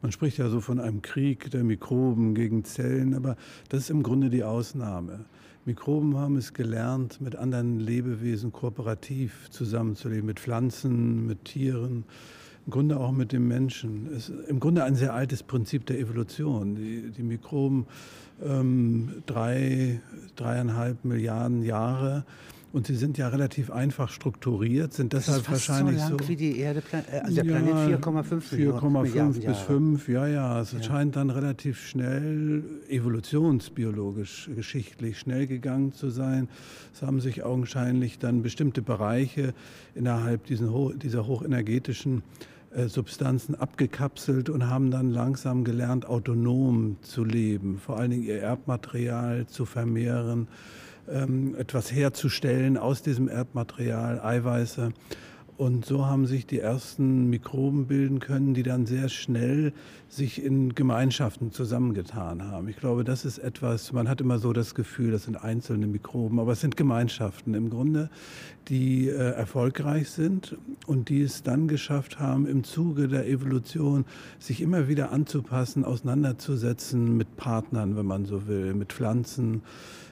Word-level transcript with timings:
Man 0.00 0.12
spricht 0.12 0.38
ja 0.38 0.48
so 0.48 0.60
von 0.60 0.78
einem 0.78 1.02
Krieg 1.02 1.50
der 1.50 1.64
Mikroben 1.64 2.34
gegen 2.34 2.64
Zellen, 2.64 3.14
aber 3.14 3.36
das 3.68 3.80
ist 3.80 3.90
im 3.90 4.04
Grunde 4.04 4.30
die 4.30 4.44
Ausnahme. 4.44 5.24
Mikroben 5.64 6.16
haben 6.16 6.36
es 6.36 6.54
gelernt, 6.54 7.20
mit 7.20 7.34
anderen 7.34 7.80
Lebewesen 7.80 8.52
kooperativ 8.52 9.50
zusammenzuleben, 9.50 10.24
mit 10.24 10.38
Pflanzen, 10.38 11.26
mit 11.26 11.44
Tieren, 11.46 12.04
im 12.64 12.70
Grunde 12.70 13.00
auch 13.00 13.10
mit 13.10 13.32
dem 13.32 13.48
Menschen. 13.48 14.08
Es 14.14 14.28
ist 14.28 14.48
im 14.48 14.60
Grunde 14.60 14.84
ein 14.84 14.94
sehr 14.94 15.14
altes 15.14 15.42
Prinzip 15.42 15.84
der 15.86 15.98
Evolution. 15.98 16.76
Die, 16.76 17.10
die 17.10 17.22
Mikroben 17.22 17.86
ähm, 18.42 19.22
drei, 19.26 20.00
dreieinhalb 20.36 21.04
Milliarden 21.04 21.62
Jahre 21.62 22.24
und 22.72 22.86
sie 22.86 22.96
sind 22.96 23.16
ja 23.16 23.28
relativ 23.28 23.70
einfach 23.70 24.10
strukturiert, 24.10 24.92
sind 24.92 25.14
deshalb 25.14 25.46
das 25.46 25.60
ist 25.60 25.68
wahrscheinlich 25.68 26.02
so 26.02 26.10
lang 26.10 26.18
so. 26.22 26.28
wie 26.28 26.36
die 26.36 26.58
Erde, 26.58 26.82
äh, 26.92 27.20
also 27.20 27.34
der 27.36 27.44
ja, 27.44 27.58
Planet 27.58 28.02
4,5 28.04 28.40
4,5 28.52 29.46
bis 29.46 29.58
5, 29.58 30.08
ja, 30.08 30.26
ja. 30.26 30.60
Es 30.60 30.72
ja. 30.72 30.82
scheint 30.82 31.16
dann 31.16 31.30
relativ 31.30 31.80
schnell, 31.86 32.62
evolutionsbiologisch, 32.88 34.50
geschichtlich 34.54 35.18
schnell 35.18 35.46
gegangen 35.46 35.92
zu 35.92 36.10
sein. 36.10 36.48
Es 36.92 37.02
haben 37.02 37.20
sich 37.20 37.42
augenscheinlich 37.42 38.18
dann 38.18 38.42
bestimmte 38.42 38.82
Bereiche 38.82 39.54
innerhalb 39.94 40.44
diesen, 40.44 40.98
dieser 40.98 41.26
hochenergetischen 41.26 42.22
äh, 42.70 42.88
Substanzen 42.88 43.54
abgekapselt 43.54 44.50
und 44.50 44.68
haben 44.68 44.90
dann 44.90 45.10
langsam 45.10 45.64
gelernt, 45.64 46.04
autonom 46.04 46.98
zu 47.00 47.24
leben, 47.24 47.78
vor 47.78 47.98
allen 47.98 48.10
Dingen 48.10 48.24
ihr 48.24 48.42
Erbmaterial 48.42 49.46
zu 49.46 49.64
vermehren 49.64 50.48
ähm, 51.10 51.54
etwas 51.56 51.92
herzustellen 51.92 52.76
aus 52.76 53.02
diesem 53.02 53.28
Erdmaterial, 53.28 54.20
Eiweiße. 54.20 54.92
Und 55.58 55.84
so 55.84 56.06
haben 56.06 56.26
sich 56.26 56.46
die 56.46 56.60
ersten 56.60 57.30
Mikroben 57.30 57.88
bilden 57.88 58.20
können, 58.20 58.54
die 58.54 58.62
dann 58.62 58.86
sehr 58.86 59.08
schnell 59.08 59.72
sich 60.08 60.40
in 60.40 60.76
Gemeinschaften 60.76 61.50
zusammengetan 61.50 62.44
haben. 62.44 62.68
Ich 62.68 62.76
glaube, 62.76 63.02
das 63.02 63.24
ist 63.24 63.38
etwas, 63.38 63.92
man 63.92 64.08
hat 64.08 64.20
immer 64.20 64.38
so 64.38 64.52
das 64.52 64.76
Gefühl, 64.76 65.10
das 65.10 65.24
sind 65.24 65.42
einzelne 65.42 65.88
Mikroben, 65.88 66.38
aber 66.38 66.52
es 66.52 66.60
sind 66.60 66.76
Gemeinschaften 66.76 67.54
im 67.54 67.70
Grunde, 67.70 68.08
die 68.68 69.08
äh, 69.08 69.14
erfolgreich 69.14 70.10
sind 70.10 70.56
und 70.86 71.08
die 71.08 71.22
es 71.22 71.42
dann 71.42 71.66
geschafft 71.66 72.20
haben, 72.20 72.46
im 72.46 72.62
Zuge 72.62 73.08
der 73.08 73.26
Evolution 73.26 74.04
sich 74.38 74.60
immer 74.60 74.86
wieder 74.86 75.10
anzupassen, 75.10 75.84
auseinanderzusetzen 75.84 77.16
mit 77.16 77.36
Partnern, 77.36 77.96
wenn 77.96 78.06
man 78.06 78.26
so 78.26 78.46
will, 78.46 78.74
mit 78.74 78.92
Pflanzen, 78.92 79.62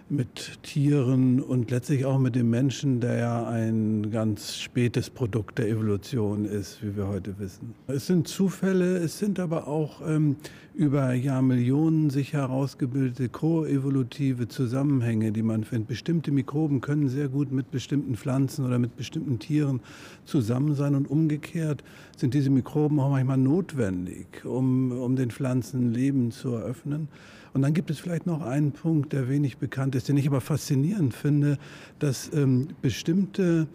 mit 0.08 0.62
Tieren 0.62 1.40
und 1.40 1.70
letztlich 1.72 2.04
auch 2.04 2.18
mit 2.18 2.36
dem 2.36 2.48
Menschen, 2.48 3.00
der 3.00 3.16
ja 3.16 3.48
ein 3.48 4.10
ganz 4.12 4.56
spätes 4.56 5.10
Produkt 5.10 5.58
der 5.58 5.68
Evolution 5.68 6.44
ist, 6.44 6.80
wie 6.82 6.96
wir 6.96 7.08
heute 7.08 7.36
wissen. 7.40 7.74
Es 7.88 8.06
sind 8.06 8.28
Zufälle, 8.28 8.98
es 8.98 9.18
sind 9.18 9.40
aber 9.40 9.66
auch 9.66 10.00
ähm, 10.06 10.36
über 10.74 11.12
Jahrmillionen 11.12 12.10
sich 12.10 12.34
herausgebildete 12.34 13.28
koevolutive 13.28 14.46
Zusammenhänge, 14.46 15.32
die 15.32 15.42
man 15.42 15.64
findet. 15.64 15.88
Bestimmte 15.88 16.30
Mikroben 16.30 16.80
können 16.80 17.08
sehr 17.08 17.28
gut 17.28 17.50
mit 17.50 17.72
bestimmten 17.72 18.14
Pflanzen 18.14 18.64
oder 18.64 18.78
mit 18.78 18.96
bestimmten 18.96 19.40
Tieren 19.40 19.80
zusammen 20.24 20.76
sein 20.76 20.94
und 20.94 21.10
umgekehrt 21.10 21.82
sind 22.16 22.32
diese 22.32 22.50
Mikroben 22.50 23.00
auch 23.00 23.10
manchmal 23.10 23.38
notwendig, 23.38 24.44
um, 24.44 24.92
um 24.92 25.16
den 25.16 25.32
Pflanzen 25.32 25.92
Leben 25.92 26.30
zu 26.30 26.50
eröffnen. 26.50 27.08
Und 27.56 27.62
dann 27.62 27.72
gibt 27.72 27.88
es 27.88 27.98
vielleicht 27.98 28.26
noch 28.26 28.42
einen 28.42 28.72
Punkt, 28.72 29.14
der 29.14 29.30
wenig 29.30 29.56
bekannt 29.56 29.94
ist, 29.94 30.10
den 30.10 30.18
ich 30.18 30.26
aber 30.26 30.42
faszinierend 30.42 31.14
finde, 31.14 31.56
dass 31.98 32.30
ähm, 32.34 32.68
bestimmte 32.82 33.66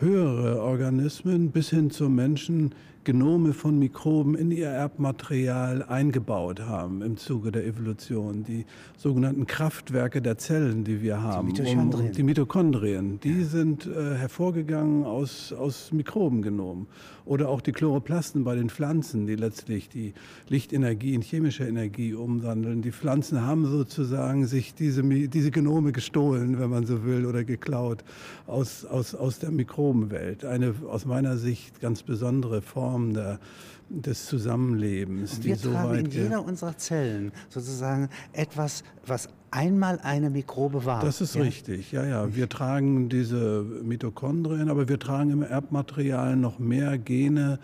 höhere 0.00 0.60
Organismen 0.60 1.50
bis 1.50 1.70
hin 1.70 1.90
zum 1.90 2.14
Menschen 2.14 2.74
Genome 3.04 3.52
von 3.52 3.80
Mikroben 3.80 4.36
in 4.36 4.52
ihr 4.52 4.68
Erbmaterial 4.68 5.82
eingebaut 5.82 6.60
haben 6.60 7.02
im 7.02 7.16
Zuge 7.16 7.50
der 7.50 7.66
Evolution. 7.66 8.44
Die 8.44 8.64
sogenannten 8.96 9.46
Kraftwerke 9.46 10.22
der 10.22 10.38
Zellen, 10.38 10.84
die 10.84 11.02
wir 11.02 11.20
haben. 11.20 11.52
Die 11.52 11.62
Mitochondrien. 11.62 12.06
Um, 12.06 12.12
die 12.12 12.22
Mitochondrien, 12.22 13.20
die 13.20 13.40
ja. 13.40 13.44
sind 13.44 13.86
äh, 13.86 14.14
hervorgegangen 14.14 15.04
aus, 15.04 15.52
aus 15.52 15.90
Mikrobengenomen. 15.90 16.86
Oder 17.24 17.48
auch 17.48 17.60
die 17.60 17.72
Chloroplasten 17.72 18.42
bei 18.44 18.56
den 18.56 18.68
Pflanzen, 18.68 19.26
die 19.26 19.36
letztlich 19.36 19.88
die 19.88 20.12
Lichtenergie 20.48 21.14
in 21.14 21.22
chemische 21.22 21.64
Energie 21.64 22.14
umwandeln. 22.14 22.82
Die 22.82 22.90
Pflanzen 22.90 23.42
haben 23.42 23.66
sozusagen 23.66 24.46
sich 24.46 24.74
diese, 24.74 25.02
diese 25.02 25.50
Genome 25.52 25.92
gestohlen, 25.92 26.58
wenn 26.58 26.70
man 26.70 26.84
so 26.84 27.04
will, 27.04 27.26
oder 27.26 27.44
geklaut 27.44 28.04
aus, 28.46 28.84
aus, 28.84 29.14
aus 29.14 29.38
der 29.38 29.52
Mikrobenwelt. 29.52 30.44
Eine 30.44 30.74
aus 30.88 31.04
meiner 31.04 31.36
Sicht 31.36 31.80
ganz 31.80 32.02
besondere 32.02 32.60
Form 32.60 32.91
Form 32.92 33.14
der, 33.14 33.38
des 33.88 34.26
Zusammenlebens. 34.26 35.36
Und 35.36 35.44
wir 35.44 35.56
die 35.56 35.62
tragen 35.62 35.94
so 35.94 35.94
in 35.94 36.10
jeder 36.10 36.44
unserer 36.44 36.76
Zellen 36.76 37.32
sozusagen 37.48 38.10
etwas, 38.32 38.84
was 39.06 39.30
einmal 39.50 39.98
eine 40.02 40.28
Mikrobe 40.28 40.84
war. 40.84 41.00
Das 41.02 41.20
ist 41.22 41.34
ja? 41.34 41.42
richtig, 41.42 41.92
ja, 41.92 42.04
ja. 42.04 42.34
Wir 42.34 42.48
tragen 42.48 43.08
diese 43.08 43.62
Mitochondrien, 43.82 44.68
aber 44.68 44.88
wir 44.88 44.98
tragen 44.98 45.30
im 45.30 45.42
Erbmaterial 45.42 46.36
noch 46.36 46.58
mehr 46.58 46.98
Gene, 46.98 47.58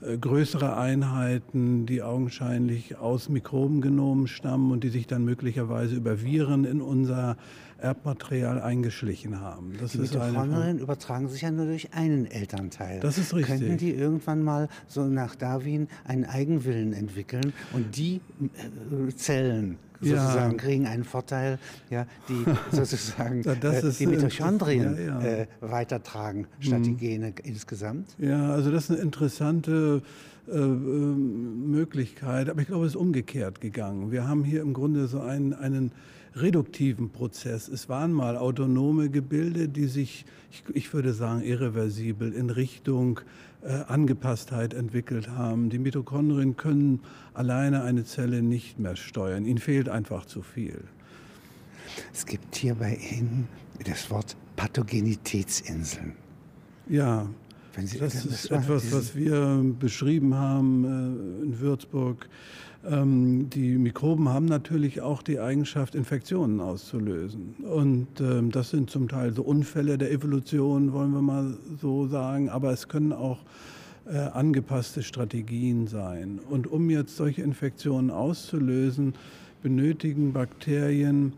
größere 0.00 0.76
Einheiten, 0.76 1.86
die 1.86 2.02
augenscheinlich 2.02 2.98
aus 2.98 3.28
Mikrobengenomen 3.28 4.28
stammen 4.28 4.70
und 4.70 4.84
die 4.84 4.90
sich 4.90 5.06
dann 5.06 5.24
möglicherweise 5.24 5.96
über 5.96 6.22
Viren 6.22 6.64
in 6.64 6.80
unser 6.80 7.36
Erbmaterial 7.78 8.60
eingeschlichen 8.60 9.40
haben. 9.40 9.74
Das 9.80 9.92
die 9.92 9.98
Mitochondrien 9.98 10.78
übertragen 10.78 11.28
sich 11.28 11.42
ja 11.42 11.50
nur 11.50 11.66
durch 11.66 11.94
einen 11.94 12.26
Elternteil. 12.26 13.00
Das 13.00 13.18
ist 13.18 13.34
richtig. 13.34 13.58
Könnten 13.58 13.76
die 13.76 13.92
irgendwann 13.92 14.42
mal 14.42 14.68
so 14.86 15.06
nach 15.06 15.36
Darwin 15.36 15.88
einen 16.04 16.24
Eigenwillen 16.24 16.92
entwickeln 16.92 17.52
und 17.72 17.96
die 17.96 18.20
äh, 18.40 19.14
Zellen 19.14 19.78
sozusagen 20.00 20.52
ja. 20.52 20.56
kriegen 20.56 20.86
einen 20.86 21.04
Vorteil, 21.04 21.58
ja, 21.90 22.06
die 22.28 22.44
sozusagen 22.76 23.44
äh, 23.44 23.92
die 23.98 24.06
Mitochondrien 24.06 24.96
ja, 24.96 25.20
ja. 25.20 25.20
Äh, 25.20 25.46
weitertragen 25.60 26.46
statt 26.60 26.80
mhm. 26.80 26.84
die 26.84 26.96
Gene 26.96 27.34
insgesamt? 27.42 28.14
Ja, 28.18 28.50
also 28.52 28.70
das 28.70 28.84
ist 28.84 28.90
eine 28.92 29.00
interessante 29.00 30.02
äh, 30.48 30.58
Möglichkeit, 30.58 32.48
aber 32.48 32.60
ich 32.60 32.68
glaube, 32.68 32.86
es 32.86 32.92
ist 32.92 32.96
umgekehrt 32.96 33.60
gegangen. 33.60 34.10
Wir 34.12 34.26
haben 34.26 34.44
hier 34.44 34.62
im 34.62 34.72
Grunde 34.72 35.06
so 35.08 35.20
einen, 35.20 35.52
einen 35.52 35.92
reduktiven 36.34 37.10
Prozess. 37.10 37.68
Es 37.68 37.88
waren 37.88 38.12
mal 38.12 38.36
autonome 38.36 39.10
Gebilde, 39.10 39.68
die 39.68 39.86
sich, 39.86 40.24
ich, 40.50 40.62
ich 40.74 40.94
würde 40.94 41.12
sagen, 41.12 41.42
irreversibel 41.42 42.32
in 42.32 42.50
Richtung 42.50 43.18
äh, 43.18 43.22
Angepasstheit 43.88 44.72
entwickelt 44.74 45.28
haben. 45.28 45.70
Die 45.70 45.78
Mitochondrien 45.78 46.56
können 46.56 47.00
alleine 47.34 47.82
eine 47.82 48.04
Zelle 48.04 48.42
nicht 48.42 48.78
mehr 48.78 48.96
steuern. 48.96 49.44
Ihnen 49.44 49.58
fehlt 49.58 49.88
einfach 49.88 50.26
zu 50.26 50.42
viel. 50.42 50.84
Es 52.12 52.26
gibt 52.26 52.54
hier 52.54 52.74
bei 52.74 52.94
Ihnen 52.94 53.48
das 53.84 54.10
Wort 54.10 54.36
Pathogenitätsinseln. 54.56 56.14
Ja, 56.88 57.28
das 57.74 58.24
ist 58.24 58.50
etwas, 58.50 58.92
was 58.92 59.14
wir 59.14 59.62
beschrieben 59.78 60.34
haben 60.34 60.84
äh, 60.84 61.44
in 61.44 61.60
Würzburg. 61.60 62.28
Ähm, 62.86 63.50
die 63.50 63.76
Mikroben 63.76 64.28
haben 64.28 64.46
natürlich 64.46 65.00
auch 65.00 65.22
die 65.22 65.40
Eigenschaft, 65.40 65.94
Infektionen 65.94 66.60
auszulösen. 66.60 67.56
Und 67.62 68.20
ähm, 68.20 68.50
das 68.50 68.70
sind 68.70 68.90
zum 68.90 69.08
Teil 69.08 69.32
so 69.32 69.42
Unfälle 69.42 69.98
der 69.98 70.12
Evolution, 70.12 70.92
wollen 70.92 71.12
wir 71.12 71.22
mal 71.22 71.56
so 71.80 72.06
sagen. 72.06 72.48
Aber 72.48 72.72
es 72.72 72.88
können 72.88 73.12
auch 73.12 73.38
äh, 74.06 74.16
angepasste 74.16 75.02
Strategien 75.02 75.86
sein. 75.86 76.38
Und 76.48 76.66
um 76.66 76.88
jetzt 76.90 77.16
solche 77.16 77.42
Infektionen 77.42 78.10
auszulösen, 78.10 79.14
benötigen 79.62 80.32
Bakterien 80.32 81.32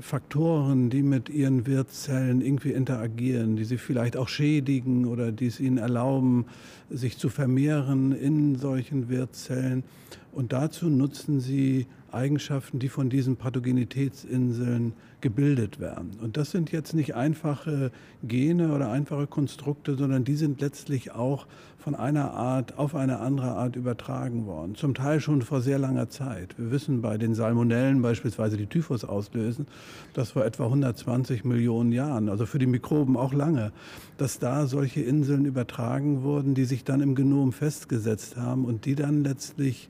Faktoren, 0.00 0.90
die 0.90 1.02
mit 1.02 1.28
ihren 1.28 1.66
Wirtszellen 1.66 2.40
irgendwie 2.40 2.72
interagieren, 2.72 3.56
die 3.56 3.64
sie 3.64 3.78
vielleicht 3.78 4.16
auch 4.16 4.28
schädigen 4.28 5.06
oder 5.06 5.32
die 5.32 5.46
es 5.46 5.60
ihnen 5.60 5.78
erlauben, 5.78 6.46
sich 6.90 7.18
zu 7.18 7.28
vermehren 7.28 8.12
in 8.12 8.56
solchen 8.56 9.08
Wirtszellen. 9.08 9.84
Und 10.32 10.52
dazu 10.52 10.88
nutzen 10.88 11.40
sie 11.40 11.86
Eigenschaften, 12.14 12.78
die 12.78 12.88
von 12.88 13.10
diesen 13.10 13.36
Pathogenitätsinseln 13.36 14.94
gebildet 15.20 15.80
werden. 15.80 16.18
Und 16.22 16.36
das 16.36 16.50
sind 16.50 16.70
jetzt 16.70 16.94
nicht 16.94 17.14
einfache 17.14 17.90
Gene 18.22 18.72
oder 18.74 18.90
einfache 18.90 19.26
Konstrukte, 19.26 19.96
sondern 19.96 20.24
die 20.24 20.36
sind 20.36 20.60
letztlich 20.60 21.12
auch 21.12 21.46
von 21.78 21.94
einer 21.94 22.32
Art 22.32 22.78
auf 22.78 22.94
eine 22.94 23.20
andere 23.20 23.52
Art 23.52 23.76
übertragen 23.76 24.46
worden. 24.46 24.74
Zum 24.74 24.94
Teil 24.94 25.20
schon 25.20 25.42
vor 25.42 25.60
sehr 25.60 25.78
langer 25.78 26.08
Zeit. 26.08 26.54
Wir 26.58 26.70
wissen 26.70 27.02
bei 27.02 27.18
den 27.18 27.34
Salmonellen 27.34 28.02
beispielsweise, 28.02 28.56
die 28.56 28.66
Typhus 28.66 29.04
auslösen, 29.04 29.66
das 30.12 30.30
vor 30.30 30.44
etwa 30.44 30.64
120 30.64 31.44
Millionen 31.44 31.92
Jahren, 31.92 32.28
also 32.28 32.46
für 32.46 32.58
die 32.58 32.66
Mikroben 32.66 33.16
auch 33.16 33.32
lange, 33.32 33.72
dass 34.16 34.38
da 34.38 34.66
solche 34.66 35.00
Inseln 35.00 35.44
übertragen 35.44 36.22
wurden, 36.22 36.54
die 36.54 36.64
sich 36.64 36.84
dann 36.84 37.00
im 37.00 37.14
Genom 37.14 37.52
festgesetzt 37.52 38.36
haben 38.36 38.64
und 38.64 38.84
die 38.84 38.94
dann 38.94 39.22
letztlich 39.22 39.88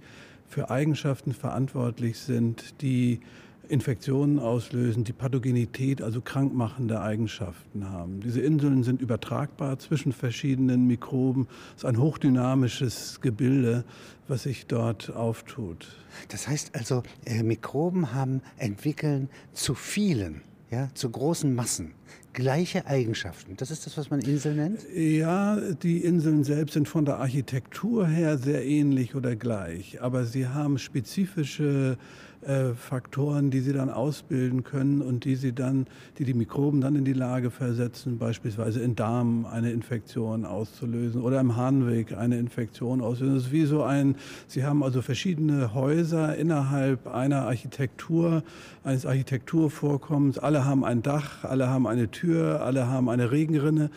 für 0.49 0.71
Eigenschaften 0.71 1.33
verantwortlich 1.33 2.19
sind, 2.19 2.81
die 2.83 3.21
Infektionen 3.69 4.39
auslösen, 4.39 5.05
die 5.05 5.13
Pathogenität, 5.13 6.03
also 6.03 6.21
krankmachende 6.21 7.01
Eigenschaften 7.01 7.89
haben. 7.89 8.21
Diese 8.21 8.41
Inseln 8.41 8.83
sind 8.83 9.01
übertragbar 9.01 9.79
zwischen 9.79 10.13
verschiedenen 10.13 10.87
Mikroben. 10.87 11.47
Es 11.71 11.83
ist 11.83 11.85
ein 11.87 11.99
hochdynamisches 11.99 13.21
Gebilde, 13.21 13.85
was 14.29 14.45
sich 14.45 14.67
dort 14.67 15.11
auftut. 15.11 15.97
Das 16.29 16.49
heißt 16.49 16.75
also, 16.75 17.03
äh, 17.25 17.43
Mikroben 17.43 18.13
haben 18.13 18.43
entwickeln 18.59 19.29
zu 19.53 19.75
vielen, 19.75 20.43
ja, 20.71 20.89
zu 20.95 21.11
großen 21.11 21.55
Massen 21.55 21.93
gleiche 22.35 22.87
Eigenschaften. 22.87 23.57
Das 23.57 23.71
ist 23.71 23.87
das, 23.87 23.97
was 23.97 24.11
man 24.11 24.21
Insel 24.21 24.55
nennt? 24.55 24.81
Ja, 24.95 25.57
die 25.57 26.05
Inseln 26.05 26.45
selbst 26.45 26.75
sind 26.75 26.89
von 26.89 27.07
der 27.07 27.19
Architektur 27.19 28.07
her 28.07 28.37
sehr 28.37 28.65
ähnlich 28.65 29.15
oder 29.15 29.35
gleich, 29.37 30.03
aber 30.03 30.27
sie 30.27 30.49
haben 30.49 30.79
spezifische 30.79 31.97
äh, 32.47 32.75
Faktoren, 32.75 33.51
die 33.51 33.61
sie 33.61 33.73
dann 33.73 33.91
ausbilden 33.91 34.65
können 34.65 35.03
und 35.03 35.25
die 35.25 35.37
sie 35.37 35.53
dann, 35.53 35.87
die 36.19 36.25
die 36.25 36.35
Mikroben 36.35 36.81
dann 36.81 36.97
in 36.97 37.05
die 37.05 37.13
Lage 37.13 37.51
versetzen, 37.51 38.19
beispielsweise 38.19 38.81
in 38.81 38.97
Darm 38.97 39.47
eine 39.47 39.73
Infektion 39.73 40.45
auszulösen 40.45 41.23
oder 41.23 41.41
im 41.41 41.57
Harnweg 41.57 42.17
eine 42.17 42.39
Infektion 42.39 43.01
auszulösen. 43.01 43.37
Das 43.37 43.47
ist 43.47 43.53
wie 43.53 43.67
so 43.67 43.83
ein, 43.83 44.17
sie 44.47 44.65
haben 44.65 44.83
also 44.83 45.03
verschiedene 45.03 45.75
Häuser 45.75 46.37
innerhalb 46.37 47.07
einer 47.07 47.43
Architektur, 47.43 48.43
eines 48.83 49.07
Architekturvorkommens. 49.07 50.39
Alle 50.39 50.65
haben 50.65 50.85
ein 50.85 51.03
Dach, 51.03 51.45
alle 51.45 51.69
haben 51.69 51.87
eine 51.87 52.11
Tür, 52.11 52.63
alle 52.63 52.89
haben 52.89 53.09
eine 53.09 53.31
Regenrinne. 53.31 53.91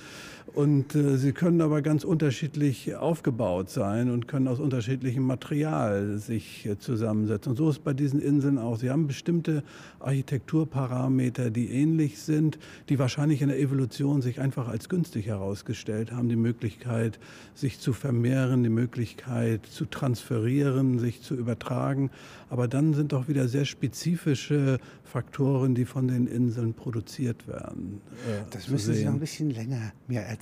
Und 0.53 0.95
äh, 0.95 1.17
sie 1.17 1.33
können 1.33 1.61
aber 1.61 1.81
ganz 1.81 2.03
unterschiedlich 2.03 2.95
aufgebaut 2.95 3.69
sein 3.69 4.09
und 4.09 4.27
können 4.27 4.47
aus 4.47 4.59
unterschiedlichem 4.59 5.23
Material 5.23 6.17
sich 6.17 6.65
äh, 6.65 6.79
zusammensetzen. 6.79 7.51
Und 7.51 7.57
so 7.57 7.69
ist 7.69 7.83
bei 7.83 7.93
diesen 7.93 8.21
Inseln 8.21 8.57
auch. 8.57 8.77
Sie 8.77 8.89
haben 8.89 9.07
bestimmte 9.07 9.63
Architekturparameter, 9.99 11.51
die 11.51 11.69
ähnlich 11.69 12.19
sind, 12.19 12.57
die 12.89 12.97
wahrscheinlich 12.97 13.41
in 13.41 13.49
der 13.49 13.59
Evolution 13.59 14.21
sich 14.21 14.39
einfach 14.39 14.67
als 14.67 14.89
günstig 14.89 15.27
herausgestellt 15.27 16.11
haben. 16.11 16.29
Die 16.29 16.35
Möglichkeit, 16.35 17.19
sich 17.53 17.79
zu 17.79 17.93
vermehren, 17.93 18.63
die 18.63 18.69
Möglichkeit 18.69 19.65
zu 19.65 19.85
transferieren, 19.85 20.97
sich 20.97 21.21
zu 21.21 21.35
übertragen. 21.35 22.09
Aber 22.49 22.67
dann 22.67 22.93
sind 22.93 23.13
auch 23.13 23.27
wieder 23.27 23.47
sehr 23.47 23.65
spezifische 23.65 24.79
Faktoren, 25.03 25.75
die 25.75 25.85
von 25.85 26.07
den 26.07 26.27
Inseln 26.27 26.73
produziert 26.73 27.47
werden. 27.47 28.01
Äh, 28.27 28.43
das 28.49 28.69
müssen 28.69 28.93
Sie 28.93 29.05
noch 29.05 29.13
ein 29.13 29.19
bisschen 29.19 29.51
länger 29.51 29.91
mir 30.07 30.21
erzählen, 30.21 30.36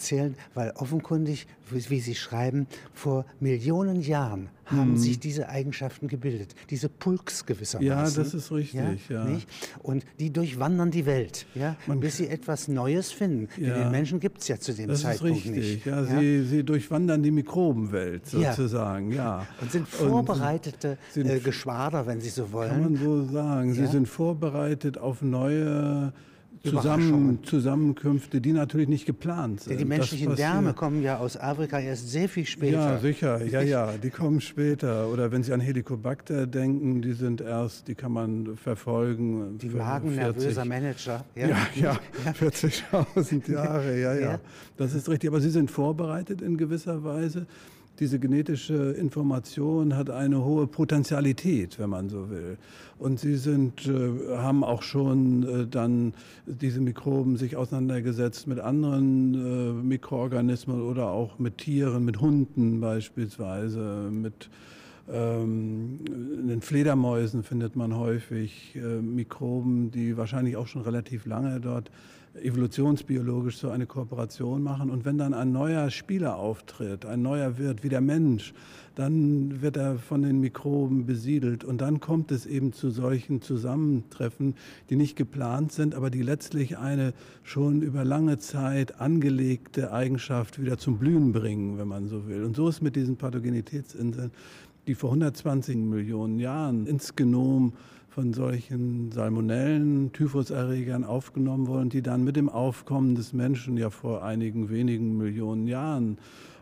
weil 0.53 0.71
offenkundig, 0.71 1.47
wie 1.69 1.99
Sie 1.99 2.15
schreiben, 2.15 2.67
vor 2.93 3.25
Millionen 3.39 4.01
Jahren 4.01 4.49
haben 4.65 4.91
mhm. 4.91 4.97
sich 4.97 5.19
diese 5.19 5.49
Eigenschaften 5.49 6.07
gebildet, 6.07 6.55
diese 6.69 6.89
Pulks 6.89 7.45
gewissermaßen. 7.45 7.87
Ja, 7.87 8.03
das 8.03 8.33
ist 8.33 8.51
richtig. 8.51 9.09
Ja, 9.09 9.25
ja. 9.25 9.37
Und 9.83 10.05
die 10.19 10.31
durchwandern 10.31 10.91
die 10.91 11.05
Welt, 11.05 11.45
ja, 11.53 11.75
bis 11.87 12.17
sie 12.17 12.27
etwas 12.27 12.67
Neues 12.67 13.11
finden. 13.11 13.47
Ja, 13.57 13.77
den 13.77 13.91
Menschen 13.91 14.19
gibt 14.19 14.41
es 14.41 14.47
ja 14.47 14.59
zu 14.59 14.73
dem 14.73 14.87
das 14.87 15.01
Zeitpunkt 15.01 15.37
ist 15.37 15.45
richtig. 15.45 15.73
nicht. 15.75 15.85
Ja, 15.85 16.03
Sie, 16.03 16.43
sie 16.43 16.63
durchwandern 16.63 17.21
die 17.21 17.31
Mikrobenwelt 17.31 18.27
sozusagen. 18.27 19.11
Ja. 19.11 19.45
Und 19.61 19.71
sind 19.71 19.87
vorbereitete 19.87 20.97
sind, 21.11 21.27
äh, 21.27 21.39
Geschwader, 21.39 22.07
wenn 22.07 22.21
Sie 22.21 22.29
so 22.29 22.51
wollen. 22.51 22.69
Kann 22.69 22.83
man 22.83 22.95
so 22.95 23.25
sagen. 23.25 23.73
Sie 23.73 23.87
sind 23.87 24.07
vorbereitet 24.07 24.97
auf 24.97 25.21
neue 25.21 26.11
Zusammen, 26.69 27.39
Zusammenkünfte, 27.43 28.41
die 28.41 28.51
natürlich 28.51 28.87
nicht 28.87 29.05
geplant 29.05 29.61
sind. 29.61 29.79
Die 29.79 29.85
menschlichen 29.85 30.35
Därme 30.35 30.73
kommen 30.73 31.01
ja 31.01 31.17
aus 31.17 31.37
Afrika 31.37 31.79
erst 31.79 32.09
sehr 32.09 32.27
viel 32.27 32.45
später. 32.45 32.77
Ja, 32.77 32.97
sicher, 32.97 33.45
ja, 33.45 33.61
ja, 33.61 33.93
die 33.97 34.09
kommen 34.09 34.41
später. 34.41 35.09
Oder 35.09 35.31
wenn 35.31 35.43
Sie 35.43 35.53
an 35.53 35.59
Helicobacter 35.59 36.47
denken, 36.47 37.01
die 37.01 37.13
sind 37.13 37.41
erst, 37.41 37.87
die 37.87 37.95
kann 37.95 38.11
man 38.11 38.55
verfolgen. 38.57 39.57
Die 39.57 39.69
magennervöser 39.69 40.65
Manager. 40.65 41.23
Ja, 41.35 41.47
ja, 41.47 41.57
ja, 41.75 41.99
ja. 42.25 42.31
40.000 42.31 43.51
Jahre, 43.51 43.99
ja, 43.99 44.13
ja, 44.15 44.39
Das 44.77 44.93
ist 44.93 45.07
richtig. 45.09 45.29
Aber 45.29 45.41
Sie 45.41 45.49
sind 45.49 45.71
vorbereitet 45.71 46.41
in 46.41 46.57
gewisser 46.57 47.03
Weise 47.03 47.47
diese 47.99 48.19
genetische 48.19 48.91
Information 48.91 49.95
hat 49.95 50.09
eine 50.09 50.43
hohe 50.43 50.67
Potentialität, 50.67 51.79
wenn 51.79 51.89
man 51.89 52.09
so 52.09 52.29
will. 52.29 52.57
Und 52.97 53.19
sie 53.19 53.35
sind, 53.35 53.87
äh, 53.87 54.37
haben 54.37 54.63
auch 54.63 54.81
schon 54.81 55.43
äh, 55.43 55.67
dann 55.67 56.13
diese 56.45 56.81
Mikroben 56.81 57.37
sich 57.37 57.55
auseinandergesetzt 57.55 58.47
mit 58.47 58.59
anderen 58.59 59.33
äh, 59.33 59.83
Mikroorganismen 59.83 60.81
oder 60.81 61.07
auch 61.07 61.39
mit 61.39 61.57
Tieren, 61.57 62.05
mit 62.05 62.21
Hunden 62.21 62.79
beispielsweise, 62.79 64.09
mit 64.11 64.49
ähm, 65.11 65.99
in 66.39 66.47
den 66.47 66.61
Fledermäusen 66.61 67.43
findet 67.43 67.75
man 67.75 67.95
häufig 67.95 68.75
Mikroben, 69.01 69.91
die 69.91 70.17
wahrscheinlich 70.17 70.57
auch 70.57 70.67
schon 70.67 70.81
relativ 70.81 71.25
lange 71.25 71.59
dort 71.59 71.91
evolutionsbiologisch 72.41 73.57
so 73.57 73.69
eine 73.69 73.85
Kooperation 73.85 74.61
machen. 74.61 74.89
Und 74.89 75.05
wenn 75.05 75.17
dann 75.17 75.33
ein 75.33 75.51
neuer 75.51 75.89
Spieler 75.89 76.37
auftritt, 76.37 77.05
ein 77.05 77.21
neuer 77.21 77.57
Wirt 77.57 77.83
wie 77.83 77.89
der 77.89 78.01
Mensch, 78.01 78.53
dann 78.95 79.61
wird 79.61 79.77
er 79.77 79.97
von 79.97 80.21
den 80.21 80.39
Mikroben 80.39 81.05
besiedelt. 81.05 81.63
Und 81.63 81.81
dann 81.81 81.99
kommt 81.99 82.31
es 82.31 82.45
eben 82.45 82.73
zu 82.73 82.89
solchen 82.89 83.41
Zusammentreffen, 83.41 84.55
die 84.89 84.95
nicht 84.95 85.15
geplant 85.15 85.71
sind, 85.71 85.95
aber 85.95 86.09
die 86.09 86.21
letztlich 86.21 86.77
eine 86.77 87.13
schon 87.43 87.81
über 87.81 88.05
lange 88.05 88.37
Zeit 88.37 88.99
angelegte 88.99 89.91
Eigenschaft 89.91 90.61
wieder 90.61 90.77
zum 90.77 90.97
Blühen 90.97 91.33
bringen, 91.33 91.77
wenn 91.77 91.87
man 91.87 92.07
so 92.07 92.27
will. 92.27 92.43
Und 92.43 92.55
so 92.55 92.69
ist 92.69 92.81
mit 92.81 92.95
diesen 92.95 93.17
Pathogenitätsinseln, 93.17 94.31
die 94.87 94.95
vor 94.95 95.09
120 95.09 95.75
Millionen 95.77 96.39
Jahren 96.39 96.85
ins 96.85 97.15
Genom 97.15 97.73
von 98.15 98.31
solchen 98.31 99.11
Salmonellen, 99.11 100.13
Typhuserregern 100.13 101.03
aufgenommen 101.03 101.67
wurden, 101.67 101.89
die 101.89 102.01
dann 102.01 102.23
mit 102.23 102.37
dem 102.37 102.47
Aufkommen 102.47 103.13
des 103.13 103.33
Menschen 103.33 103.75
ja 103.75 103.89
vor 103.89 104.23
einigen 104.23 104.69
wenigen 104.69 105.17
Millionen 105.17 105.67
Jahren 105.67 106.17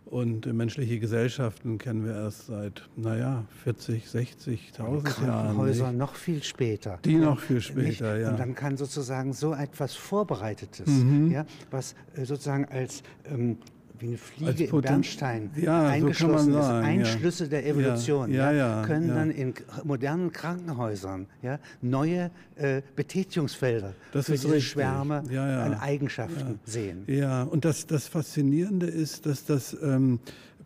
und 0.06 0.52
menschliche 0.52 1.00
Gesellschaften 1.00 1.78
kennen 1.78 2.06
wir 2.06 2.16
erst 2.16 2.48
seit, 2.48 2.90
naja, 2.96 3.46
40, 3.64 4.08
60.000 4.08 5.28
Jahren. 5.28 5.56
Häuser 5.56 5.92
noch 5.92 6.16
viel 6.16 6.42
später. 6.42 6.98
Die 7.06 7.18
noch 7.18 7.40
viel 7.40 7.62
später, 7.62 8.18
ja. 8.18 8.32
Und 8.32 8.40
dann 8.40 8.56
kann 8.56 8.76
sozusagen 8.76 9.34
so 9.34 9.54
etwas 9.54 9.94
Vorbereitetes, 9.94 10.88
mhm. 10.88 11.30
ja, 11.30 11.46
was 11.70 11.94
äh, 12.16 12.26
sozusagen 12.26 12.66
als 12.66 13.04
ähm, 13.26 13.58
wie 14.00 14.08
eine 14.08 14.18
Fliege 14.18 14.66
im 14.66 14.82
Bernstein 14.82 15.52
ja, 15.56 15.88
eingeschlossen 15.88 16.54
so 16.54 16.60
ist, 16.60 16.66
Einschlüsse 16.66 17.44
ja. 17.46 17.50
der 17.50 17.68
Evolution, 17.68 18.32
ja, 18.32 18.52
ja, 18.52 18.84
können 18.86 19.10
dann 19.10 19.32
in 19.32 19.54
modernen 19.84 20.32
Krankenhäusern 20.32 21.28
neue 21.82 22.32
äh, 22.56 22.82
Betätigungsfelder 22.96 23.94
das 24.12 24.26
für 24.26 24.34
diese 24.34 24.48
richtig. 24.48 24.72
Schwärme 24.72 25.24
an 25.30 25.76
Eigenschaften 25.76 26.60
sehen. 26.66 27.04
Ja, 27.08 27.44
und 27.44 27.66
das, 27.66 27.88
das 27.88 28.08
Faszinierende 28.08 28.88
ist, 28.88 29.26
dass 29.26 29.46
das 29.46 29.76
ähm, 29.82 30.20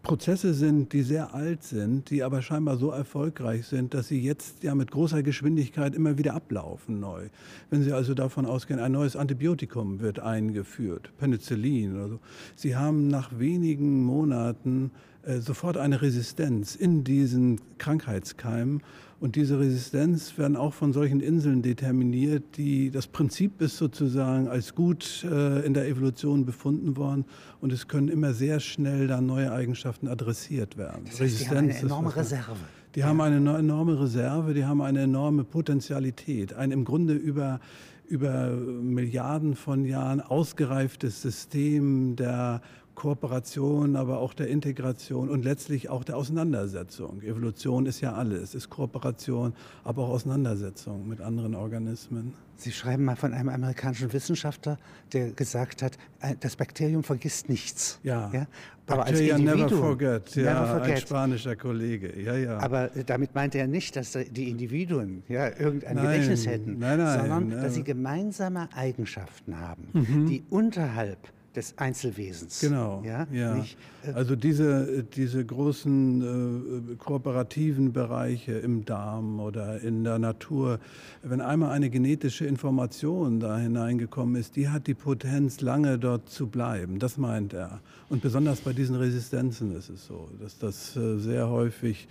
Prozesse 0.07 0.53
sind, 0.53 0.93
die 0.93 1.03
sehr 1.03 1.33
alt 1.35 1.63
sind, 1.63 2.09
die 2.09 2.23
aber 2.23 2.41
scheinbar 2.41 2.77
so 2.77 2.91
erfolgreich 2.91 3.67
sind, 3.67 3.93
dass 3.93 4.07
sie 4.07 4.21
jetzt 4.21 4.63
ja 4.63 4.73
mit 4.73 4.89
großer 4.89 5.21
Geschwindigkeit 5.21 5.93
immer 5.93 6.17
wieder 6.17 6.33
ablaufen 6.33 7.01
neu. 7.01 7.27
Wenn 7.69 7.83
Sie 7.83 7.91
also 7.91 8.13
davon 8.13 8.45
ausgehen, 8.45 8.79
ein 8.79 8.93
neues 8.93 9.17
Antibiotikum 9.17 9.99
wird 9.99 10.21
eingeführt, 10.21 11.11
Penicillin 11.17 11.93
oder 11.95 12.07
so. 12.07 12.19
Sie 12.55 12.77
haben 12.77 13.09
nach 13.09 13.37
wenigen 13.37 14.01
Monaten 14.05 14.91
äh, 15.23 15.39
sofort 15.39 15.75
eine 15.75 16.01
Resistenz 16.01 16.75
in 16.75 17.03
diesen 17.03 17.59
Krankheitskeimen 17.77 18.81
und 19.19 19.35
diese 19.35 19.59
Resistenz 19.59 20.37
werden 20.37 20.55
auch 20.55 20.73
von 20.73 20.93
solchen 20.93 21.21
Inseln 21.21 21.61
determiniert, 21.61 22.57
die 22.57 22.91
das 22.91 23.07
Prinzip 23.07 23.61
ist 23.61 23.77
sozusagen 23.77 24.47
als 24.47 24.75
gut 24.75 25.25
äh, 25.29 25.65
in 25.65 25.73
der 25.73 25.87
Evolution 25.87 26.45
befunden 26.45 26.97
worden 26.97 27.25
und 27.59 27.73
es 27.73 27.87
können 27.87 28.09
immer 28.09 28.33
sehr 28.33 28.59
schnell 28.59 29.07
dann 29.07 29.25
neue 29.25 29.51
Eigenschaften 29.51 30.07
adressiert 30.07 30.77
werden. 30.77 31.05
Das 31.05 31.13
heißt, 31.13 31.21
Resistenz 31.21 31.49
die 31.49 31.57
haben 31.57 31.69
eine 31.69 31.79
enorme 31.79 32.15
Reserve. 32.15 32.55
Die 32.95 32.99
ja. 33.01 33.07
haben 33.07 33.21
eine 33.21 33.57
enorme 33.57 33.99
Reserve, 33.99 34.53
die 34.53 34.65
haben 34.65 34.81
eine 34.81 35.01
enorme 35.01 35.43
Potentialität, 35.43 36.53
ein 36.53 36.71
im 36.71 36.85
Grunde 36.85 37.13
über 37.13 37.59
über 38.07 38.51
Milliarden 38.51 39.55
von 39.55 39.83
Jahren 39.83 40.21
ausgereiftes 40.21 41.21
System 41.21 42.15
der 42.15 42.61
Kooperation, 42.97 43.95
aber 43.95 44.17
auch 44.17 44.33
der 44.33 44.47
Integration 44.47 45.29
und 45.29 45.45
letztlich 45.45 45.87
auch 45.87 46.03
der 46.03 46.17
Auseinandersetzung. 46.17 47.21
Evolution 47.21 47.85
ist 47.85 48.01
ja 48.01 48.13
alles, 48.13 48.55
ist 48.55 48.71
Kooperation, 48.71 49.53
aber 49.83 50.01
auch 50.01 50.09
Auseinandersetzung 50.09 51.07
mit 51.07 51.21
anderen 51.21 51.53
Organismen. 51.53 52.33
Sie 52.55 52.71
schreiben 52.71 53.05
mal 53.05 53.15
von 53.15 53.35
einem 53.35 53.49
amerikanischen 53.49 54.11
Wissenschaftler, 54.13 54.79
der 55.13 55.29
gesagt 55.29 55.83
hat, 55.83 55.99
das 56.39 56.55
Bakterium 56.55 57.03
vergisst 57.03 57.49
nichts. 57.49 57.99
Ja, 58.01 58.31
ja? 58.33 58.47
aber 58.87 59.03
Bacteria 59.03 59.35
als 59.35 59.43
never 59.43 59.69
forget, 59.69 60.35
ja, 60.35 60.53
never 60.55 60.79
forget. 60.79 60.95
ein 60.95 61.01
spanischer 61.01 61.55
Kollege. 61.55 62.19
Ja, 62.19 62.35
ja. 62.35 62.57
Aber 62.57 62.87
damit 63.05 63.35
meinte 63.35 63.59
er 63.59 63.67
nicht, 63.67 63.95
dass 63.95 64.13
die 64.13 64.49
Individuen 64.49 65.21
ja, 65.27 65.49
irgendein 65.49 65.97
nein, 65.97 66.05
Gedächtnis 66.07 66.47
hätten, 66.47 66.79
nein, 66.79 66.97
nein, 66.97 67.19
sondern 67.19 67.61
dass 67.61 67.75
sie 67.75 67.83
gemeinsame 67.83 68.69
Eigenschaften 68.73 69.59
haben, 69.59 69.87
mhm. 69.93 70.25
die 70.25 70.43
unterhalb 70.49 71.19
des 71.57 71.77
Einzelwesens. 71.77 72.59
Genau. 72.59 73.03
Ja, 73.03 73.27
ja. 73.31 73.55
Nicht, 73.55 73.77
äh, 74.05 74.11
also 74.11 74.35
diese, 74.35 75.03
diese 75.03 75.43
großen 75.43 76.91
äh, 76.91 76.95
kooperativen 76.95 77.91
Bereiche 77.91 78.53
im 78.53 78.85
Darm 78.85 79.39
oder 79.39 79.81
in 79.81 80.03
der 80.03 80.19
Natur, 80.19 80.79
wenn 81.23 81.41
einmal 81.41 81.71
eine 81.71 81.89
genetische 81.89 82.45
Information 82.45 83.39
da 83.39 83.57
hineingekommen 83.57 84.35
ist, 84.35 84.55
die 84.55 84.69
hat 84.69 84.85
die 84.87 84.93
Potenz, 84.93 85.59
lange 85.61 85.97
dort 85.97 86.29
zu 86.29 86.47
bleiben. 86.47 86.99
Das 86.99 87.17
meint 87.17 87.53
er. 87.53 87.81
Und 88.09 88.21
besonders 88.21 88.61
bei 88.61 88.71
diesen 88.71 88.95
Resistenzen 88.95 89.75
ist 89.75 89.89
es 89.89 90.05
so, 90.05 90.29
dass 90.39 90.59
das 90.59 90.95
äh, 90.95 91.17
sehr 91.17 91.49
häufig 91.49 92.07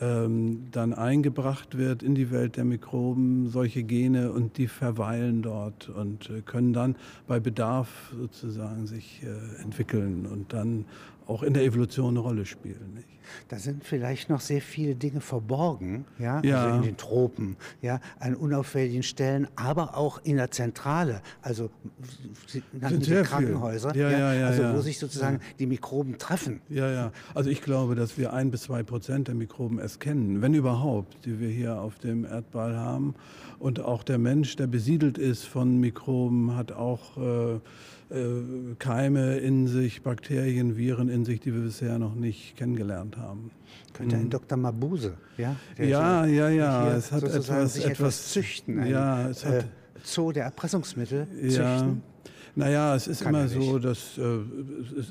ähm, 0.00 0.66
dann 0.70 0.92
eingebracht 0.92 1.78
wird 1.78 2.02
in 2.02 2.14
die 2.14 2.30
Welt 2.30 2.56
der 2.56 2.64
Mikroben, 2.64 3.48
solche 3.48 3.82
Gene 3.82 4.32
und 4.32 4.58
die 4.58 4.66
verweilen 4.66 5.42
dort 5.42 5.88
und 5.88 6.30
äh, 6.30 6.40
können 6.40 6.72
dann 6.72 6.96
bei 7.26 7.40
Bedarf 7.40 8.12
sozusagen 8.16 8.86
sich 8.86 9.22
äh, 9.22 9.62
entwickeln. 9.62 10.26
Und 10.26 10.52
dann 10.52 10.84
auch 11.26 11.42
in 11.42 11.54
der 11.54 11.64
Evolution 11.64 12.10
eine 12.10 12.20
Rolle 12.20 12.46
spielen. 12.46 12.94
Nicht? 12.94 13.08
Da 13.48 13.58
sind 13.58 13.84
vielleicht 13.84 14.30
noch 14.30 14.40
sehr 14.40 14.60
viele 14.60 14.94
Dinge 14.94 15.20
verborgen, 15.20 16.04
ja, 16.18 16.40
ja. 16.42 16.64
Also 16.64 16.76
in 16.76 16.82
den 16.82 16.96
Tropen, 16.96 17.56
ja, 17.82 18.00
an 18.18 18.34
unauffälligen 18.34 19.02
Stellen, 19.02 19.48
aber 19.56 19.96
auch 19.96 20.20
in 20.24 20.36
der 20.36 20.50
Zentrale, 20.50 21.20
also 21.42 21.70
Sie 22.46 22.62
nannten 22.72 23.00
die 23.00 23.12
Krankenhäuser, 23.12 23.94
ja, 23.96 24.10
ja, 24.10 24.34
ja, 24.34 24.46
also 24.46 24.74
wo 24.74 24.80
sich 24.80 24.98
sozusagen 24.98 25.40
die 25.58 25.66
Mikroben 25.66 26.18
treffen. 26.18 26.60
Ja, 26.68 26.90
ja. 26.90 27.12
Also 27.34 27.50
ich 27.50 27.62
glaube, 27.62 27.94
dass 27.94 28.18
wir 28.18 28.32
ein 28.32 28.50
bis 28.50 28.62
zwei 28.62 28.82
Prozent 28.82 29.28
der 29.28 29.34
Mikroben 29.34 29.78
erst 29.78 30.00
kennen, 30.00 30.42
wenn 30.42 30.54
überhaupt, 30.54 31.24
die 31.24 31.40
wir 31.40 31.48
hier 31.48 31.80
auf 31.80 31.98
dem 31.98 32.24
Erdball 32.24 32.76
haben. 32.76 33.14
Und 33.58 33.80
auch 33.80 34.02
der 34.02 34.18
Mensch, 34.18 34.56
der 34.56 34.66
besiedelt 34.66 35.16
ist 35.18 35.44
von 35.44 35.78
Mikroben, 35.78 36.56
hat 36.56 36.72
auch 36.72 37.16
äh, 37.16 37.60
Keime 38.78 39.38
in 39.38 39.66
sich, 39.66 40.02
Bakterien, 40.02 40.76
Viren 40.76 41.08
in 41.08 41.24
sich, 41.24 41.40
die 41.40 41.54
wir 41.54 41.62
bisher 41.62 41.98
noch 41.98 42.14
nicht 42.14 42.56
kennengelernt 42.56 43.16
haben. 43.16 43.50
Könnte 43.92 44.16
ein 44.16 44.24
mhm. 44.24 44.30
Dr. 44.30 44.58
Mabuse, 44.58 45.14
ja? 45.36 45.56
ja, 45.78 46.26
ja, 46.26 46.48
ja. 46.48 46.96
Es 46.96 47.12
hat 47.12 47.22
etwas, 47.22 47.78
etwas, 47.78 48.32
züchten. 48.32 48.84
ja, 48.86 49.28
es 49.28 49.44
hat, 49.44 49.54
äh, 49.54 49.64
Zoo 50.02 50.32
der 50.32 50.44
Erpressungsmittel 50.44 51.26
ja, 51.42 51.78
züchten. 51.78 52.02
Naja, 52.56 52.94
es 52.94 53.08
ist 53.08 53.22
Kann 53.22 53.34
immer 53.34 53.48
so, 53.48 53.80
dass 53.80 54.16
äh, 54.16 54.38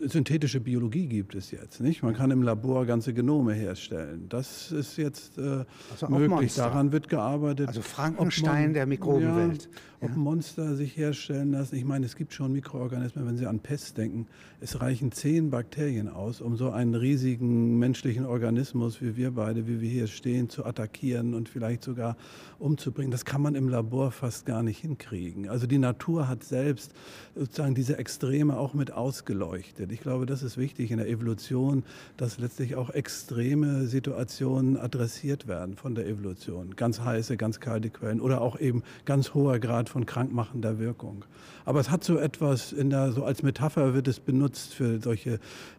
synthetische 0.07 0.61
Biologie 0.61 1.07
gibt 1.07 1.35
es 1.35 1.51
jetzt. 1.51 1.81
Nicht? 1.81 2.01
Man 2.01 2.13
kann 2.13 2.31
im 2.31 2.41
Labor 2.41 2.85
ganze 2.85 3.13
Genome 3.13 3.53
herstellen. 3.53 4.27
Das 4.29 4.71
ist 4.71 4.97
jetzt 4.97 5.37
äh, 5.37 5.65
also 5.91 6.07
möglich. 6.07 6.55
Daran 6.55 6.93
wird 6.93 7.09
gearbeitet. 7.09 7.67
Also 7.67 7.81
Frankenstein 7.81 8.63
man, 8.63 8.73
der 8.73 8.85
Mikrobenwelt. 8.85 9.63
Ja, 9.63 9.69
ob 10.03 10.15
Monster 10.15 10.75
sich 10.75 10.97
herstellen 10.97 11.51
lassen. 11.51 11.75
Ich 11.75 11.85
meine, 11.85 12.05
es 12.05 12.15
gibt 12.15 12.33
schon 12.33 12.51
Mikroorganismen, 12.51 13.25
wenn 13.25 13.37
Sie 13.37 13.45
an 13.45 13.59
Pest 13.59 13.97
denken. 13.97 14.27
Es 14.59 14.81
reichen 14.81 15.11
zehn 15.11 15.49
Bakterien 15.49 16.09
aus, 16.09 16.41
um 16.41 16.57
so 16.57 16.71
einen 16.71 16.95
riesigen 16.95 17.79
menschlichen 17.79 18.25
Organismus 18.25 19.01
wie 19.01 19.15
wir 19.15 19.31
beide, 19.31 19.67
wie 19.67 19.79
wir 19.81 19.89
hier 19.89 20.07
stehen, 20.07 20.49
zu 20.49 20.65
attackieren 20.65 21.33
und 21.33 21.47
vielleicht 21.47 21.83
sogar 21.83 22.17
umzubringen. 22.59 23.11
Das 23.11 23.25
kann 23.25 23.41
man 23.41 23.55
im 23.55 23.69
Labor 23.69 24.11
fast 24.11 24.45
gar 24.45 24.63
nicht 24.63 24.79
hinkriegen. 24.79 25.49
Also 25.49 25.67
die 25.67 25.77
Natur 25.77 26.27
hat 26.27 26.43
selbst 26.43 26.93
sozusagen 27.35 27.75
diese 27.75 27.97
Extreme 27.97 28.57
auch 28.57 28.73
mit 28.73 28.91
ausgeleuchtet. 28.91 29.91
Ich 29.91 30.01
glaube, 30.01 30.25
das 30.25 30.43
ist 30.43 30.57
wichtig 30.57 30.91
in 30.91 30.97
der 30.97 31.07
Evolution, 31.07 31.83
dass 32.17 32.39
letztlich 32.39 32.75
auch 32.75 32.89
extreme 32.89 33.87
Situationen 33.87 34.77
adressiert 34.77 35.47
werden 35.47 35.75
von 35.75 35.95
der 35.95 36.07
Evolution. 36.07 36.75
Ganz 36.75 36.99
heiße, 36.99 37.37
ganz 37.37 37.59
kalte 37.59 37.89
Quellen 37.89 38.19
oder 38.19 38.41
auch 38.41 38.59
eben 38.59 38.83
ganz 39.05 39.33
hoher 39.33 39.59
Grad 39.59 39.89
von 39.93 40.07
krankmachender 40.07 40.79
Wirkung. 40.79 41.23
Aber 41.65 41.79
es 41.79 41.91
hat 41.91 42.03
so 42.03 42.17
etwas, 42.17 42.73
in 42.73 42.89
der, 42.89 43.11
so 43.11 43.23
als 43.23 43.43
Metapher 43.43 43.93
wird 43.93 44.07
es 44.07 44.19
benutzt 44.19 44.73
für 44.73 44.99
solche 44.99 45.33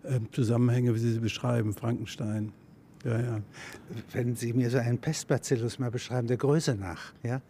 äh, 0.05 0.21
Zusammenhänge, 0.31 0.95
wie 0.95 1.01
Sie 1.01 1.13
sie 1.13 1.19
beschreiben, 1.19 1.73
Frankenstein. 1.73 2.53
Ja, 3.05 3.21
ja. 3.21 3.41
Wenn 4.13 4.37
Sie 4.37 4.53
mir 4.53 4.71
so 4.71 4.79
einen 4.79 4.99
Pestbacillus 4.99 5.81
mal 5.81 5.91
beschreiben, 5.91 6.29
der 6.29 6.37
Größe 6.37 6.77
nach, 6.77 7.13
ja? 7.25 7.41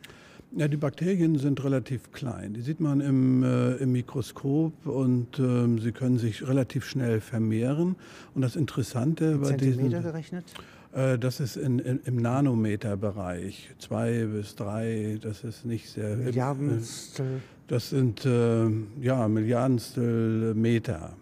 Ja, 0.56 0.68
die 0.68 0.76
Bakterien 0.76 1.36
sind 1.36 1.62
relativ 1.64 2.12
klein. 2.12 2.54
Die 2.54 2.62
sieht 2.62 2.80
man 2.80 3.00
im, 3.00 3.42
äh, 3.42 3.74
im 3.74 3.92
Mikroskop 3.92 4.86
und 4.86 5.38
äh, 5.38 5.80
sie 5.80 5.92
können 5.92 6.16
sich 6.16 6.46
relativ 6.46 6.86
schnell 6.86 7.20
vermehren. 7.20 7.96
Und 8.34 8.42
das 8.42 8.56
Interessante 8.56 9.24
in 9.24 9.40
bei 9.40 9.48
Zentimeter 9.48 9.88
diesen... 9.88 10.02
gerechnet? 10.02 10.44
Äh, 10.94 11.18
das 11.18 11.40
ist 11.40 11.56
in, 11.56 11.78
in, 11.78 12.00
im 12.04 12.16
Nanometerbereich, 12.16 13.70
zwei 13.78 14.24
bis 14.26 14.54
drei, 14.54 15.18
das 15.20 15.44
ist 15.44 15.64
nicht 15.64 15.90
sehr... 15.90 16.16
Milliardenstel? 16.16 17.26
Äh, 17.26 17.40
das 17.66 17.90
sind 17.90 18.24
äh, 18.26 18.68
ja, 19.00 19.26
Milliardenstel 19.26 20.54
Meter. 20.54 21.14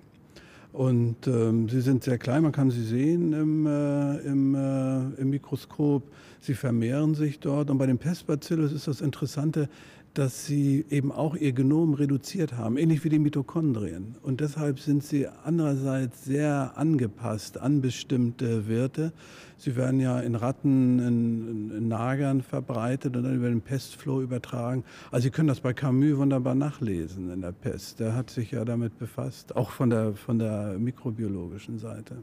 Und 0.73 1.27
ähm, 1.27 1.69
sie 1.69 1.81
sind 1.81 2.03
sehr 2.03 2.19
klein, 2.19 2.43
man 2.43 2.53
kann 2.53 2.71
sie 2.71 2.85
sehen 2.85 3.33
im, 3.33 3.67
äh, 3.67 4.17
im, 4.21 4.55
äh, 4.55 5.21
im 5.21 5.31
Mikroskop. 5.31 6.03
Sie 6.41 6.55
vermehren 6.55 7.15
sich 7.15 7.39
dort. 7.39 7.71
Und 7.71 7.79
bei 7.79 7.87
den 7.87 7.99
Pestbacillus 7.99 8.73
ist 8.73 8.89
das 8.89 9.01
Interessante, 9.01 9.69
dass 10.15 10.45
sie 10.45 10.85
eben 10.91 11.11
auch 11.11 11.35
ihr 11.35 11.53
Genom 11.53 11.95
reduziert 11.95 12.55
haben, 12.55 12.77
ähnlich 12.77 13.03
wie 13.05 13.09
die 13.09 13.19
Mitochondrien. 13.19 14.17
Und 14.23 14.41
deshalb 14.41 14.79
sind 14.79 15.03
sie 15.03 15.27
andererseits 15.27 16.25
sehr 16.25 16.73
angepasst 16.77 17.59
an 17.59 17.81
bestimmte 17.81 18.67
Wirte. 18.67 19.13
Sie 19.57 19.77
werden 19.77 20.01
ja 20.01 20.21
in 20.21 20.35
Ratten, 20.35 20.99
in, 20.99 21.71
in 21.77 21.89
Nagern 21.89 22.43
verbreitet 22.43 23.17
und 23.17 23.23
dann 23.23 23.37
über 23.37 23.49
den 23.49 23.61
Pestfloh 23.61 24.21
übertragen. 24.21 24.85
Also 25.11 25.25
Sie 25.25 25.31
können 25.31 25.49
das 25.49 25.61
bei 25.61 25.73
Camus 25.73 26.19
wunderbar 26.19 26.55
nachlesen 26.55 27.33
in 27.33 27.41
der 27.41 27.53
Pest. 27.53 28.01
Der 28.01 28.15
hat 28.15 28.29
sich 28.29 28.51
ja 28.51 28.65
damit 28.65 28.99
befasst, 28.99 29.57
auch 29.57 29.71
von 29.71 29.89
der, 29.89 30.15
von 30.15 30.39
der 30.39 30.77
mikrobiologischen 30.79 31.79
Seite. 31.79 32.17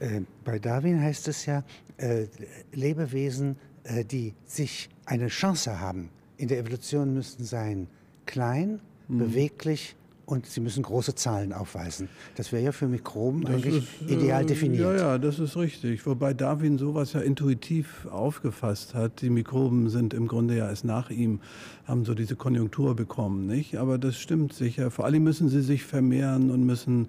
Äh, 0.00 0.22
bei 0.44 0.58
Darwin 0.58 1.00
heißt 1.00 1.28
es 1.28 1.46
ja, 1.46 1.62
äh, 1.98 2.26
Lebewesen, 2.72 3.56
äh, 3.84 4.04
die 4.04 4.34
sich 4.44 4.88
eine 5.04 5.28
Chance 5.28 5.80
haben, 5.80 6.10
in 6.38 6.48
der 6.48 6.58
Evolution 6.58 7.12
müssten 7.12 7.44
sein 7.44 7.88
klein, 8.24 8.80
mhm. 9.08 9.18
beweglich 9.18 9.96
und 10.24 10.44
sie 10.44 10.60
müssen 10.60 10.82
große 10.82 11.14
Zahlen 11.14 11.54
aufweisen. 11.54 12.08
Das 12.36 12.52
wäre 12.52 12.62
ja 12.62 12.72
für 12.72 12.86
Mikroben 12.86 13.42
das 13.42 13.52
eigentlich 13.52 14.00
ist, 14.02 14.10
ideal 14.10 14.42
äh, 14.42 14.46
definiert. 14.46 14.82
Ja, 14.82 14.96
ja, 14.96 15.18
das 15.18 15.38
ist 15.38 15.56
richtig. 15.56 16.04
Wobei 16.06 16.34
Darwin 16.34 16.76
sowas 16.76 17.14
ja 17.14 17.20
intuitiv 17.20 18.06
aufgefasst 18.10 18.94
hat. 18.94 19.22
Die 19.22 19.30
Mikroben 19.30 19.88
sind 19.88 20.12
im 20.12 20.28
Grunde 20.28 20.56
ja 20.56 20.68
erst 20.68 20.84
nach 20.84 21.08
ihm, 21.10 21.40
haben 21.86 22.04
so 22.04 22.14
diese 22.14 22.36
Konjunktur 22.36 22.94
bekommen, 22.94 23.46
nicht? 23.46 23.78
Aber 23.78 23.96
das 23.96 24.18
stimmt 24.18 24.52
sicher. 24.52 24.90
Vor 24.90 25.06
allem 25.06 25.24
müssen 25.24 25.48
sie 25.48 25.62
sich 25.62 25.82
vermehren 25.82 26.50
und 26.50 26.64
müssen 26.64 27.06
äh, 27.06 27.08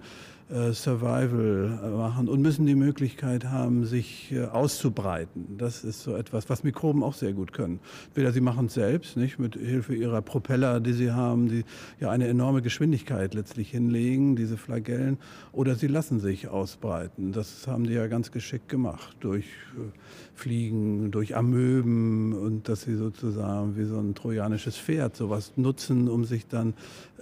Survival 0.72 1.92
machen 1.96 2.28
und 2.28 2.42
müssen 2.42 2.66
die 2.66 2.74
Möglichkeit 2.74 3.44
haben, 3.44 3.84
sich 3.84 4.32
äh, 4.32 4.46
auszubreiten. 4.46 5.56
Das 5.58 5.84
ist 5.84 6.02
so 6.02 6.16
etwas, 6.16 6.50
was 6.50 6.64
Mikroben 6.64 7.04
auch 7.04 7.14
sehr 7.14 7.32
gut 7.32 7.52
können. 7.52 7.78
Entweder 8.08 8.32
sie 8.32 8.40
machen 8.40 8.66
es 8.66 8.74
selbst, 8.74 9.16
nicht 9.16 9.38
mit 9.38 9.54
Hilfe 9.54 9.94
ihrer 9.94 10.22
Propeller, 10.22 10.80
die 10.80 10.92
sie 10.92 11.12
haben, 11.12 11.48
die 11.48 11.64
ja 12.00 12.10
eine 12.10 12.26
enorme 12.26 12.62
Geschwindigkeit 12.62 13.34
letztlich 13.34 13.70
hinlegen, 13.70 14.34
diese 14.34 14.56
Flagellen, 14.56 15.18
oder 15.52 15.76
sie 15.76 15.86
lassen 15.86 16.18
sich 16.18 16.48
ausbreiten. 16.48 17.32
Das 17.32 17.66
haben 17.68 17.84
die 17.84 17.94
ja 17.94 18.08
ganz 18.08 18.32
geschickt 18.32 18.68
gemacht 18.68 19.16
durch 19.20 19.44
äh, 19.44 20.29
Fliegen, 20.40 21.10
durch 21.10 21.36
Amöben 21.36 22.32
und 22.32 22.68
dass 22.68 22.82
sie 22.82 22.96
sozusagen 22.96 23.76
wie 23.76 23.84
so 23.84 23.98
ein 23.98 24.14
trojanisches 24.14 24.76
Pferd 24.76 25.14
sowas 25.14 25.52
nutzen, 25.56 26.08
um 26.08 26.24
sich 26.24 26.46
dann 26.46 26.72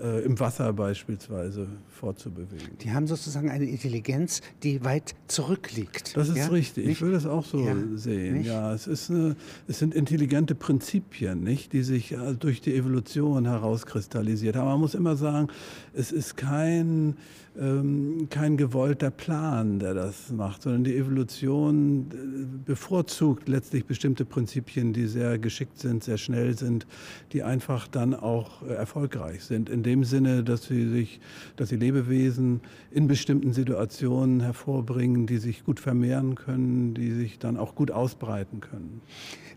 äh, 0.01 0.25
im 0.25 0.39
Wasser 0.39 0.73
beispielsweise 0.73 1.67
fortzubewegen. 1.89 2.79
Die 2.81 2.93
haben 2.93 3.09
sozusagen 3.09 3.51
eine 3.51 3.65
Intelligenz, 3.65 4.41
die 4.63 4.85
weit 4.85 5.17
zurückliegt. 5.27 6.17
Das 6.17 6.29
ist 6.29 6.37
ja? 6.37 6.47
richtig. 6.47 6.87
Nicht? 6.87 6.97
Ich 6.97 7.03
würde 7.03 7.17
es 7.17 7.27
auch 7.27 7.45
so 7.45 7.59
ja. 7.59 7.75
sehen. 7.95 8.39
Nicht? 8.39 8.47
Ja, 8.47 8.73
es, 8.73 8.87
ist 8.87 9.11
eine, 9.11 9.35
es 9.67 9.81
sind 9.81 9.95
intelligente 9.95 10.55
Prinzipien, 10.55 11.43
nicht, 11.43 11.73
die 11.73 11.83
sich 11.83 12.13
äh, 12.13 12.35
durch 12.39 12.61
die 12.61 12.75
Evolution 12.77 13.47
herauskristallisiert 13.47 14.55
haben. 14.55 14.69
Man 14.69 14.81
muss 14.81 14.95
immer 14.95 15.17
sagen, 15.17 15.49
es 15.93 16.13
ist 16.13 16.37
kein 16.37 17.17
ähm, 17.59 18.29
kein 18.31 18.57
gewollter 18.57 19.11
Plan, 19.11 19.79
der 19.79 19.95
das 19.95 20.31
macht, 20.31 20.63
sondern 20.63 20.85
die 20.85 20.97
Evolution 20.97 22.07
äh, 22.13 22.69
bevorzugt 23.09 23.49
letztlich 23.49 23.87
bestimmte 23.87 24.27
Prinzipien, 24.27 24.93
die 24.93 25.07
sehr 25.07 25.39
geschickt 25.39 25.79
sind, 25.79 26.05
sehr 26.05 26.19
schnell 26.19 26.57
sind, 26.57 26.87
die 27.33 27.43
einfach 27.43 27.89
dann 27.89 28.15
auch 28.15 28.63
äh, 28.63 28.75
erfolgreich 28.75 29.45
sind. 29.45 29.71
In 29.71 29.83
dem 29.83 30.05
Sinne, 30.05 30.45
dass 30.45 30.65
sie 30.65 30.89
sich, 30.89 31.21
dass 31.57 31.71
sie 31.71 31.77
Lebewesen 31.77 32.61
in 32.91 33.09
bestimmten 33.09 33.55
Situationen 33.55 34.41
hervorbringen, 34.41 35.27
die 35.27 35.39
sich 35.39 35.65
gut 35.65 35.81
vermehren 35.81 36.35
können, 36.35 36.93
die 36.93 37.13
sich 37.13 37.39
dann 37.39 37.57
auch 37.57 37.75
gut 37.75 37.91
ausbreiten 37.91 38.61
können. 38.61 39.01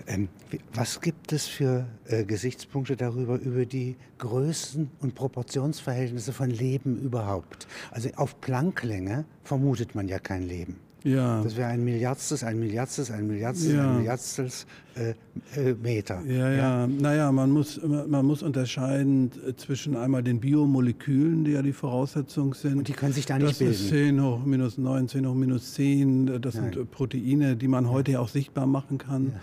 Ähm, 0.08 0.30
was 0.74 1.02
gibt 1.02 1.34
es 1.34 1.46
für 1.48 1.88
äh, 2.06 2.24
Gesichtspunkte 2.24 2.96
darüber, 2.96 3.38
über 3.38 3.66
die 3.66 3.98
Größen 4.18 4.90
und 5.02 5.14
Proportionsverhältnisse 5.14 6.32
von 6.32 6.50
Leben 6.50 6.98
überhaupt? 7.02 7.68
Also 7.92 8.10
auf 8.16 8.40
Plancklänge 8.40 9.26
vermutet 9.44 9.94
man 9.94 10.08
ja 10.08 10.20
kein 10.20 10.44
Leben. 10.44 10.78
Ja. 11.04 11.42
Das 11.42 11.56
wäre 11.56 11.70
ein 11.70 11.84
Milliardstes, 11.84 12.44
ein 12.44 12.60
Milliardstes, 12.60 13.10
ein 13.10 13.28
Milliardstes, 13.28 13.72
ja. 13.74 13.90
ein 13.90 13.98
Milliardstes 13.98 14.68
äh, 14.96 15.14
äh, 15.60 15.74
Meter. 15.74 16.22
Ja, 16.28 16.34
ja, 16.34 16.52
ja. 16.52 16.88
Naja, 16.88 17.32
man 17.32 17.50
muss, 17.50 17.80
man 17.82 18.26
muss 18.26 18.44
unterscheiden 18.44 19.32
zwischen 19.58 19.96
einmal 19.96 20.22
den 20.22 20.40
Biomolekülen, 20.40 21.44
die 21.44 21.52
ja 21.52 21.62
die 21.62 21.74
Voraussetzung 21.74 22.54
sind. 22.54 22.78
Und 22.80 22.88
die 22.88 22.94
können 22.94 23.14
sich 23.14 23.26
da 23.26 23.38
nicht 23.38 23.52
das 23.52 23.60
bilden. 23.60 23.74
Das 23.74 23.82
ist 23.82 23.90
10 23.90 24.24
hoch 24.24 24.46
minus 24.46 24.78
9, 24.78 25.08
10 25.08 25.28
hoch 25.28 25.36
minus 25.36 25.74
10. 25.74 26.42
Das 26.42 26.56
Nein. 26.56 26.74
sind 26.74 26.92
Proteine, 26.92 27.56
die 27.56 27.68
man 27.68 27.90
heute 27.90 28.12
ja 28.12 28.20
auch 28.20 28.30
sichtbar 28.30 28.68
machen 28.68 28.98
kann. 28.98 29.34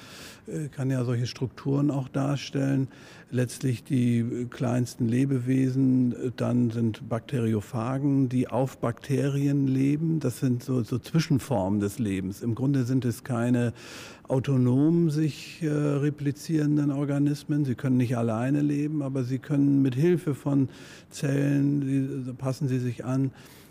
Äh, 0.46 0.68
kann 0.68 0.90
ja 0.90 1.04
solche 1.04 1.26
Strukturen 1.26 1.90
auch 1.90 2.08
darstellen. 2.08 2.88
Letztlich 3.30 3.84
die 3.84 4.46
kleinsten 4.48 5.06
Lebewesen, 5.06 6.32
dann 6.36 6.70
sind 6.70 7.10
Bakteriophagen, 7.10 8.30
die 8.30 8.48
auf 8.48 8.78
Bakterien 8.78 9.66
leben. 9.66 10.18
Das 10.18 10.38
sind 10.40 10.62
so, 10.62 10.82
so 10.82 10.98
Zwischenformen 10.98 11.78
des 11.78 11.98
Lebens. 11.98 12.40
Im 12.40 12.54
Grunde 12.54 12.84
sind 12.84 13.04
es 13.04 13.24
keine 13.24 13.74
autonom 14.28 15.10
sich 15.10 15.62
äh, 15.62 15.68
replizierenden 15.68 16.90
Organismen. 16.90 17.64
Sie 17.64 17.74
können 17.74 17.96
nicht 17.96 18.16
alleine 18.16 18.60
leben, 18.60 19.02
aber 19.02 19.24
sie 19.24 19.38
können 19.38 19.82
mit 19.82 19.94
Hilfe 19.94 20.34
von 20.34 20.68
Zellen, 21.10 21.80
die, 21.80 22.32
passen 22.34 22.68
sie 22.68 22.78
sich 22.78 23.04
an. 23.04 23.30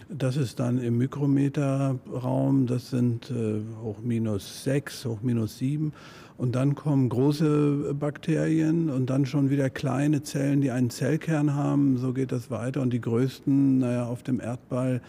Das 0.10 0.38
ist 0.38 0.60
dann 0.60 0.78
im 0.78 0.98
Mikrometerraum, 0.98 2.66
das 2.66 2.90
sind 2.90 3.30
äh, 3.30 3.60
hoch 3.84 3.98
minus 4.02 4.64
6, 4.64 5.06
hoch 5.06 5.22
minus 5.22 5.58
7. 5.58 5.92
Und 6.38 6.56
dann 6.56 6.76
kommen 6.76 7.10
große 7.10 7.96
Bakterien 8.00 8.90
und 8.90 9.10
dann 9.10 9.26
schon 9.26 9.50
wieder 9.50 9.70
kleine 9.70 10.22
Zellen, 10.22 10.62
die 10.62 10.72
einen 10.72 10.92
Zellkern 10.92 11.56
haben. 11.56 11.98
So 11.98 12.14
geht 12.14 12.32
das 12.32 12.52
weiter. 12.52 12.82
Und 12.82 12.94
die 12.94 13.02
größten, 13.02 13.80
naja, 13.80 14.06
auf 14.06 14.24
dem 14.24 14.40
Erdball 14.40 14.96
äh, 14.96 15.02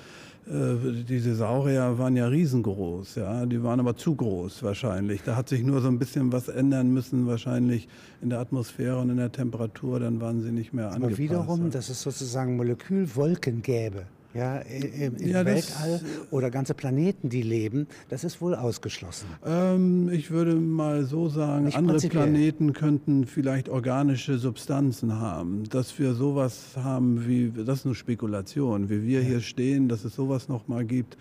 diese 0.51 1.35
Saurier 1.35 1.99
waren 1.99 2.17
ja 2.17 2.27
riesengroß, 2.27 3.17
ja, 3.17 3.45
die 3.45 3.63
waren 3.63 3.81
aber 3.81 3.97
zu 3.97 4.15
groß 4.15 4.63
wahrscheinlich. 4.63 5.23
Da 5.23 5.37
hat 5.37 5.49
sich 5.49 5.63
nur 5.63 5.83
so 5.83 5.89
ein 5.89 5.99
bisschen 5.99 6.33
was 6.33 6.49
ändern 6.49 6.93
müssen, 6.93 7.27
wahrscheinlich 7.27 7.87
in 8.23 8.31
der 8.31 8.41
Atmosphäre 8.41 8.99
und 8.99 9.11
in 9.11 9.19
der 9.19 9.31
Temperatur, 9.31 10.01
dann 10.01 10.21
waren 10.21 10.41
sie 10.41 10.51
nicht 10.51 10.73
mehr 10.73 10.87
angepasst. 10.87 11.13
Aber 11.13 11.19
wiederum, 11.19 11.71
dass 11.71 11.91
es 11.91 12.01
sozusagen 12.01 12.57
Molekülwolken 12.57 13.61
gäbe 13.61 14.07
ja, 14.35 14.59
im, 14.59 15.17
im 15.17 15.29
ja, 15.29 15.45
Weltall 15.45 16.01
oder 16.31 16.51
ganze 16.51 16.75
Planeten, 16.75 17.29
die 17.29 17.43
leben, 17.43 17.87
das 18.09 18.25
ist 18.25 18.41
wohl 18.41 18.55
ausgeschlossen. 18.55 19.27
Ähm, 19.45 20.11
ich 20.13 20.31
würde 20.31 20.55
mal 20.55 21.05
so 21.05 21.29
sagen, 21.29 21.65
Nicht 21.65 21.77
andere 21.77 21.99
Planeten 21.99 22.73
könnten 22.73 23.27
vielleicht 23.27 23.69
organische 23.69 24.39
Substanzen 24.39 25.19
haben. 25.19 25.65
Dass 25.71 25.99
wir 25.99 26.15
sowas 26.15 26.77
haben 26.77 27.27
wie, 27.27 27.53
das 27.65 27.81
ist 27.81 27.87
eine 27.87 27.95
Spekulation, 27.95 28.91
wie 28.91 29.07
wir 29.07 29.23
ja. 29.23 29.27
hier 29.27 29.41
stehen, 29.41 29.89
dass 29.89 30.05
es 30.05 30.15
sowas 30.15 30.49
noch 30.49 30.69
mal 30.69 30.85
gibt, 30.85 31.17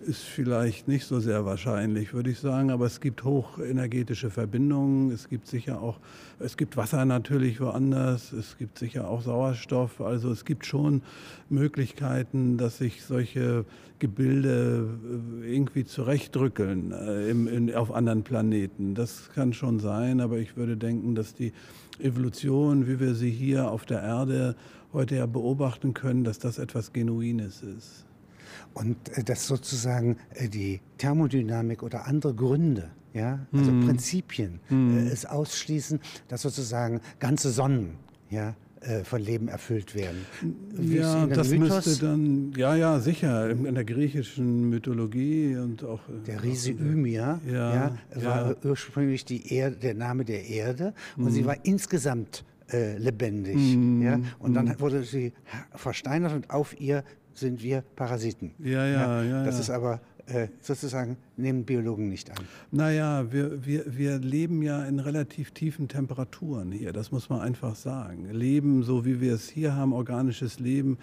ist 0.00 0.22
vielleicht 0.22 0.86
nicht 0.86 1.06
so 1.06 1.18
sehr 1.20 1.44
wahrscheinlich, 1.44 2.14
würde 2.14 2.30
ich 2.30 2.38
sagen, 2.38 2.70
aber 2.70 2.86
es 2.86 3.00
gibt 3.00 3.24
hochenergetische 3.24 4.30
Verbindungen, 4.30 5.10
es 5.10 5.28
gibt 5.28 5.46
sicher 5.46 5.82
auch, 5.82 5.98
es 6.38 6.56
gibt 6.56 6.76
Wasser 6.76 7.04
natürlich 7.04 7.60
woanders, 7.60 8.32
es 8.32 8.56
gibt 8.58 8.78
sicher 8.78 9.08
auch 9.08 9.22
Sauerstoff, 9.22 10.00
also 10.00 10.30
es 10.30 10.44
gibt 10.44 10.66
schon 10.66 11.02
Möglichkeiten, 11.48 12.58
dass 12.58 12.78
sich 12.78 13.04
solche 13.04 13.64
Gebilde 13.98 14.88
äh, 15.42 15.52
irgendwie 15.52 15.84
zurechtdrückeln 15.84 16.92
äh, 16.92 17.28
im, 17.28 17.48
in, 17.48 17.74
auf 17.74 17.92
anderen 17.92 18.22
Planeten. 18.22 18.94
Das 18.94 19.30
kann 19.34 19.52
schon 19.52 19.80
sein, 19.80 20.20
aber 20.20 20.38
ich 20.38 20.56
würde 20.56 20.76
denken, 20.76 21.16
dass 21.16 21.34
die 21.34 21.52
Evolution, 21.98 22.86
wie 22.86 23.00
wir 23.00 23.14
sie 23.14 23.30
hier 23.30 23.70
auf 23.70 23.84
der 23.84 24.02
Erde 24.02 24.54
heute 24.92 25.16
ja 25.16 25.26
beobachten 25.26 25.94
können, 25.94 26.22
dass 26.22 26.38
das 26.38 26.58
etwas 26.58 26.92
Genuines 26.92 27.62
ist. 27.62 28.07
Und 28.78 28.96
äh, 29.16 29.24
dass 29.24 29.46
sozusagen 29.46 30.16
äh, 30.34 30.48
die 30.48 30.80
Thermodynamik 30.98 31.82
oder 31.82 32.06
andere 32.06 32.34
Gründe, 32.34 32.90
ja, 33.12 33.46
also 33.52 33.70
mhm. 33.70 33.86
Prinzipien, 33.86 34.60
mhm. 34.68 35.08
es 35.10 35.26
ausschließen, 35.26 36.00
dass 36.28 36.42
sozusagen 36.42 37.00
ganze 37.18 37.50
Sonnen, 37.50 37.96
ja, 38.30 38.54
von 39.02 39.20
Leben 39.20 39.48
erfüllt 39.48 39.96
werden. 39.96 40.24
Wie 40.70 40.98
ja, 40.98 41.26
das 41.26 41.48
Mythos, 41.48 41.84
müsste 41.84 42.06
dann, 42.06 42.52
ja, 42.56 42.76
ja, 42.76 43.00
sicher, 43.00 43.50
in 43.50 43.74
der 43.74 43.84
griechischen 43.84 44.70
Mythologie 44.70 45.56
und 45.56 45.82
auch. 45.82 45.98
Der 46.28 46.44
Riese 46.44 46.70
Ymir 46.70 47.40
ja, 47.44 47.52
ja, 47.52 47.96
war 48.14 48.50
ja. 48.50 48.56
ursprünglich 48.62 49.24
die 49.24 49.52
Erde, 49.52 49.78
der 49.78 49.94
Name 49.94 50.24
der 50.24 50.46
Erde 50.46 50.94
und 51.16 51.24
mhm. 51.24 51.30
sie 51.30 51.44
war 51.44 51.56
insgesamt 51.64 52.44
äh, 52.70 52.96
lebendig. 52.98 53.56
Mhm. 53.56 54.02
Ja? 54.02 54.20
Und 54.38 54.54
dann 54.54 54.66
mhm. 54.66 54.80
wurde 54.80 55.02
sie 55.02 55.32
versteinert 55.74 56.32
und 56.34 56.50
auf 56.50 56.80
ihr 56.80 57.02
sind 57.38 57.62
wir 57.62 57.82
Parasiten. 57.96 58.52
Ja, 58.58 58.86
ja, 58.86 58.86
ja. 58.86 59.22
ja 59.22 59.44
das 59.44 59.56
ja. 59.56 59.60
ist 59.60 59.70
aber 59.70 60.00
äh, 60.26 60.48
sozusagen, 60.60 61.16
nehmen 61.36 61.64
Biologen 61.64 62.08
nicht 62.08 62.30
an. 62.30 62.44
Naja, 62.70 63.32
wir, 63.32 63.64
wir, 63.64 63.84
wir 63.96 64.18
leben 64.18 64.62
ja 64.62 64.84
in 64.84 64.98
relativ 64.98 65.52
tiefen 65.52 65.88
Temperaturen 65.88 66.70
hier, 66.70 66.92
das 66.92 67.12
muss 67.12 67.30
man 67.30 67.40
einfach 67.40 67.74
sagen. 67.74 68.30
Leben, 68.30 68.82
so 68.82 69.06
wie 69.06 69.20
wir 69.20 69.34
es 69.34 69.48
hier 69.48 69.74
haben, 69.74 69.92
organisches 69.92 70.60
Leben, 70.60 70.98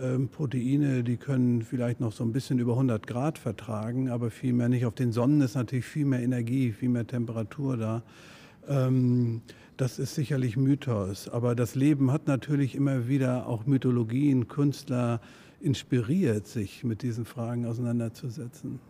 ähm, 0.00 0.28
Proteine, 0.28 1.02
die 1.02 1.16
können 1.16 1.62
vielleicht 1.62 2.00
noch 2.00 2.12
so 2.12 2.22
ein 2.22 2.32
bisschen 2.32 2.60
über 2.60 2.72
100 2.72 3.06
Grad 3.06 3.38
vertragen, 3.38 4.08
aber 4.08 4.30
viel 4.30 4.52
mehr 4.52 4.68
nicht. 4.68 4.86
Auf 4.86 4.94
den 4.94 5.10
Sonnen 5.10 5.40
ist 5.40 5.56
natürlich 5.56 5.84
viel 5.84 6.04
mehr 6.04 6.22
Energie, 6.22 6.70
viel 6.70 6.90
mehr 6.90 7.06
Temperatur 7.06 7.76
da. 7.76 8.02
Ähm, 8.68 9.42
das 9.76 9.98
ist 9.98 10.14
sicherlich 10.14 10.56
Mythos, 10.56 11.28
aber 11.28 11.54
das 11.54 11.74
Leben 11.74 12.12
hat 12.12 12.26
natürlich 12.26 12.74
immer 12.74 13.08
wieder 13.08 13.48
auch 13.48 13.66
Mythologien, 13.66 14.46
Künstler, 14.46 15.20
inspiriert, 15.60 16.46
sich 16.46 16.84
mit 16.84 17.02
diesen 17.02 17.24
Fragen 17.24 17.66
auseinanderzusetzen. 17.66 18.80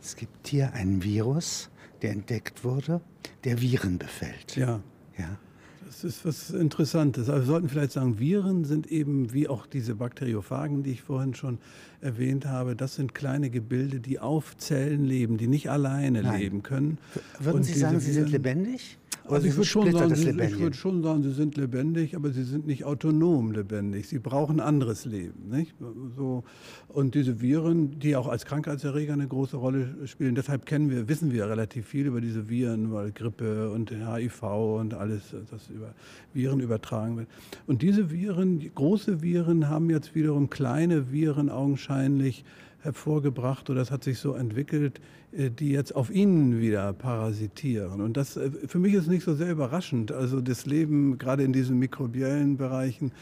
Es 0.00 0.16
gibt 0.16 0.48
hier 0.48 0.72
einen 0.72 1.02
Virus, 1.02 1.70
der 2.02 2.12
entdeckt 2.12 2.64
wurde, 2.64 3.00
der 3.44 3.60
Viren 3.60 3.98
befällt. 3.98 4.56
Ja. 4.56 4.80
ja. 5.18 5.38
Das 5.86 6.04
ist 6.04 6.24
was 6.24 6.50
Interessantes. 6.50 7.28
Also 7.28 7.42
wir 7.42 7.46
sollten 7.46 7.68
vielleicht 7.68 7.92
sagen, 7.92 8.18
Viren 8.18 8.64
sind 8.64 8.86
eben 8.86 9.32
wie 9.32 9.48
auch 9.48 9.66
diese 9.66 9.94
Bakteriophagen, 9.94 10.82
die 10.82 10.92
ich 10.92 11.02
vorhin 11.02 11.34
schon 11.34 11.58
erwähnt 12.00 12.46
habe, 12.46 12.76
das 12.76 12.94
sind 12.94 13.14
kleine 13.14 13.50
Gebilde, 13.50 13.98
die 13.98 14.18
auf 14.18 14.56
Zellen 14.58 15.04
leben, 15.04 15.38
die 15.38 15.48
nicht 15.48 15.70
alleine 15.70 16.22
Nein. 16.22 16.40
leben 16.40 16.62
können. 16.62 16.98
Würden 17.40 17.62
Sie 17.62 17.72
sagen, 17.72 18.00
sie 18.00 18.12
sind 18.12 18.30
lebendig? 18.30 18.98
Also 19.30 19.46
ich 19.46 19.56
würde 19.56 19.66
schon, 19.66 19.92
sagen, 19.92 20.14
sie, 20.14 20.30
ich 20.30 20.58
würd 20.58 20.76
schon 20.76 21.02
sagen, 21.02 21.22
sie 21.22 21.32
sind 21.32 21.56
lebendig, 21.56 22.16
aber 22.16 22.30
sie 22.30 22.44
sind 22.44 22.66
nicht 22.66 22.84
autonom 22.84 23.52
lebendig. 23.52 24.08
Sie 24.08 24.18
brauchen 24.18 24.60
anderes 24.60 25.04
Leben. 25.04 25.48
Nicht? 25.50 25.74
So, 26.16 26.44
und 26.88 27.14
diese 27.14 27.40
Viren, 27.40 27.98
die 27.98 28.16
auch 28.16 28.28
als 28.28 28.44
Krankheitserreger 28.46 29.12
eine 29.12 29.28
große 29.28 29.56
Rolle 29.56 30.06
spielen, 30.06 30.34
deshalb 30.34 30.66
kennen 30.66 30.90
wir, 30.90 31.08
wissen 31.08 31.32
wir 31.32 31.48
relativ 31.48 31.86
viel 31.86 32.06
über 32.06 32.20
diese 32.20 32.48
Viren, 32.48 32.92
weil 32.92 33.12
Grippe 33.12 33.70
und 33.70 33.90
HIV 33.90 34.42
und 34.42 34.94
alles, 34.94 35.34
das 35.50 35.68
über 35.70 35.94
Viren 36.32 36.60
übertragen 36.60 37.16
wird. 37.16 37.28
Und 37.66 37.82
diese 37.82 38.10
Viren, 38.10 38.70
große 38.74 39.22
Viren, 39.22 39.68
haben 39.68 39.90
jetzt 39.90 40.14
wiederum 40.14 40.50
kleine 40.50 41.12
Viren 41.12 41.50
augenscheinlich 41.50 42.44
hervorgebracht 42.80 43.68
oder 43.70 43.80
das 43.80 43.90
hat 43.90 44.04
sich 44.04 44.18
so 44.18 44.34
entwickelt, 44.34 45.00
die 45.32 45.70
jetzt 45.70 45.94
auf 45.94 46.10
ihnen 46.10 46.58
wieder 46.58 46.92
parasitieren. 46.94 48.00
Und 48.00 48.16
das 48.16 48.36
äh, 48.36 48.50
für 48.66 48.78
mich 48.78 48.94
ist 48.94 49.08
nicht 49.08 49.24
so 49.24 49.34
sehr 49.34 49.50
überraschend. 49.50 50.10
Also 50.10 50.40
das 50.40 50.64
Leben 50.64 51.18
gerade 51.18 51.42
in 51.42 51.52
diesen 51.52 51.78
mikrobiellen 51.78 52.56
Bereichen 52.56 53.12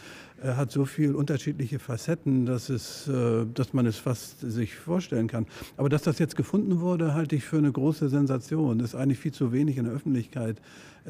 äh, 0.40 0.52
hat 0.52 0.70
so 0.70 0.84
viele 0.84 1.16
unterschiedliche 1.16 1.78
Facetten, 1.78 2.46
dass, 2.46 2.68
es, 2.68 3.10
dass 3.54 3.72
man 3.72 3.86
es 3.86 3.96
fast 3.98 4.40
sich 4.40 4.76
vorstellen 4.76 5.26
kann. 5.26 5.46
Aber 5.76 5.88
dass 5.88 6.02
das 6.02 6.18
jetzt 6.18 6.36
gefunden 6.36 6.80
wurde, 6.80 7.14
halte 7.14 7.36
ich 7.36 7.44
für 7.44 7.58
eine 7.58 7.72
große 7.72 8.08
Sensation. 8.08 8.78
Das 8.78 8.90
ist 8.90 8.94
eigentlich 8.94 9.18
viel 9.18 9.32
zu 9.32 9.52
wenig 9.52 9.76
in 9.76 9.84
der 9.84 9.94
Öffentlichkeit 9.94 10.60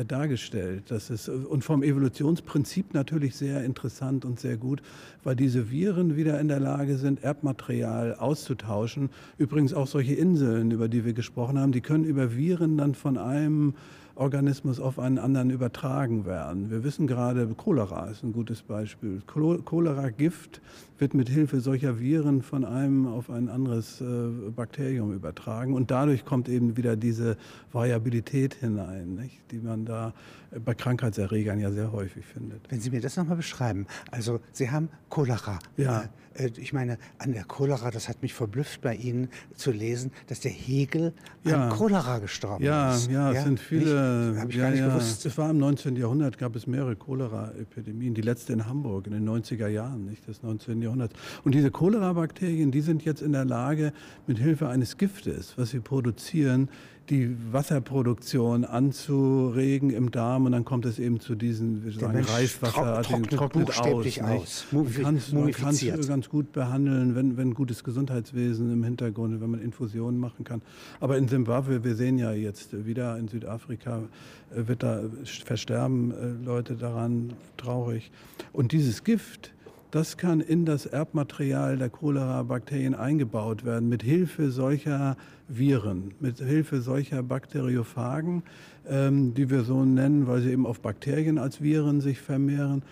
dargestellt. 0.04 0.84
Das 0.88 1.10
ist, 1.10 1.28
und 1.28 1.64
vom 1.64 1.82
Evolutionsprinzip 1.82 2.92
natürlich 2.94 3.34
sehr 3.36 3.64
interessant 3.64 4.24
und 4.24 4.38
sehr 4.38 4.56
gut, 4.56 4.82
weil 5.24 5.36
diese 5.36 5.70
Viren 5.70 6.16
wieder 6.16 6.38
in 6.40 6.48
der 6.48 6.60
Lage 6.60 6.98
sind, 6.98 7.22
Erbmaterial 7.22 8.14
auszutauschen. 8.14 9.10
Übrigens 9.38 9.72
auch 9.72 9.86
solche 9.86 10.14
Inseln, 10.14 10.70
über 10.70 10.85
die 10.88 11.04
wir 11.04 11.12
gesprochen 11.12 11.58
haben, 11.58 11.72
die 11.72 11.80
können 11.80 12.04
über 12.04 12.36
Viren 12.36 12.76
dann 12.76 12.94
von 12.94 13.18
einem 13.18 13.74
Organismus 14.16 14.80
auf 14.80 14.98
einen 14.98 15.18
anderen 15.18 15.50
übertragen 15.50 16.24
werden. 16.24 16.70
Wir 16.70 16.82
wissen 16.84 17.06
gerade, 17.06 17.46
Cholera 17.54 18.06
ist 18.06 18.22
ein 18.24 18.32
gutes 18.32 18.62
Beispiel. 18.62 19.20
Cholera-Gift 19.26 20.62
wird 20.98 21.12
mit 21.12 21.28
Hilfe 21.28 21.60
solcher 21.60 22.00
Viren 22.00 22.40
von 22.40 22.64
einem 22.64 23.06
auf 23.06 23.28
ein 23.28 23.50
anderes 23.50 24.00
äh, 24.00 24.04
Bakterium 24.54 25.12
übertragen 25.12 25.74
und 25.74 25.90
dadurch 25.90 26.24
kommt 26.24 26.48
eben 26.48 26.78
wieder 26.78 26.96
diese 26.96 27.36
Variabilität 27.72 28.54
hinein, 28.54 29.16
nicht? 29.16 29.38
die 29.50 29.58
man 29.58 29.84
da 29.84 30.14
bei 30.64 30.74
Krankheitserregern 30.74 31.60
ja 31.60 31.70
sehr 31.70 31.92
häufig 31.92 32.24
findet. 32.24 32.60
Wenn 32.70 32.80
Sie 32.80 32.90
mir 32.90 33.02
das 33.02 33.16
nochmal 33.16 33.36
beschreiben, 33.36 33.86
also 34.10 34.40
Sie 34.52 34.70
haben 34.70 34.88
Cholera. 35.10 35.58
Ja. 35.76 36.08
Äh, 36.38 36.50
ich 36.56 36.72
meine, 36.72 36.98
an 37.18 37.32
der 37.32 37.44
Cholera, 37.44 37.90
das 37.90 38.08
hat 38.08 38.22
mich 38.22 38.34
verblüfft 38.34 38.80
bei 38.80 38.94
Ihnen 38.94 39.28
zu 39.54 39.70
lesen, 39.70 40.12
dass 40.26 40.40
der 40.40 40.50
Hegel 40.50 41.12
ja. 41.44 41.68
an 41.68 41.70
Cholera 41.70 42.18
gestorben 42.18 42.64
ja, 42.64 42.94
ist. 42.94 43.10
Ja, 43.10 43.32
es 43.32 43.44
sind 43.44 43.60
viele 43.60 44.34
Ja, 44.34 44.40
Habe 44.40 44.50
ich 44.50 44.56
ja, 44.56 44.64
gar 44.64 44.70
nicht 44.70 44.80
ja. 44.80 44.88
gewusst. 44.88 45.26
Es 45.26 45.38
war 45.38 45.50
im 45.50 45.58
19. 45.58 45.96
Jahrhundert, 45.96 46.38
gab 46.38 46.56
es 46.56 46.66
mehrere 46.66 46.96
Cholera-Epidemien. 46.96 48.14
Die 48.14 48.22
letzte 48.22 48.52
in 48.52 48.66
Hamburg 48.66 49.06
in 49.06 49.12
den 49.12 49.28
90er 49.28 49.68
Jahren 49.68 50.06
nicht, 50.06 50.26
des 50.26 50.42
19. 50.42 50.82
Jahrhunderts. 50.82 51.14
Und 51.44 51.54
diese 51.54 51.70
Cholera-Bakterien, 51.70 52.70
die 52.70 52.80
sind 52.80 53.04
jetzt 53.04 53.22
in 53.22 53.32
der 53.32 53.44
Lage, 53.44 53.92
mit 54.26 54.38
Hilfe 54.38 54.68
eines 54.68 54.96
Giftes, 54.96 55.54
was 55.56 55.70
sie 55.70 55.80
produzieren, 55.80 56.68
die 57.10 57.36
Wasserproduktion 57.52 58.64
anzuregen 58.64 59.90
im 59.90 60.10
Darm 60.10 60.46
und 60.46 60.52
dann 60.52 60.64
kommt 60.64 60.84
es 60.86 60.98
eben 60.98 61.20
zu 61.20 61.34
diesen 61.34 61.84
wie 61.84 61.98
sagen, 61.98 62.24
Reiswasser, 62.24 63.02
trocknet, 63.02 63.30
trocknet 63.30 63.80
aus. 63.80 64.20
aus. 64.20 64.66
Man 64.72 65.52
kann 65.52 65.74
es 65.74 66.08
ganz 66.08 66.28
gut 66.28 66.52
behandeln, 66.52 67.14
wenn, 67.14 67.36
wenn 67.36 67.54
gutes 67.54 67.84
Gesundheitswesen 67.84 68.72
im 68.72 68.84
Hintergrund, 68.84 69.40
wenn 69.40 69.50
man 69.50 69.60
Infusionen 69.60 70.18
machen 70.20 70.44
kann. 70.44 70.62
Aber 71.00 71.16
in 71.16 71.28
Simbabwe, 71.28 71.84
wir 71.84 71.94
sehen 71.94 72.18
ja 72.18 72.32
jetzt 72.32 72.86
wieder 72.86 73.18
in 73.18 73.28
Südafrika, 73.28 74.02
äh, 74.54 74.66
wird 74.66 74.82
da 74.82 75.00
versterben 75.44 76.12
äh, 76.12 76.44
Leute 76.44 76.74
daran, 76.74 77.32
traurig. 77.56 78.10
Und 78.52 78.72
dieses 78.72 79.04
Gift, 79.04 79.52
das 79.90 80.16
kann 80.16 80.40
in 80.40 80.64
das 80.64 80.86
Erbmaterial 80.86 81.78
der 81.78 81.90
Cholera-Bakterien 81.90 82.94
eingebaut 82.94 83.64
werden, 83.64 83.88
mit 83.88 84.02
Hilfe 84.02 84.50
solcher 84.50 85.16
Viren, 85.48 86.12
mit 86.20 86.38
Hilfe 86.38 86.80
solcher 86.80 87.22
Bakteriophagen, 87.22 88.42
ähm, 88.88 89.34
die 89.34 89.50
wir 89.50 89.62
so 89.62 89.84
nennen, 89.84 90.26
weil 90.26 90.40
sie 90.40 90.50
eben 90.50 90.66
auf 90.66 90.80
Bakterien 90.80 91.38
als 91.38 91.62
Viren 91.62 92.00
sich 92.00 92.20
vermehren. 92.20 92.82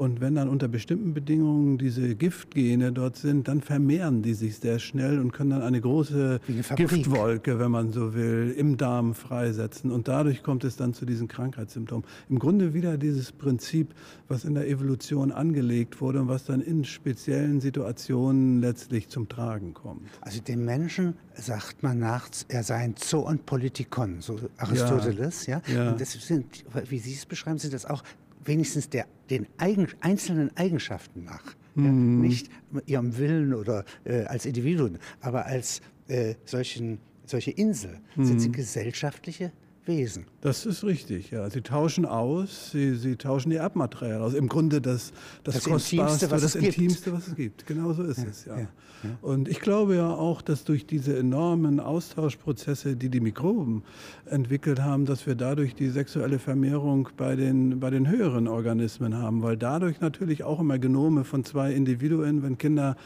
Und 0.00 0.22
wenn 0.22 0.34
dann 0.34 0.48
unter 0.48 0.66
bestimmten 0.66 1.12
Bedingungen 1.12 1.76
diese 1.76 2.16
Giftgene 2.16 2.90
dort 2.90 3.18
sind, 3.18 3.48
dann 3.48 3.60
vermehren 3.60 4.22
die 4.22 4.32
sich 4.32 4.56
sehr 4.56 4.78
schnell 4.78 5.20
und 5.20 5.30
können 5.30 5.50
dann 5.50 5.60
eine 5.60 5.78
große 5.78 6.40
eine 6.48 6.62
Giftwolke, 6.74 7.58
wenn 7.58 7.70
man 7.70 7.92
so 7.92 8.14
will, 8.14 8.54
im 8.56 8.78
Darm 8.78 9.14
freisetzen. 9.14 9.90
Und 9.90 10.08
dadurch 10.08 10.42
kommt 10.42 10.64
es 10.64 10.76
dann 10.76 10.94
zu 10.94 11.04
diesen 11.04 11.28
Krankheitssymptomen. 11.28 12.06
Im 12.30 12.38
Grunde 12.38 12.72
wieder 12.72 12.96
dieses 12.96 13.30
Prinzip, 13.30 13.94
was 14.26 14.46
in 14.46 14.54
der 14.54 14.68
Evolution 14.68 15.32
angelegt 15.32 16.00
wurde 16.00 16.22
und 16.22 16.28
was 16.28 16.46
dann 16.46 16.62
in 16.62 16.86
speziellen 16.86 17.60
Situationen 17.60 18.62
letztlich 18.62 19.10
zum 19.10 19.28
Tragen 19.28 19.74
kommt. 19.74 20.08
Also 20.22 20.40
dem 20.40 20.64
Menschen 20.64 21.12
sagt 21.34 21.82
man 21.82 21.98
nach, 21.98 22.30
er 22.48 22.62
sei 22.62 22.76
ein 22.76 22.96
Zoon 22.96 23.38
Politikon, 23.40 24.22
so 24.22 24.38
Aristoteles. 24.56 25.44
Ja, 25.44 25.60
ja? 25.66 25.74
ja. 25.74 25.90
Und 25.90 26.00
das 26.00 26.12
sind, 26.12 26.64
wie 26.88 26.98
Sie 26.98 27.12
es 27.12 27.26
beschreiben, 27.26 27.58
sind 27.58 27.74
das 27.74 27.84
auch 27.84 28.02
wenigstens 28.44 28.88
der, 28.88 29.06
den 29.28 29.46
eigen, 29.58 29.88
einzelnen 30.00 30.56
Eigenschaften 30.56 31.24
nach. 31.24 31.54
Mhm. 31.74 31.84
Ja, 31.84 32.28
nicht 32.28 32.50
ihrem 32.86 33.16
Willen 33.18 33.54
oder 33.54 33.84
äh, 34.04 34.24
als 34.24 34.46
Individuen, 34.46 34.98
aber 35.20 35.46
als 35.46 35.80
äh, 36.08 36.34
solchen, 36.44 36.98
solche 37.26 37.52
Insel 37.52 38.00
mhm. 38.16 38.24
sind 38.24 38.40
sie 38.40 38.52
gesellschaftliche 38.52 39.52
Wesen. 39.90 40.24
Das 40.40 40.66
ist 40.66 40.84
richtig, 40.84 41.32
ja. 41.32 41.50
Sie 41.50 41.62
tauschen 41.62 42.06
aus, 42.06 42.70
sie, 42.70 42.94
sie 42.94 43.16
tauschen 43.16 43.50
ihr 43.50 43.60
Erbmaterial 43.60 44.22
aus. 44.22 44.34
Im 44.34 44.48
Grunde 44.48 44.80
das, 44.80 45.12
das, 45.42 45.56
das 45.56 45.64
Kostbarste, 45.64 46.30
was 46.30 46.42
das 46.42 46.54
Intimste, 46.54 47.12
was 47.12 47.28
es 47.28 47.34
gibt. 47.34 47.66
Genau 47.66 47.92
so 47.92 48.04
ist 48.04 48.18
ja, 48.18 48.24
es, 48.24 48.44
ja. 48.44 48.58
ja. 48.60 48.68
Und 49.22 49.48
ich 49.48 49.60
glaube 49.60 49.96
ja 49.96 50.08
auch, 50.08 50.42
dass 50.42 50.64
durch 50.64 50.86
diese 50.86 51.18
enormen 51.18 51.80
Austauschprozesse, 51.80 52.96
die 52.96 53.08
die 53.08 53.20
Mikroben 53.20 53.82
entwickelt 54.26 54.80
haben, 54.80 55.06
dass 55.06 55.26
wir 55.26 55.34
dadurch 55.34 55.74
die 55.74 55.88
sexuelle 55.88 56.38
Vermehrung 56.38 57.08
bei 57.16 57.34
den, 57.34 57.80
bei 57.80 57.90
den 57.90 58.08
höheren 58.08 58.46
Organismen 58.46 59.16
haben, 59.16 59.42
weil 59.42 59.56
dadurch 59.56 60.00
natürlich 60.00 60.44
auch 60.44 60.60
immer 60.60 60.78
Genome 60.78 61.24
von 61.24 61.44
zwei 61.44 61.72
Individuen, 61.72 62.42
wenn 62.42 62.58
Kinder 62.58 62.96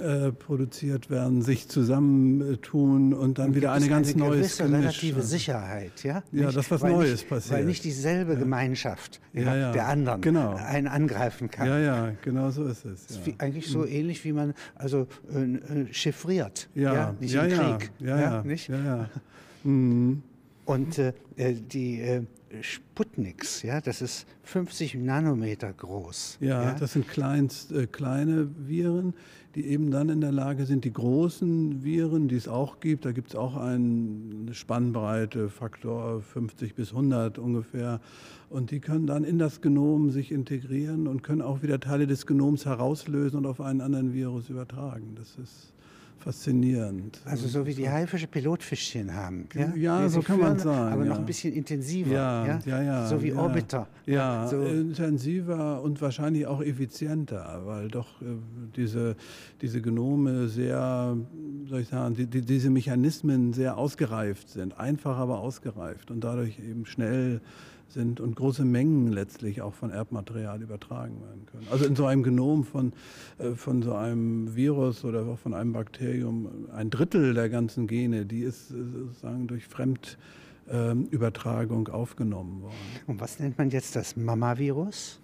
äh, 0.00 0.32
produziert 0.32 1.10
werden, 1.10 1.42
sich 1.42 1.68
zusammentun 1.68 3.12
und 3.12 3.38
dann 3.38 3.48
und 3.48 3.54
wieder 3.56 3.72
eine 3.72 3.88
ganz 3.88 4.08
eine 4.10 4.18
neue 4.18 4.42
relative 4.42 5.22
Sicherheit, 5.22 6.02
ja? 6.02 6.22
Ja, 6.32 6.46
nicht, 6.46 6.56
dass 6.56 6.70
was 6.70 6.82
Neues 6.82 7.20
nicht, 7.20 7.28
passiert. 7.28 7.58
Weil 7.58 7.64
nicht 7.66 7.84
dieselbe 7.84 8.32
ja. 8.34 8.38
Gemeinschaft 8.38 9.20
ja, 9.32 9.54
ja, 9.54 9.72
der 9.72 9.88
anderen 9.88 10.20
genau. 10.20 10.54
einen 10.54 10.88
angreifen 10.88 11.50
kann. 11.50 11.68
Ja, 11.68 11.78
ja, 11.78 12.12
genau 12.22 12.50
so 12.50 12.64
ist 12.64 12.84
es. 12.84 13.10
Ist 13.10 13.20
eigentlich 13.38 13.68
so 13.68 13.80
mhm. 13.80 13.88
ähnlich 13.88 14.24
wie 14.24 14.32
man 14.32 14.54
also 14.74 15.06
äh, 15.34 15.40
äh, 15.40 15.92
chiffriert, 15.92 16.68
ja, 16.74 17.14
nicht 17.20 17.34
im 17.34 17.48
Krieg, 17.48 17.90
ja, 17.98 18.20
ja, 18.20 18.42
nicht? 18.42 18.68
Ja, 18.68 18.84
ja. 18.84 19.10
Mhm. 19.64 20.24
Und 20.64 20.98
äh, 20.98 21.12
äh 21.36 21.54
die 21.54 22.00
äh, 22.00 22.22
Sputniks, 22.60 23.62
ja, 23.62 23.80
das 23.80 24.02
ist 24.02 24.26
50 24.42 24.96
Nanometer 24.96 25.72
groß. 25.72 26.38
Ja, 26.40 26.62
ja? 26.62 26.74
das 26.74 26.92
sind 26.92 27.08
kleinst, 27.08 27.72
äh, 27.72 27.86
kleine 27.86 28.48
Viren, 28.66 29.14
die 29.54 29.66
eben 29.66 29.90
dann 29.90 30.08
in 30.08 30.20
der 30.20 30.32
Lage 30.32 30.64
sind, 30.66 30.84
die 30.84 30.92
großen 30.92 31.84
Viren, 31.84 32.28
die 32.28 32.36
es 32.36 32.48
auch 32.48 32.80
gibt, 32.80 33.04
da 33.04 33.12
gibt 33.12 33.30
es 33.30 33.36
auch 33.36 33.56
eine 33.56 34.52
Spannbreite, 34.52 35.48
Faktor 35.50 36.22
50 36.22 36.74
bis 36.74 36.90
100 36.90 37.38
ungefähr, 37.38 38.00
und 38.48 38.70
die 38.70 38.80
können 38.80 39.06
dann 39.06 39.24
in 39.24 39.38
das 39.38 39.60
Genom 39.60 40.10
sich 40.10 40.30
integrieren 40.30 41.06
und 41.06 41.22
können 41.22 41.42
auch 41.42 41.62
wieder 41.62 41.80
Teile 41.80 42.06
des 42.06 42.26
Genoms 42.26 42.66
herauslösen 42.66 43.38
und 43.38 43.46
auf 43.46 43.60
einen 43.60 43.80
anderen 43.80 44.12
Virus 44.12 44.50
übertragen. 44.50 45.14
Das 45.16 45.36
ist 45.36 45.71
faszinierend. 46.22 47.20
Also 47.24 47.48
so 47.48 47.66
wie 47.66 47.74
die 47.74 47.88
Haifische 47.88 48.26
Pilotfischchen 48.26 49.14
haben. 49.14 49.48
Ja, 49.54 49.74
ja 49.74 50.08
so 50.08 50.22
kann 50.22 50.38
man 50.38 50.58
sagen. 50.58 50.92
Aber 50.92 51.04
ja. 51.04 51.10
noch 51.10 51.18
ein 51.18 51.26
bisschen 51.26 51.52
intensiver. 51.52 52.12
Ja, 52.12 52.60
ja, 52.64 52.82
ja. 52.82 53.06
so 53.06 53.22
wie 53.22 53.32
Orbiter. 53.32 53.88
Ja, 54.06 54.46
so. 54.46 54.62
intensiver 54.62 55.82
und 55.82 56.00
wahrscheinlich 56.00 56.46
auch 56.46 56.62
effizienter, 56.62 57.62
weil 57.64 57.88
doch 57.88 58.22
äh, 58.22 58.26
diese, 58.76 59.16
diese 59.60 59.82
Genome 59.82 60.48
sehr, 60.48 61.16
soll 61.68 61.80
ich 61.80 61.88
sagen, 61.88 62.14
die, 62.14 62.26
die, 62.26 62.42
diese 62.42 62.70
Mechanismen 62.70 63.52
sehr 63.52 63.76
ausgereift 63.76 64.48
sind. 64.48 64.78
Einfach, 64.78 65.18
aber 65.18 65.40
ausgereift 65.40 66.10
und 66.10 66.22
dadurch 66.22 66.58
eben 66.58 66.86
schnell 66.86 67.40
sind 67.92 68.20
und 68.20 68.36
große 68.36 68.64
Mengen 68.64 69.08
letztlich 69.08 69.60
auch 69.62 69.74
von 69.74 69.90
Erbmaterial 69.90 70.62
übertragen 70.62 71.20
werden 71.20 71.44
können. 71.46 71.66
Also 71.70 71.84
in 71.84 71.96
so 71.96 72.06
einem 72.06 72.22
Genom 72.22 72.64
von, 72.64 72.92
äh, 73.38 73.50
von 73.52 73.82
so 73.82 73.94
einem 73.94 74.56
Virus 74.56 75.04
oder 75.04 75.26
auch 75.26 75.38
von 75.38 75.52
einem 75.54 75.72
Bakterium, 75.72 76.68
ein 76.74 76.90
Drittel 76.90 77.34
der 77.34 77.48
ganzen 77.48 77.86
Gene, 77.86 78.26
die 78.26 78.42
ist 78.42 78.70
äh, 78.70 78.74
sozusagen 78.92 79.46
durch 79.46 79.66
Fremdübertragung 79.66 81.88
aufgenommen 81.88 82.62
worden. 82.62 82.74
Und 83.06 83.20
was 83.20 83.38
nennt 83.38 83.56
man 83.58 83.70
jetzt 83.70 83.94
das 83.96 84.16
Mama-Virus? 84.16 85.20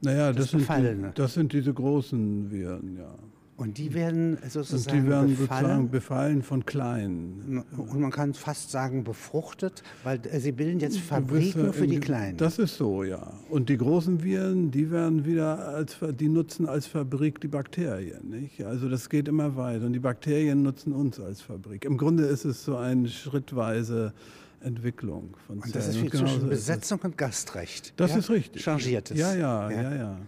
Naja, 0.00 0.32
das, 0.32 0.50
das, 0.50 0.66
sind 0.66 0.68
die, 0.68 1.10
das 1.14 1.34
sind 1.34 1.52
diese 1.52 1.72
großen 1.72 2.50
Viren, 2.50 2.96
ja. 2.98 3.14
Und 3.62 3.78
die 3.78 3.94
werden 3.94 4.38
sozusagen, 4.48 4.98
und 4.98 5.04
die 5.04 5.08
werden 5.08 5.36
befallen. 5.36 5.62
sozusagen 5.62 5.90
befallen 5.90 6.42
von 6.42 6.66
Kleinen. 6.66 7.62
Und 7.76 8.00
man 8.00 8.10
kann 8.10 8.34
fast 8.34 8.72
sagen 8.72 9.04
befruchtet, 9.04 9.84
weil 10.02 10.18
äh, 10.26 10.40
sie 10.40 10.50
bilden 10.50 10.80
jetzt 10.80 10.98
Fabriken 10.98 11.72
für 11.72 11.86
die 11.86 12.00
Kleinen. 12.00 12.36
Das 12.38 12.58
ist 12.58 12.76
so, 12.76 13.04
ja. 13.04 13.34
Und 13.50 13.68
die 13.68 13.76
großen 13.76 14.24
Viren, 14.24 14.72
die 14.72 14.90
werden 14.90 15.24
wieder 15.24 15.68
als, 15.68 15.96
die 16.18 16.28
nutzen 16.28 16.66
als 16.68 16.88
Fabrik 16.88 17.40
die 17.40 17.46
Bakterien. 17.46 18.30
Nicht? 18.30 18.64
Also 18.64 18.88
das 18.88 19.08
geht 19.08 19.28
immer 19.28 19.54
weiter. 19.54 19.86
Und 19.86 19.92
die 19.92 20.00
Bakterien 20.00 20.62
nutzen 20.62 20.92
uns 20.92 21.20
als 21.20 21.40
Fabrik. 21.40 21.84
Im 21.84 21.98
Grunde 21.98 22.24
ist 22.24 22.44
es 22.44 22.64
so 22.64 22.76
eine 22.76 23.08
schrittweise 23.08 24.12
Entwicklung 24.60 25.36
von 25.46 25.60
Zellen. 25.60 25.66
Und 25.66 25.76
das 25.76 25.86
ist 25.86 26.02
wie 26.02 26.10
zwischen 26.10 26.48
Besetzung 26.48 26.98
und 27.02 27.16
Gastrecht. 27.16 27.92
Das 27.96 28.10
ja? 28.10 28.18
ist 28.18 28.28
richtig. 28.28 28.64
Changiertes. 28.64 29.16
Ja, 29.16 29.34
ja, 29.36 29.70
ja, 29.70 29.82
ja. 29.82 29.94
ja. 29.94 30.18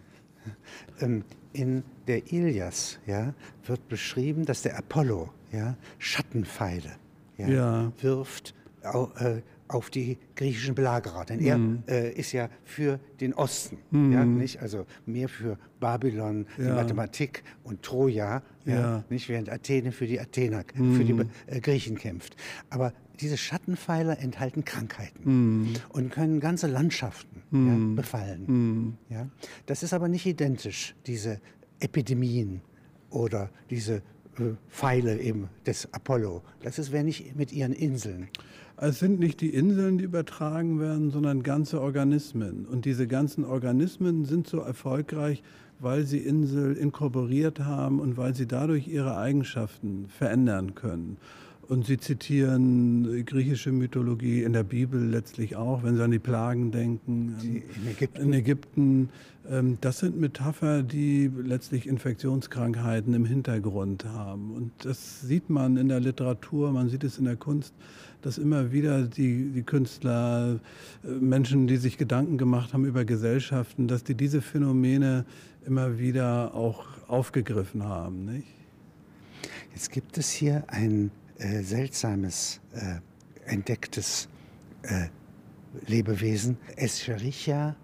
Ähm, 1.00 1.24
in 1.52 1.84
der 2.08 2.32
Ilias 2.32 2.98
ja, 3.06 3.32
wird 3.64 3.88
beschrieben, 3.88 4.44
dass 4.44 4.62
der 4.62 4.76
Apollo 4.76 5.30
ja, 5.52 5.76
Schattenpfeile 5.98 6.96
ja, 7.38 7.48
ja. 7.48 7.92
wirft 8.00 8.54
auf, 9.68 9.90
die 9.90 10.18
griechischen 10.36 10.74
Belagerer. 10.74 11.24
Denn 11.24 11.40
mhm. 11.40 11.82
er 11.86 12.04
äh, 12.04 12.12
ist 12.12 12.32
ja 12.32 12.48
für 12.64 13.00
den 13.20 13.34
Osten, 13.34 13.78
mhm. 13.90 14.12
ja, 14.12 14.24
nicht? 14.24 14.60
also 14.60 14.86
mehr 15.06 15.28
für 15.28 15.58
Babylon, 15.80 16.46
die 16.56 16.62
Mathematik 16.62 17.42
und 17.62 17.82
Troja, 17.82 18.42
ja. 18.64 19.04
Nicht? 19.10 19.28
während 19.28 19.50
Athene 19.50 19.92
für 19.92 20.06
die 20.06 20.20
Athener, 20.20 20.64
mhm. 20.74 20.96
für 20.96 21.04
die 21.04 21.26
äh, 21.46 21.60
Griechen 21.60 21.98
kämpft. 21.98 22.36
Aber 22.70 22.92
diese 23.20 23.36
Schattenpfeiler 23.36 24.18
enthalten 24.18 24.64
Krankheiten 24.64 25.62
mm. 25.62 25.74
und 25.90 26.10
können 26.10 26.40
ganze 26.40 26.66
Landschaften 26.66 27.42
ja, 27.52 28.02
befallen. 28.02 28.44
Mm. 28.46 28.98
Ja? 29.08 29.28
Das 29.66 29.82
ist 29.82 29.92
aber 29.92 30.08
nicht 30.08 30.26
identisch, 30.26 30.96
diese 31.06 31.40
Epidemien 31.78 32.60
oder 33.10 33.50
diese 33.70 34.02
Pfeile 34.68 35.20
eben 35.20 35.48
des 35.66 35.88
Apollo. 35.92 36.42
Das 36.62 36.78
ist 36.78 36.92
wäre 36.92 37.04
nicht 37.04 37.36
mit 37.36 37.52
ihren 37.52 37.72
Inseln. 37.72 38.28
Es 38.76 38.98
sind 38.98 39.20
nicht 39.20 39.40
die 39.40 39.54
Inseln, 39.54 39.98
die 39.98 40.04
übertragen 40.04 40.80
werden, 40.80 41.10
sondern 41.10 41.42
ganze 41.42 41.80
Organismen. 41.80 42.66
Und 42.66 42.84
diese 42.84 43.06
ganzen 43.06 43.44
Organismen 43.44 44.24
sind 44.24 44.48
so 44.48 44.58
erfolgreich, 44.58 45.42
weil 45.78 46.04
sie 46.04 46.18
Insel 46.18 46.76
inkorporiert 46.76 47.60
haben 47.60 48.00
und 48.00 48.16
weil 48.16 48.34
sie 48.34 48.46
dadurch 48.46 48.88
ihre 48.88 49.16
Eigenschaften 49.16 50.06
verändern 50.08 50.74
können. 50.74 51.18
Und 51.68 51.86
sie 51.86 51.98
zitieren 51.98 53.24
griechische 53.24 53.72
Mythologie 53.72 54.42
in 54.42 54.52
der 54.52 54.64
Bibel 54.64 55.02
letztlich 55.02 55.56
auch, 55.56 55.82
wenn 55.82 55.96
sie 55.96 56.02
an 56.02 56.10
die 56.10 56.18
Plagen 56.18 56.70
denken. 56.70 57.36
in 57.42 57.90
Ägypten. 57.90 58.22
In 58.22 58.32
Ägypten. 58.32 59.08
Ähm, 59.48 59.78
das 59.80 59.98
sind 59.98 60.18
Metapher, 60.20 60.82
die 60.82 61.30
letztlich 61.42 61.86
Infektionskrankheiten 61.86 63.14
im 63.14 63.24
Hintergrund 63.24 64.04
haben. 64.04 64.52
Und 64.52 64.72
das 64.84 65.22
sieht 65.22 65.48
man 65.48 65.76
in 65.76 65.88
der 65.88 66.00
Literatur, 66.00 66.72
man 66.72 66.88
sieht 66.88 67.04
es 67.04 67.18
in 67.18 67.24
der 67.24 67.36
Kunst, 67.36 67.74
dass 68.22 68.38
immer 68.38 68.72
wieder 68.72 69.02
die, 69.02 69.50
die 69.50 69.62
Künstler, 69.62 70.60
äh, 71.02 71.08
Menschen, 71.08 71.66
die 71.66 71.76
sich 71.76 71.98
Gedanken 71.98 72.38
gemacht 72.38 72.72
haben 72.74 72.84
über 72.84 73.04
Gesellschaften, 73.04 73.88
dass 73.88 74.04
die 74.04 74.14
diese 74.14 74.42
Phänomene 74.42 75.24
immer 75.66 75.98
wieder 75.98 76.54
auch 76.54 76.84
aufgegriffen 77.08 77.84
haben. 77.84 78.26
Nicht? 78.26 78.48
Jetzt 79.74 79.90
gibt 79.90 80.18
es 80.18 80.30
hier 80.30 80.64
ein 80.68 81.10
äh, 81.44 81.62
seltsames, 81.62 82.60
äh, 82.72 83.50
entdecktes 83.50 84.28
äh, 84.82 85.08
Lebewesen, 85.86 86.56
Escherichia 86.76 87.76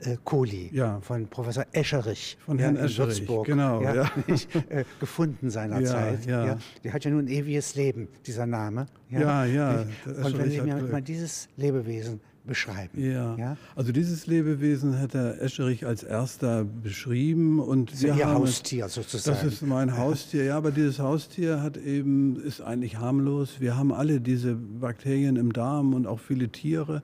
äh, 0.00 0.16
coli 0.22 0.70
ja. 0.72 1.00
von 1.00 1.26
Professor 1.26 1.64
Escherich. 1.72 2.38
Von 2.44 2.58
Herrn 2.60 2.76
ja, 2.76 2.84
Escherich, 2.84 3.18
Würzburg, 3.18 3.46
genau. 3.46 3.82
Ja, 3.82 4.10
nicht, 4.28 4.54
äh, 4.70 4.84
gefunden 5.00 5.50
seinerzeit. 5.50 6.24
Ja, 6.26 6.46
ja. 6.46 6.58
Der 6.84 6.92
hat 6.92 7.04
ja 7.04 7.10
nun 7.10 7.24
ein 7.24 7.28
ewiges 7.28 7.74
Leben, 7.74 8.08
dieser 8.24 8.46
Name. 8.46 8.86
Ja, 9.10 9.44
ja. 9.46 9.84
Und 10.06 10.38
wenn 10.38 10.50
Sie 10.50 10.60
mir 10.60 10.76
mal 10.76 11.02
dieses 11.02 11.48
Lebewesen 11.56 12.20
beschreiben. 12.44 13.00
Ja. 13.00 13.36
ja. 13.36 13.56
Also 13.76 13.92
dieses 13.92 14.26
Lebewesen 14.26 14.98
hat 14.98 15.14
Herr 15.14 15.40
Escherich 15.40 15.86
als 15.86 16.02
erster 16.02 16.64
beschrieben 16.64 17.60
und 17.60 17.92
das 17.92 18.02
ist 18.02 18.16
Ihr 18.16 18.28
Haustier 18.28 18.88
sozusagen. 18.88 19.36
Das 19.36 19.52
ist 19.52 19.62
mein 19.62 19.96
Haustier, 19.96 20.44
ja, 20.44 20.56
aber 20.56 20.70
dieses 20.70 20.98
Haustier 20.98 21.62
hat 21.62 21.76
eben 21.76 22.36
ist 22.42 22.60
eigentlich 22.60 22.96
harmlos. 22.96 23.60
Wir 23.60 23.76
haben 23.76 23.92
alle 23.92 24.20
diese 24.20 24.54
Bakterien 24.54 25.36
im 25.36 25.52
Darm 25.52 25.94
und 25.94 26.06
auch 26.06 26.20
viele 26.20 26.48
Tiere. 26.48 27.02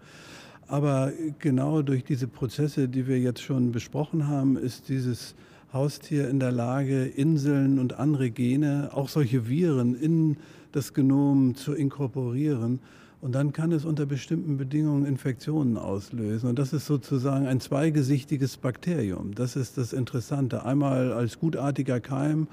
Aber 0.66 1.12
genau 1.38 1.82
durch 1.82 2.04
diese 2.04 2.28
Prozesse, 2.28 2.88
die 2.88 3.06
wir 3.06 3.18
jetzt 3.18 3.40
schon 3.40 3.72
besprochen 3.72 4.28
haben, 4.28 4.58
ist 4.58 4.88
dieses 4.88 5.34
Haustier 5.72 6.28
in 6.28 6.40
der 6.40 6.52
Lage, 6.52 7.06
Inseln 7.06 7.78
und 7.78 7.98
andere 7.98 8.30
Gene, 8.30 8.90
auch 8.92 9.08
solche 9.08 9.48
Viren 9.48 9.94
in 9.94 10.36
das 10.72 10.92
Genom 10.92 11.54
zu 11.54 11.72
inkorporieren. 11.72 12.80
Und 13.20 13.34
dann 13.34 13.52
kann 13.52 13.72
es 13.72 13.84
unter 13.84 14.06
bestimmten 14.06 14.58
Bedingungen 14.58 15.04
Infektionen 15.04 15.76
auslösen. 15.76 16.48
Und 16.48 16.58
das 16.58 16.72
ist 16.72 16.86
sozusagen 16.86 17.46
ein 17.46 17.60
zweigesichtiges 17.60 18.56
Bakterium. 18.58 19.34
Das 19.34 19.56
ist 19.56 19.76
das 19.76 19.92
Interessante. 19.92 20.64
Einmal 20.64 21.12
als 21.12 21.40
gutartiger 21.40 21.98
Keim 21.98 22.46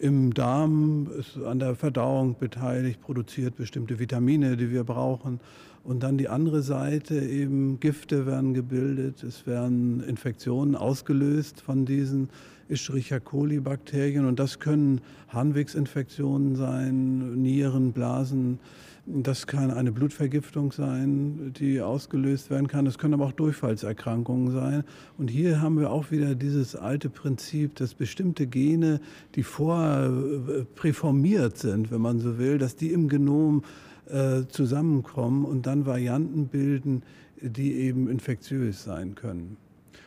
im 0.00 0.34
Darm, 0.34 1.08
ist 1.18 1.36
an 1.36 1.58
der 1.58 1.76
Verdauung 1.76 2.36
beteiligt, 2.38 3.00
produziert 3.00 3.56
bestimmte 3.56 3.98
Vitamine, 3.98 4.56
die 4.56 4.70
wir 4.70 4.82
brauchen. 4.82 5.38
Und 5.84 6.02
dann 6.02 6.18
die 6.18 6.28
andere 6.28 6.62
Seite, 6.62 7.20
eben 7.20 7.78
Gifte 7.80 8.26
werden 8.26 8.52
gebildet, 8.52 9.22
es 9.22 9.46
werden 9.46 10.02
Infektionen 10.02 10.74
ausgelöst 10.74 11.60
von 11.60 11.86
diesen 11.86 12.28
Escherichia 12.68 13.18
coli 13.18 13.60
Bakterien 13.60 14.26
und 14.26 14.38
das 14.38 14.60
können 14.60 15.00
Harnwegsinfektionen 15.28 16.54
sein, 16.54 17.34
Nieren, 17.40 17.92
Blasen, 17.92 18.58
das 19.06 19.46
kann 19.46 19.70
eine 19.70 19.92
Blutvergiftung 19.92 20.72
sein, 20.72 21.52
die 21.58 21.80
ausgelöst 21.80 22.50
werden 22.50 22.68
kann. 22.68 22.84
Das 22.84 22.98
können 22.98 23.14
aber 23.14 23.26
auch 23.26 23.32
Durchfallserkrankungen 23.32 24.52
sein. 24.52 24.84
Und 25.18 25.28
hier 25.28 25.60
haben 25.60 25.78
wir 25.78 25.90
auch 25.90 26.10
wieder 26.10 26.34
dieses 26.34 26.76
alte 26.76 27.08
Prinzip, 27.08 27.74
dass 27.76 27.94
bestimmte 27.94 28.46
Gene, 28.46 29.00
die 29.34 29.42
vorpräformiert 29.42 31.58
sind, 31.58 31.90
wenn 31.90 32.00
man 32.00 32.20
so 32.20 32.38
will, 32.38 32.58
dass 32.58 32.76
die 32.76 32.92
im 32.92 33.08
Genom 33.08 33.62
äh, 34.08 34.42
zusammenkommen 34.48 35.44
und 35.44 35.66
dann 35.66 35.86
Varianten 35.86 36.48
bilden, 36.48 37.02
die 37.40 37.74
eben 37.74 38.08
infektiös 38.08 38.84
sein 38.84 39.14
können. 39.14 39.56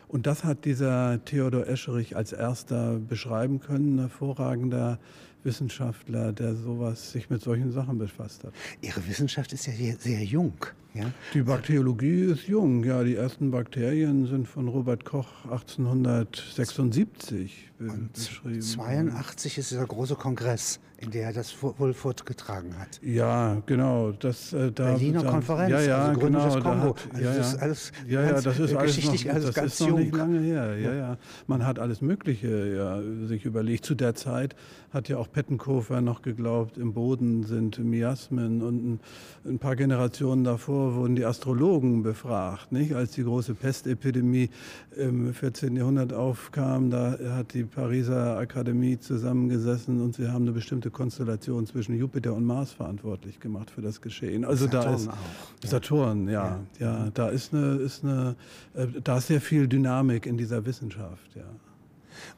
Und 0.07 0.27
das 0.27 0.43
hat 0.43 0.65
dieser 0.65 1.25
Theodor 1.25 1.67
Escherich 1.67 2.15
als 2.15 2.33
erster 2.33 2.99
beschreiben 2.99 3.59
können, 3.59 3.95
ein 3.95 3.99
hervorragender 3.99 4.99
Wissenschaftler, 5.43 6.33
der 6.33 6.55
sowas 6.55 7.11
sich 7.11 7.29
mit 7.29 7.41
solchen 7.41 7.71
Sachen 7.71 7.97
befasst 7.97 8.43
hat. 8.43 8.53
Ihre 8.81 9.05
Wissenschaft 9.07 9.53
ist 9.53 9.65
ja 9.67 9.73
sehr 9.73 10.23
jung. 10.23 10.53
Ja? 10.93 11.05
Die 11.33 11.41
Bakteriologie 11.41 12.25
ist 12.25 12.47
jung. 12.47 12.83
Ja, 12.83 13.03
die 13.03 13.15
ersten 13.15 13.49
Bakterien 13.49 14.27
sind 14.27 14.47
von 14.47 14.67
Robert 14.67 15.05
Koch 15.05 15.45
1876 15.45 17.71
Und 17.79 18.13
beschrieben. 18.13 18.61
82 18.61 19.57
ist 19.57 19.71
dieser 19.71 19.87
große 19.87 20.13
Kongress, 20.13 20.79
in 20.97 21.09
der 21.09 21.25
er 21.27 21.33
das 21.33 21.55
wohl 21.63 21.95
fortgetragen 21.95 22.77
hat. 22.77 23.01
Ja, 23.01 23.59
genau. 23.65 24.11
Das, 24.11 24.53
äh, 24.53 24.71
da, 24.71 24.91
Berliner 24.91 25.23
da, 25.23 25.31
Konferenz, 25.31 25.71
ja, 25.71 25.81
ja, 25.81 26.05
also 26.09 26.19
genau, 26.19 26.59
Kongo. 26.59 26.95
Hat, 26.95 27.07
also 27.11 27.25
ja, 27.25 27.33
das 27.33 27.53
ist 27.53 27.59
alles 27.59 27.91
ja, 28.07 28.21
ja, 28.21 28.39
das 28.39 28.59
ist 28.59 28.75
alles 28.75 29.03
noch, 29.03 29.25
alles 29.33 29.45
das 29.45 29.55
ganz 29.55 29.73
ist 29.73 29.79
noch 29.81 29.87
jung. 29.87 29.99
nicht 29.99 30.15
lange 30.15 30.41
her. 30.41 30.77
Ja, 30.77 30.93
ja. 30.93 31.17
Man 31.47 31.65
hat 31.65 31.79
alles 31.79 32.01
Mögliche 32.01 32.75
ja, 32.75 33.01
sich 33.27 33.45
überlegt. 33.45 33.85
Zu 33.85 33.95
der 33.95 34.13
Zeit 34.13 34.55
hat 34.91 35.09
ja 35.09 35.17
auch 35.17 35.31
Pettenkofer 35.31 36.01
noch 36.01 36.21
geglaubt, 36.21 36.77
im 36.77 36.93
Boden 36.93 37.45
sind 37.45 37.79
Miasmen 37.79 38.61
und 38.61 38.85
ein, 38.85 38.99
ein 39.45 39.57
paar 39.57 39.75
Generationen 39.75 40.43
davor 40.43 40.82
wurden 40.93 41.15
die 41.15 41.25
Astrologen 41.25 42.03
befragt. 42.03 42.71
Nicht? 42.71 42.93
Als 42.93 43.11
die 43.11 43.23
große 43.23 43.53
Pestepidemie 43.53 44.49
im 44.95 45.33
14. 45.33 45.75
Jahrhundert 45.75 46.13
aufkam, 46.13 46.89
da 46.89 47.17
hat 47.35 47.53
die 47.53 47.63
Pariser 47.63 48.37
Akademie 48.37 48.99
zusammengesessen 48.99 50.01
und 50.01 50.15
sie 50.15 50.27
haben 50.27 50.43
eine 50.43 50.51
bestimmte 50.51 50.91
Konstellation 50.91 51.65
zwischen 51.65 51.97
Jupiter 51.97 52.33
und 52.33 52.45
Mars 52.45 52.71
verantwortlich 52.71 53.39
gemacht 53.39 53.71
für 53.71 53.81
das 53.81 54.01
Geschehen. 54.01 54.45
Also 54.45 54.65
Saturn 54.65 54.83
da 54.83 54.95
ist 54.95 55.09
auch. 55.09 55.69
Saturn, 55.69 56.27
ja, 56.27 56.59
ja, 56.79 57.05
ja, 57.05 57.09
da 57.13 57.29
ist 57.29 57.53
eine, 57.53 57.75
ist 57.75 58.03
eine, 58.03 58.35
äh, 58.73 58.87
da 59.03 59.17
ist 59.17 59.27
sehr 59.27 59.41
viel 59.41 59.67
Dynamik 59.67 60.25
in 60.25 60.37
dieser 60.37 60.65
Wissenschaft, 60.65 61.35
ja. 61.35 61.43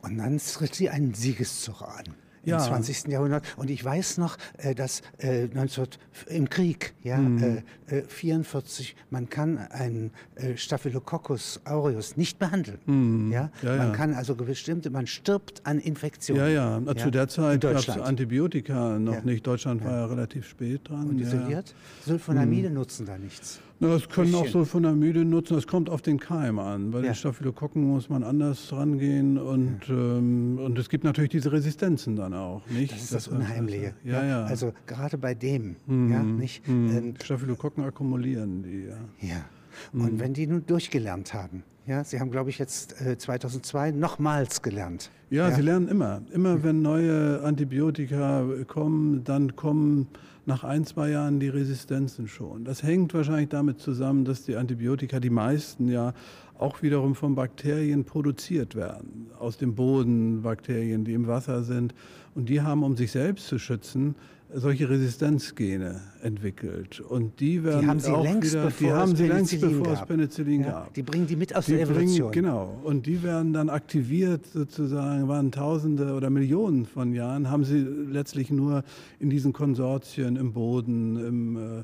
Und 0.02 0.18
dann 0.18 0.38
tritt 0.38 0.76
sie 0.76 0.90
einen 0.90 1.14
Siegeszug 1.14 1.82
an 1.82 2.06
ja. 2.46 2.58
im 2.58 2.64
20. 2.64 3.08
Jahrhundert. 3.08 3.46
Und 3.58 3.70
ich 3.70 3.84
weiß 3.84 4.18
noch, 4.18 4.38
äh, 4.58 4.76
dass 4.76 5.02
19, 5.22 5.86
äh, 6.28 6.36
im 6.36 6.50
Krieg, 6.50 6.94
ja, 7.04 7.18
mhm. 7.18 7.64
44, 8.08 8.92
äh, 8.92 8.96
man 9.10 9.30
kann 9.30 9.58
einen 9.58 10.12
Staphylococcus 10.56 11.62
aureus 11.66 12.18
nicht 12.18 12.40
behandeln. 12.40 12.80
Mhm. 12.86 13.32
Ja? 13.32 13.52
ja? 13.62 13.76
man 13.78 13.94
kann 13.94 14.14
also 14.14 14.36
bestimmte, 14.36 14.90
man 14.90 15.08
stirbt 15.08 15.66
an 15.66 15.80
Infektionen. 15.80 16.42
Ja, 16.42 16.48
ja. 16.48 16.82
ja? 16.86 16.96
Zu 16.96 17.12
der 17.12 17.28
Zeit 17.28 17.62
gab 17.62 17.76
es 17.76 17.90
Antibiotika 17.90 19.00
noch 19.00 19.24
nicht. 19.24 19.46
Deutschland 19.46 19.84
war 19.84 19.92
ja 19.92 20.06
relativ 20.06 20.48
spät 20.48 20.90
dran. 20.90 21.10
Und 21.10 21.20
isoliert? 21.20 21.74
Sulfonamide 22.06 22.70
mhm. 22.70 22.76
nutzen 22.76 23.06
da 23.06 23.18
nichts. 23.18 23.60
Na, 23.80 23.90
das 23.90 24.08
können 24.08 24.34
auch 24.36 24.48
Sulfonamide 24.48 25.26
nutzen. 25.26 25.56
Das 25.56 25.68
kommt 25.68 25.90
auf 25.90 26.02
den 26.02 26.20
Keim 26.20 26.60
an. 26.60 26.92
Bei 26.92 27.00
ja. 27.00 27.06
den 27.06 27.16
Staphylokokken 27.16 27.84
muss 27.84 28.10
man 28.10 28.24
anders 28.24 28.72
rangehen 28.72 29.38
und, 29.38 29.88
ja. 29.88 29.96
ähm, 29.96 30.60
und 30.64 30.80
es 30.80 30.88
gibt 30.88 31.04
natürlich 31.04 31.32
diese 31.32 31.52
Resistenzen 31.52 32.16
dann 32.16 32.34
auch. 32.34 32.62
Nicht? 32.68 32.94
Das 32.94 33.02
ist 33.02 33.14
das, 33.14 33.26
das 33.26 33.34
Unheimliche. 33.34 33.94
Ja, 34.04 34.24
ja. 34.24 34.46
Also 34.46 34.74
gerade 34.88 35.18
bei 35.18 35.34
dem. 35.34 35.76
Mhm. 35.88 36.12
Ja, 36.12 36.24
nicht? 36.24 36.68
Mhm. 36.68 36.98
Ähm, 36.98 37.14
Staphylokokken 37.22 37.84
akkumulieren 37.84 38.64
die. 38.64 38.86
Ja. 38.86 39.36
ja. 39.36 39.46
Und 39.92 40.14
mhm. 40.14 40.20
wenn 40.20 40.34
die 40.34 40.48
nun 40.48 40.66
durchgelernt 40.66 41.34
haben, 41.34 41.64
ja, 41.88 42.04
Sie 42.04 42.20
haben, 42.20 42.32
glaube 42.32 42.50
ich, 42.50 42.58
jetzt 42.58 43.00
äh, 43.00 43.18
2002 43.18 43.92
nochmals 43.92 44.64
gelernt. 44.64 45.12
Ja, 45.30 45.50
ja, 45.50 45.56
Sie 45.56 45.62
lernen 45.62 45.88
immer. 45.88 46.22
Immer 46.32 46.64
wenn 46.64 46.82
neue 46.82 47.42
Antibiotika 47.44 48.44
kommen, 48.68 49.24
dann 49.24 49.56
kommen 49.56 50.08
nach 50.46 50.64
ein, 50.64 50.86
zwei 50.86 51.10
Jahren 51.10 51.40
die 51.40 51.50
Resistenzen 51.50 52.28
schon. 52.28 52.66
Das 52.66 52.84
hängt 52.84 53.14
wahrscheinlich 53.14 53.50
damit 53.50 53.80
zusammen, 53.80 54.26
dass 54.26 54.44
die 54.44 54.56
Antibiotika, 54.56 55.20
die 55.20 55.30
meisten 55.30 55.88
ja 55.88 56.14
auch 56.58 56.82
wiederum 56.82 57.16
von 57.16 57.36
Bakterien 57.36 58.06
produziert 58.06 58.76
werden. 58.76 59.28
Aus 59.40 59.58
dem 59.58 59.76
Boden 59.76 60.44
Bakterien, 60.44 61.04
die 61.04 61.14
im 61.14 61.28
Wasser 61.28 61.64
sind. 61.64 61.94
Und 62.34 62.50
die 62.50 62.62
haben, 62.62 62.84
um 62.84 62.96
sich 62.96 63.12
selbst 63.12 63.48
zu 63.48 63.60
schützen, 63.60 64.16
solche 64.54 64.90
Resistenzgene 64.90 66.02
entwickelt. 66.22 67.00
Und 67.00 67.40
die 67.40 67.64
werden 67.64 67.82
die 67.82 67.88
haben 67.88 68.00
sie 68.00 68.12
auch 68.12 68.24
längst 68.24 68.54
wieder, 68.54 68.66
bevor 68.66 68.88
die 68.88 68.94
haben 68.94 69.16
sie 69.16 69.28
längst 69.28 69.62
bevor 69.62 69.88
es 69.88 70.00
gab. 70.00 70.08
Penicillin 70.08 70.62
Ja, 70.62 70.70
gab. 70.72 70.94
Die 70.94 71.04
bringen 71.04 71.28
die 71.28 71.36
mit 71.36 71.56
aus 71.56 71.66
Die 71.66 71.74
der 71.74 71.82
Evolution. 71.82 72.32
bringen, 72.32 72.46
genau. 72.46 72.80
Und 72.84 73.06
die 73.06 73.22
werden 73.24 73.54
dann 73.54 73.70
aktiviert 73.70 74.46
sozusagen, 74.46 75.28
waren 75.28 75.52
Tausende 75.52 76.14
oder 76.14 76.30
Millionen 76.30 76.86
von 76.86 77.14
Jahren, 77.14 77.50
haben 77.50 77.64
sie 77.64 77.80
letztlich 77.80 78.52
nur 78.52 78.84
in 79.20 79.30
diesen 79.30 79.52
Konsortien 79.52 80.36
im 80.36 80.54
Boden, 80.54 81.18
im, 81.18 81.58
äh, 81.58 81.84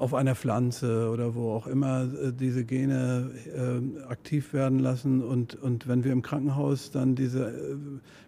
auf 0.00 0.14
einer 0.14 0.34
Pflanze 0.36 1.10
oder 1.10 1.34
wo 1.34 1.50
auch 1.52 1.66
immer 1.66 2.02
äh, 2.04 2.32
diese 2.32 2.64
Gene 2.64 3.30
äh, 3.54 4.02
aktiv 4.08 4.52
werden 4.52 4.78
lassen. 4.78 5.22
Und, 5.22 5.56
und 5.56 5.88
wenn 5.88 6.04
wir 6.04 6.12
im 6.12 6.22
Krankenhaus 6.22 6.90
dann 6.92 7.14
diese 7.16 7.46
äh, 7.48 7.76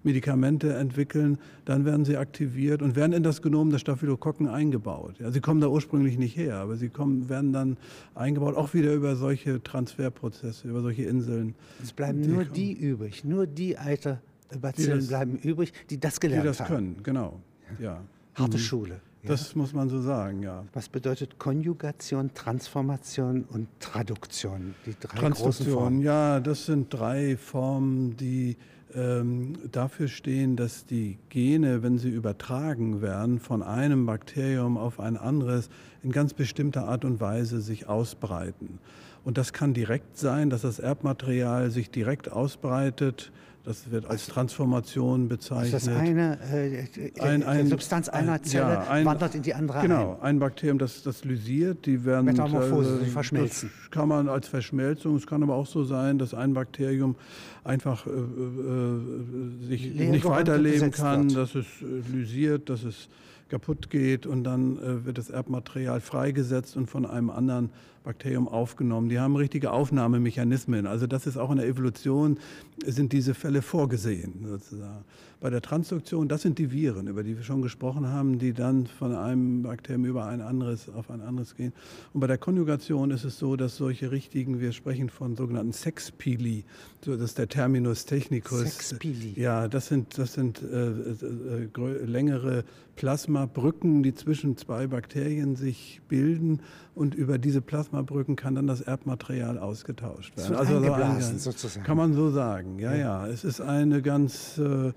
Medikamente 0.03 0.75
entwickeln, 0.75 1.39
dann 1.65 1.85
werden 1.85 2.05
sie 2.05 2.17
aktiviert 2.17 2.83
und 2.83 2.97
werden 2.97 3.13
in 3.13 3.23
das 3.23 3.41
Genom 3.41 3.71
der 3.71 3.79
Staphylokokken 3.79 4.49
eingebaut. 4.49 5.15
Ja, 5.21 5.31
sie 5.31 5.41
kommen 5.41 5.61
da 5.61 5.69
ursprünglich 5.69 6.19
nicht 6.19 6.37
her, 6.37 6.57
aber 6.57 6.77
sie 6.77 6.89
kommen, 6.89 7.29
werden 7.29 7.53
dann 7.53 7.77
eingebaut, 8.15 8.57
auch 8.57 8.75
wieder 8.75 8.93
über 8.93 9.15
solche 9.15 9.63
Transferprozesse, 9.63 10.67
über 10.69 10.81
solche 10.83 11.05
Inseln. 11.05 11.55
Es 11.83 11.93
bleiben 11.93 12.21
nur 12.23 12.43
kommen. 12.45 12.53
die 12.55 12.73
übrig, 12.73 13.25
nur 13.25 13.47
die 13.47 13.79
Eiterbazillen 13.79 14.99
das- 14.99 15.09
bleiben 15.09 15.37
übrig, 15.37 15.73
die 15.91 16.01
das 16.01 16.19
gelernt 16.19 16.43
Die 16.45 16.49
das 16.49 16.61
haben. 16.61 16.69
können, 16.75 16.97
genau. 17.05 17.41
Ja. 17.79 18.01
Harte 18.35 18.57
Mhm. 18.57 18.61
Schule. 18.61 19.01
Das 19.23 19.55
muss 19.55 19.75
man 19.75 19.89
so 19.89 20.01
sagen, 20.01 20.43
ja. 20.43 20.65
Was 20.73 20.89
bedeutet 20.89 21.39
Konjugation, 21.39 22.33
Transformation 22.35 23.45
und 23.45 23.69
Traduktion? 23.79 24.75
Die 24.87 24.95
drei 24.99 25.19
Transduktion, 25.19 26.01
ja, 26.01 26.41
das 26.41 26.67
sind 26.67 26.93
drei 26.93 27.37
Formen, 27.37 28.17
die 28.17 28.57
ähm, 28.95 29.59
dafür 29.71 30.09
stehen, 30.09 30.57
dass 30.57 30.87
die 30.87 31.19
Gene, 31.29 31.83
wenn 31.83 31.99
sie 31.99 32.09
übertragen 32.09 33.03
werden, 33.03 33.39
von 33.39 33.63
einem 33.63 34.07
Bakterium 34.07 34.77
auf 34.77 34.99
ein 34.99 35.17
anderes 35.17 35.69
in 36.03 36.13
ganz 36.13 36.35
bestimmter 36.35 36.89
Art 36.89 37.05
und 37.05 37.21
Weise 37.21 37.61
sich 37.61 37.89
ausbreiten. 37.89 38.79
Und 39.23 39.37
das 39.37 39.53
kann 39.53 39.75
direkt 39.75 40.17
sein, 40.17 40.49
dass 40.49 40.63
das 40.63 40.79
Erbmaterial 40.79 41.71
sich 41.71 41.91
direkt 41.91 42.33
ausbreitet 42.33 43.33
das 43.64 43.90
wird 43.90 44.07
als 44.07 44.27
Transformation 44.27 45.29
bezeichnet. 45.29 45.75
Das 45.75 45.88
eine 45.88 46.38
äh, 46.51 47.20
ein, 47.20 47.42
ein, 47.42 47.66
Substanz 47.66 48.09
einer 48.09 48.33
ein, 48.33 48.44
Zelle 48.44 48.73
ja, 48.73 49.05
wandert 49.05 49.35
in 49.35 49.42
die 49.42 49.55
andere 49.55 49.83
Genau, 49.83 50.18
ein, 50.23 50.38
Bakterium, 50.38 50.79
das, 50.79 51.03
das 51.03 51.25
lysiert, 51.25 51.85
die 51.85 52.05
werden 52.05 52.25
Metamorphose, 52.25 53.01
äh, 53.03 53.07
verschmelzen. 53.07 53.70
Das 53.83 53.90
kann 53.90 54.09
man 54.09 54.29
als 54.29 54.49
Verschmelzung, 54.49 55.16
es 55.16 55.27
kann 55.27 55.42
aber 55.42 55.55
auch 55.55 55.66
so 55.66 55.85
sein, 55.85 56.18
dass 56.18 56.33
ein 56.33 56.55
Bakterium 56.55 57.16
einfach 57.62 58.07
äh, 58.07 58.11
äh, 58.11 59.66
sich 59.68 59.92
Leere 59.94 60.11
nicht 60.12 60.25
weiterleben 60.25 60.90
kann, 60.90 61.29
wird. 61.29 61.38
dass 61.38 61.55
es 61.55 61.66
äh, 61.83 62.11
lysiert, 62.11 62.70
dass 62.70 62.85
es 62.85 63.09
kaputt 63.51 63.90
geht 63.90 64.27
und 64.27 64.44
dann 64.44 64.79
äh, 64.79 65.05
wird 65.05 65.18
das 65.18 65.29
Erbmaterial 65.29 66.01
freigesetzt 66.01 66.77
und 66.77 66.88
von 66.88 67.05
einem 67.05 67.29
anderen 67.29 67.70
Bakterium 68.05 68.49
aufgenommen. 68.49 69.09
Die 69.09 69.19
haben 69.19 69.37
richtige 69.37 69.71
Aufnahmemechanismen. 69.73 70.87
Also 70.87 71.07
das 71.07 71.27
ist 71.27 71.37
auch 71.37 71.51
in 71.51 71.59
der 71.59 71.67
Evolution, 71.67 72.39
sind 72.85 73.13
diese 73.13 73.35
Fälle 73.35 73.63
vorgesehen 73.63 74.47
sozusagen. 74.47 75.05
Bei 75.41 75.49
der 75.49 75.63
Transduktion, 75.63 76.29
das 76.29 76.43
sind 76.43 76.59
die 76.59 76.71
Viren, 76.71 77.07
über 77.07 77.23
die 77.23 77.37
wir 77.37 77.43
schon 77.43 77.63
gesprochen 77.63 78.07
haben, 78.09 78.39
die 78.39 78.53
dann 78.53 78.87
von 78.87 79.15
einem 79.15 79.63
Bakterium 79.63 80.05
über 80.05 80.27
ein 80.27 80.43
anderes 80.43 80.91
auf 80.91 81.11
ein 81.11 81.23
anderes 81.23 81.55
gehen. 81.55 81.73
Und 82.13 82.21
bei 82.21 82.27
der 82.27 82.37
Konjugation 82.37 83.11
ist 83.11 83.25
es 83.25 83.39
so, 83.39 83.57
dass 83.57 83.77
solche 83.77 84.11
richtigen, 84.11 84.61
wir 84.61 84.73
sprechen 84.73 85.09
von 85.09 85.37
sogenannten 85.37 85.73
Sexpili, 85.73 86.65
so 87.03 87.13
das 87.17 87.31
ist 87.31 87.39
der 87.39 87.49
Terminus 87.49 88.05
technicus. 88.05 88.61
Sexpili. 88.61 89.33
Ja, 89.41 89.69
das 89.69 89.87
sind, 89.87 90.19
das 90.19 90.35
sind 90.35 90.63
äh, 90.63 90.91
äh, 90.91 92.05
längere 92.05 92.65
Plasmabrücken, 92.97 94.03
die 94.03 94.15
zwischen 94.15 94.59
zwei 94.59 94.89
Bakterien 94.89 95.57
sich 95.57 96.03
bilden 96.09 96.61
und 97.01 97.15
über 97.15 97.39
diese 97.39 97.63
Plasmabrücken 97.63 98.37
kann 98.37 98.55
dann 98.55 98.67
das 98.67 98.83
Erbmaterial 98.83 99.59
ausgetauscht 99.59 100.37
werden. 100.37 100.49
So 100.49 100.55
also 100.55 100.81
so 101.19 101.39
sozusagen. 101.39 101.87
Kann 101.87 101.97
man 101.97 102.13
so 102.13 102.31
sagen, 102.31 102.79
ja, 102.79 102.93
ja. 102.93 102.99
ja. 102.99 103.27
Es 103.27 103.43
ist 103.43 103.63
eine 103.63 104.03
ganz 104.03 104.59
äh, 104.59 104.93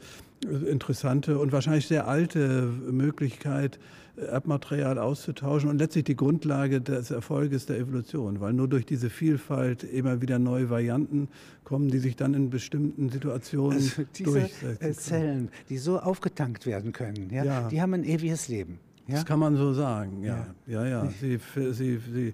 interessante 0.69 1.39
und 1.39 1.53
wahrscheinlich 1.53 1.87
sehr 1.87 2.05
alte 2.05 2.69
Möglichkeit, 2.91 3.79
Erbmaterial 4.17 4.99
auszutauschen 4.99 5.69
und 5.69 5.79
letztlich 5.79 6.03
die 6.03 6.15
Grundlage 6.15 6.81
des 6.81 7.09
Erfolges 7.09 7.67
der 7.67 7.79
Evolution, 7.79 8.41
weil 8.41 8.51
nur 8.51 8.67
durch 8.67 8.85
diese 8.85 9.09
Vielfalt 9.09 9.83
immer 9.83 10.21
wieder 10.21 10.37
neue 10.39 10.69
Varianten 10.69 11.29
kommen, 11.63 11.89
die 11.89 11.99
sich 11.99 12.17
dann 12.17 12.33
in 12.33 12.49
bestimmten 12.49 13.09
Situationen 13.09 13.77
also 13.77 14.03
diese 14.13 14.29
durchsetzen. 14.29 14.93
Zellen, 14.93 15.49
die 15.69 15.77
so 15.77 15.99
aufgetankt 15.99 16.65
werden 16.65 16.91
können, 16.91 17.29
ja, 17.31 17.43
ja. 17.45 17.67
die 17.69 17.81
haben 17.81 17.93
ein 17.93 18.03
ewiges 18.03 18.49
Leben. 18.49 18.77
Ja? 19.07 19.15
Das 19.15 19.25
kann 19.25 19.39
man 19.39 19.57
so 19.57 19.73
sagen, 19.73 20.23
ja. 20.23 20.47
Ja, 20.65 20.85
ja. 20.85 21.03
ja. 21.03 21.09
Sie, 21.19 21.37
sie, 21.55 21.73
sie, 21.73 22.27
äh, 22.27 22.33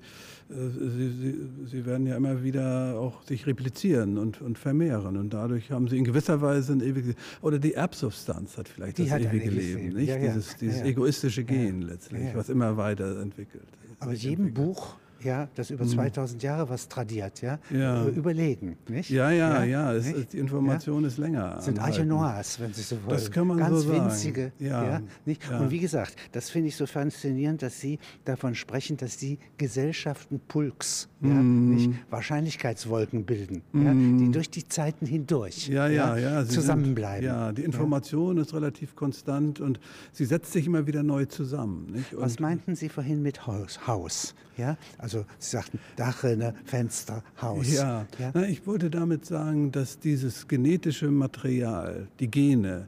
sie, 0.49 1.09
sie, 1.09 1.35
sie, 1.65 1.85
werden 1.85 2.05
ja 2.05 2.15
immer 2.15 2.43
wieder 2.43 2.95
auch 2.99 3.23
sich 3.23 3.47
replizieren 3.47 4.19
und, 4.19 4.39
und 4.41 4.59
vermehren. 4.59 5.17
Und 5.17 5.33
dadurch 5.33 5.71
haben 5.71 5.87
sie 5.87 5.97
in 5.97 6.03
gewisser 6.03 6.41
Weise 6.41 6.73
ein 6.73 6.81
ewiges 6.81 7.15
Oder 7.41 7.57
die 7.57 7.73
Erbsubstanz 7.73 8.57
hat 8.57 8.67
vielleicht 8.67 8.99
die 8.99 9.05
das 9.05 9.13
hat 9.13 9.21
ewige 9.21 9.49
Leben, 9.49 9.81
Leben, 9.81 9.95
nicht? 9.95 10.15
Dieses, 10.15 10.57
dieses 10.57 10.81
egoistische 10.81 11.43
Gen 11.43 11.81
letztlich, 11.81 12.35
was 12.35 12.49
immer 12.49 12.77
weiterentwickelt. 12.77 13.67
Aber 13.99 14.13
jedem 14.13 14.53
Buch 14.53 14.95
ja, 15.23 15.47
das 15.55 15.69
über 15.69 15.85
2000 15.85 16.41
mhm. 16.41 16.45
Jahre 16.45 16.69
was 16.69 16.87
tradiert, 16.87 17.41
ja, 17.41 17.59
ja. 17.69 18.05
Äh, 18.05 18.09
überlegen, 18.09 18.77
nicht? 18.87 19.09
Ja, 19.09 19.31
ja, 19.31 19.63
ja, 19.63 19.91
ist, 19.93 20.33
die 20.33 20.37
Information 20.37 21.03
ist 21.03 21.17
länger. 21.17 21.55
Das 21.55 21.65
sind 21.65 21.79
Arche 21.79 22.05
Noirs, 22.05 22.59
wenn 22.59 22.73
Sie 22.73 22.81
so 22.81 22.95
wollen. 22.97 23.09
Das 23.09 23.31
kann 23.31 23.47
man 23.47 23.57
Ganz 23.57 23.83
so 23.83 23.89
sagen. 23.89 24.05
winzige, 24.05 24.51
ja. 24.59 25.01
ja? 25.25 25.59
Und 25.59 25.71
wie 25.71 25.79
gesagt, 25.79 26.15
das 26.31 26.49
finde 26.49 26.69
ich 26.69 26.75
so 26.75 26.85
faszinierend, 26.85 27.61
dass 27.61 27.79
Sie 27.79 27.99
davon 28.25 28.55
sprechen, 28.55 28.97
dass 28.97 29.17
die 29.17 29.39
Gesellschaften 29.57 30.39
Pulks, 30.47 31.09
ja, 31.21 31.29
mm. 31.29 31.69
nicht? 31.69 31.91
Wahrscheinlichkeitswolken 32.09 33.25
bilden, 33.25 33.61
mm. 33.71 33.85
ja, 33.85 33.93
die 33.93 34.31
durch 34.31 34.49
die 34.49 34.67
Zeiten 34.67 35.05
hindurch 35.05 35.67
ja, 35.67 35.87
ja, 35.87 36.17
ja, 36.17 36.45
zusammenbleiben. 36.45 37.27
Sind, 37.27 37.35
ja, 37.35 37.51
die 37.51 37.63
Information 37.63 38.37
ist 38.37 38.53
relativ 38.53 38.95
konstant 38.95 39.59
und 39.59 39.79
sie 40.11 40.25
setzt 40.25 40.53
sich 40.53 40.65
immer 40.65 40.87
wieder 40.87 41.03
neu 41.03 41.25
zusammen. 41.25 42.05
Was 42.13 42.39
meinten 42.39 42.75
Sie 42.75 42.89
vorhin 42.89 43.21
mit 43.21 43.47
Haus? 43.47 43.87
Haus 43.87 44.35
ja? 44.59 44.77
Also 44.97 45.25
Sie 45.39 45.51
sagten 45.51 45.79
Dachrinne, 45.95 46.53
Fenster, 46.65 47.23
Haus. 47.41 47.73
Ja, 47.73 48.05
ja? 48.19 48.31
Na, 48.33 48.47
ich 48.47 48.67
wollte 48.67 48.89
damit 48.89 49.25
sagen, 49.25 49.71
dass 49.71 49.99
dieses 49.99 50.47
genetische 50.47 51.09
Material, 51.09 52.07
die 52.19 52.29
Gene, 52.29 52.87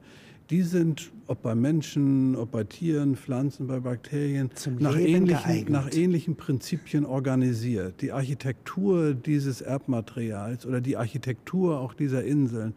die 0.49 0.61
sind, 0.61 1.11
ob 1.31 1.41
bei 1.41 1.55
Menschen, 1.55 2.35
ob 2.35 2.51
bei 2.51 2.65
Tieren, 2.65 3.15
Pflanzen, 3.15 3.65
bei 3.65 3.79
Bakterien, 3.79 4.49
nach 4.79 4.97
ähnlichen, 4.97 5.71
nach 5.71 5.91
ähnlichen, 5.93 6.35
Prinzipien 6.35 7.05
organisiert. 7.05 8.01
Die 8.01 8.11
Architektur 8.11 9.13
dieses 9.13 9.61
Erbmaterials 9.61 10.65
oder 10.65 10.81
die 10.81 10.97
Architektur 10.97 11.79
auch 11.79 11.93
dieser 11.93 12.25
Inseln 12.25 12.73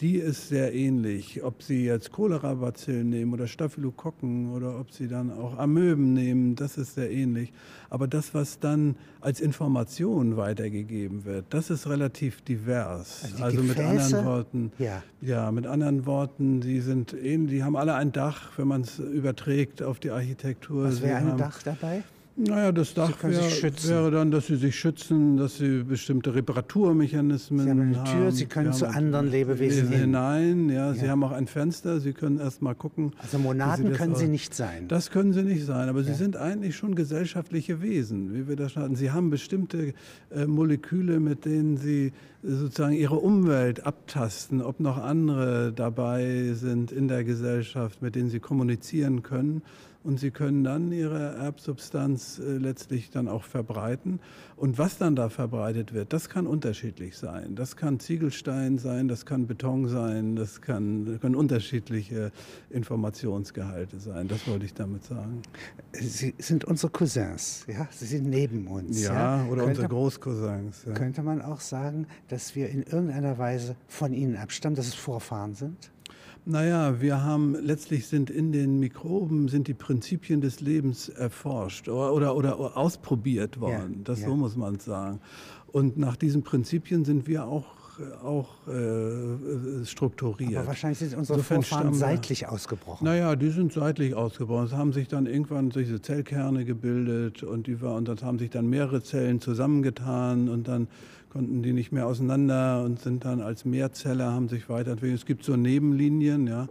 die 0.00 0.16
ist 0.16 0.48
sehr 0.48 0.74
ähnlich. 0.74 1.42
Ob 1.42 1.62
Sie 1.62 1.84
jetzt 1.84 2.12
Cholera-Bazillen 2.12 3.08
nehmen 3.08 3.32
oder 3.32 3.46
Staphylokokken 3.46 4.52
oder 4.52 4.78
ob 4.78 4.90
Sie 4.90 5.08
dann 5.08 5.30
auch 5.30 5.58
Amöben 5.58 6.12
nehmen, 6.12 6.54
das 6.54 6.76
ist 6.76 6.94
sehr 6.94 7.10
ähnlich. 7.10 7.52
Aber 7.88 8.06
das, 8.06 8.34
was 8.34 8.58
dann 8.58 8.96
als 9.20 9.40
Information 9.40 10.36
weitergegeben 10.36 11.24
wird, 11.24 11.46
das 11.50 11.70
ist 11.70 11.88
relativ 11.88 12.42
divers. 12.42 13.24
Also, 13.24 13.44
also 13.44 13.62
mit 13.62 13.78
anderen 13.78 14.24
Worten, 14.24 14.72
ja. 14.78 15.02
ja, 15.22 15.50
mit 15.50 15.66
anderen 15.66 16.04
Worten, 16.04 16.60
die 16.60 16.80
sind 16.80 17.14
ähnlich, 17.14 17.58
die 17.58 17.64
haben 17.64 17.76
alle 17.76 17.94
ein 17.94 18.12
Dach, 18.12 18.50
wenn 18.58 18.68
man 18.68 18.82
es 18.82 18.98
überträgt 18.98 19.82
auf 19.82 19.98
die 19.98 20.10
Architektur. 20.10 20.84
Was 20.84 21.00
wäre 21.00 21.16
ein 21.16 21.38
Dach 21.38 21.62
dabei? 21.62 22.02
Naja, 22.38 22.70
das 22.70 22.92
Dach 22.92 23.22
wär, 23.22 23.32
wäre 23.32 24.10
dann, 24.10 24.30
dass 24.30 24.48
sie 24.48 24.56
sich 24.56 24.78
schützen, 24.78 25.38
dass 25.38 25.56
sie 25.56 25.82
bestimmte 25.84 26.34
Reparaturmechanismen 26.34 27.64
sie 27.64 27.70
haben. 27.70 27.80
Eine 27.80 28.04
Tür, 28.04 28.26
haben. 28.26 28.30
Sie 28.30 28.44
können 28.44 28.72
sie 28.74 28.80
zu 28.80 28.88
anderen 28.90 29.30
Lebewesen 29.30 29.88
hin. 29.88 30.00
hinein. 30.00 30.68
Ja, 30.68 30.88
ja, 30.88 30.94
Sie 30.94 31.08
haben 31.08 31.24
auch 31.24 31.32
ein 31.32 31.46
Fenster, 31.46 31.98
Sie 31.98 32.12
können 32.12 32.38
erst 32.38 32.60
mal 32.60 32.74
gucken. 32.74 33.12
Also 33.22 33.38
Monaden 33.38 33.94
können 33.94 34.12
auch, 34.12 34.18
Sie 34.18 34.28
nicht 34.28 34.54
sein. 34.54 34.86
Das 34.88 35.10
können 35.10 35.32
Sie 35.32 35.44
nicht 35.44 35.64
sein, 35.64 35.88
aber 35.88 36.00
ja. 36.00 36.06
Sie 36.08 36.14
sind 36.14 36.36
eigentlich 36.36 36.76
schon 36.76 36.94
gesellschaftliche 36.94 37.80
Wesen, 37.80 38.34
wie 38.34 38.46
wir 38.46 38.56
das 38.56 38.76
hatten. 38.76 38.96
Sie 38.96 39.10
haben 39.10 39.30
bestimmte 39.30 39.94
äh, 40.30 40.46
Moleküle, 40.46 41.20
mit 41.20 41.46
denen 41.46 41.78
Sie 41.78 42.12
sozusagen 42.42 42.94
Ihre 42.94 43.16
Umwelt 43.16 43.86
abtasten, 43.86 44.60
ob 44.60 44.78
noch 44.78 44.98
andere 44.98 45.72
dabei 45.72 46.52
sind 46.52 46.92
in 46.92 47.08
der 47.08 47.24
Gesellschaft, 47.24 48.02
mit 48.02 48.14
denen 48.14 48.28
Sie 48.28 48.40
kommunizieren 48.40 49.22
können 49.22 49.62
und 50.06 50.20
sie 50.20 50.30
können 50.30 50.62
dann 50.62 50.92
ihre 50.92 51.34
Erbsubstanz 51.34 52.38
äh, 52.38 52.58
letztlich 52.58 53.10
dann 53.10 53.26
auch 53.26 53.42
verbreiten. 53.42 54.20
Und 54.54 54.78
was 54.78 54.98
dann 54.98 55.16
da 55.16 55.28
verbreitet 55.28 55.92
wird, 55.92 56.12
das 56.12 56.28
kann 56.28 56.46
unterschiedlich 56.46 57.18
sein. 57.18 57.56
Das 57.56 57.76
kann 57.76 57.98
Ziegelstein 57.98 58.78
sein, 58.78 59.08
das 59.08 59.26
kann 59.26 59.48
Beton 59.48 59.88
sein, 59.88 60.36
das, 60.36 60.62
kann, 60.62 61.18
können 61.20 61.34
unterschiedliche 61.34 62.30
Informationsgehalte 62.70 63.98
sein. 63.98 64.28
Das 64.28 64.46
wollte 64.46 64.64
ich 64.64 64.74
damit 64.74 65.02
sagen. 65.02 65.42
Sie 65.92 66.34
sind 66.38 66.64
unsere 66.64 66.92
Cousins, 66.92 67.66
ja? 67.66 67.88
Sie 67.90 68.06
sind 68.06 68.30
neben 68.30 68.68
uns. 68.68 69.02
Ja, 69.02 69.12
ja? 69.12 69.44
oder 69.46 69.64
könnte, 69.64 69.70
unsere 69.70 69.88
Großcousins. 69.88 70.84
Ja. 70.86 70.94
Könnte 70.94 71.22
man 71.22 71.42
auch 71.42 71.60
sagen, 71.60 72.06
dass 72.28 72.54
wir 72.54 72.68
in 72.68 72.84
irgendeiner 72.84 73.38
Weise 73.38 73.74
von 73.88 74.12
ihnen 74.12 74.36
abstammen, 74.36 74.76
dass 74.76 74.86
es 74.86 74.94
Vorfahren 74.94 75.54
sind? 75.54 75.90
Naja, 76.48 77.00
wir 77.00 77.24
haben 77.24 77.56
letztlich 77.56 78.06
sind 78.06 78.30
in 78.30 78.52
den 78.52 78.78
Mikroben 78.78 79.48
sind 79.48 79.66
die 79.66 79.74
Prinzipien 79.74 80.40
des 80.40 80.60
Lebens 80.60 81.08
erforscht 81.08 81.88
oder, 81.88 82.34
oder, 82.34 82.56
oder 82.56 82.76
ausprobiert 82.76 83.58
worden. 83.58 83.94
Ja, 83.94 84.02
das 84.04 84.20
ja. 84.20 84.28
so 84.28 84.36
muss 84.36 84.56
man 84.56 84.78
sagen. 84.78 85.20
Und 85.66 85.98
nach 85.98 86.14
diesen 86.14 86.44
Prinzipien 86.44 87.04
sind 87.04 87.26
wir 87.26 87.46
auch 87.46 87.76
auch 88.22 88.68
äh, 88.68 89.84
strukturiert. 89.84 90.56
Aber 90.56 90.68
wahrscheinlich 90.68 90.98
sind 90.98 91.16
unsere 91.16 91.38
Insofern 91.38 91.62
Vorfahren 91.62 91.94
seitlich 91.94 92.46
ausgebrochen. 92.46 93.04
Naja, 93.04 93.36
die 93.36 93.50
sind 93.50 93.72
seitlich 93.72 94.14
ausgebrochen. 94.14 94.66
Es 94.66 94.72
haben 94.72 94.92
sich 94.92 95.08
dann 95.08 95.26
irgendwann 95.26 95.70
diese 95.70 96.02
Zellkerne 96.02 96.64
gebildet 96.64 97.42
und, 97.42 97.66
die 97.66 97.80
war, 97.80 97.94
und 97.94 98.06
das 98.06 98.22
haben 98.22 98.38
sich 98.38 98.50
dann 98.50 98.66
mehrere 98.66 99.02
Zellen 99.02 99.40
zusammengetan 99.40 100.48
und 100.48 100.68
dann 100.68 100.88
konnten 101.36 101.62
die 101.62 101.74
nicht 101.74 101.92
mehr 101.92 102.06
auseinander 102.06 102.82
und 102.82 102.98
sind 102.98 103.26
dann 103.26 103.42
als 103.42 103.66
Mehrzeller, 103.66 104.32
haben 104.32 104.48
sich 104.48 104.70
weiterentwickelt. 104.70 105.20
Es 105.20 105.26
gibt 105.26 105.44
so 105.44 105.54
Nebenlinien, 105.54 106.46
ja, 106.46 106.66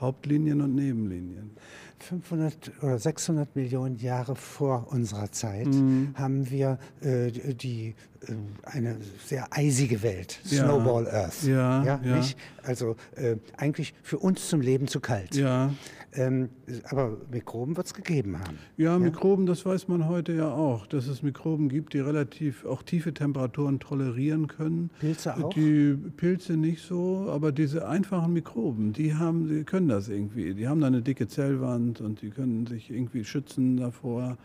Hauptlinien 0.00 0.62
und 0.62 0.74
Nebenlinien. 0.74 1.50
500 1.98 2.72
oder 2.80 2.98
600 2.98 3.54
Millionen 3.54 3.98
Jahre 3.98 4.34
vor 4.34 4.86
unserer 4.90 5.30
Zeit 5.30 5.66
mhm. 5.66 6.14
haben 6.14 6.48
wir 6.48 6.78
äh, 7.02 7.30
die, 7.52 7.96
äh, 8.22 8.32
eine 8.62 8.96
sehr 9.26 9.46
eisige 9.50 10.02
Welt, 10.02 10.40
ja. 10.44 10.64
Snowball 10.64 11.06
Earth. 11.06 11.42
Ja, 11.42 11.84
ja, 11.84 12.00
ja. 12.02 12.20
Also 12.62 12.96
äh, 13.14 13.36
eigentlich 13.58 13.92
für 14.02 14.18
uns 14.18 14.48
zum 14.48 14.62
Leben 14.62 14.88
zu 14.88 15.00
kalt. 15.00 15.34
Ja. 15.34 15.74
Ähm, 16.18 16.48
aber 16.90 17.16
Mikroben 17.30 17.76
wird 17.76 17.86
es 17.86 17.94
gegeben 17.94 18.38
haben. 18.38 18.58
Ja, 18.76 18.92
ja, 18.92 18.98
Mikroben, 18.98 19.46
das 19.46 19.64
weiß 19.64 19.86
man 19.86 20.08
heute 20.08 20.32
ja 20.32 20.50
auch, 20.50 20.86
dass 20.86 21.06
es 21.06 21.22
Mikroben 21.22 21.68
gibt, 21.68 21.92
die 21.94 22.00
relativ 22.00 22.64
auch 22.64 22.82
tiefe 22.82 23.14
Temperaturen 23.14 23.78
tolerieren 23.78 24.48
können. 24.48 24.90
Pilze 24.98 25.36
auch? 25.36 25.50
Die 25.54 25.94
Pilze 26.16 26.56
nicht 26.56 26.82
so, 26.82 27.28
aber 27.30 27.52
diese 27.52 27.86
einfachen 27.86 28.32
Mikroben, 28.32 28.92
die 28.92 29.14
haben, 29.14 29.48
die 29.48 29.62
können 29.62 29.88
das 29.88 30.08
irgendwie. 30.08 30.54
Die 30.54 30.66
haben 30.66 30.80
da 30.80 30.88
eine 30.88 31.02
dicke 31.02 31.28
Zellwand 31.28 32.00
und 32.00 32.20
die 32.20 32.30
können 32.30 32.66
sich 32.66 32.90
irgendwie 32.90 33.24
schützen 33.24 33.76
davor 33.76 34.36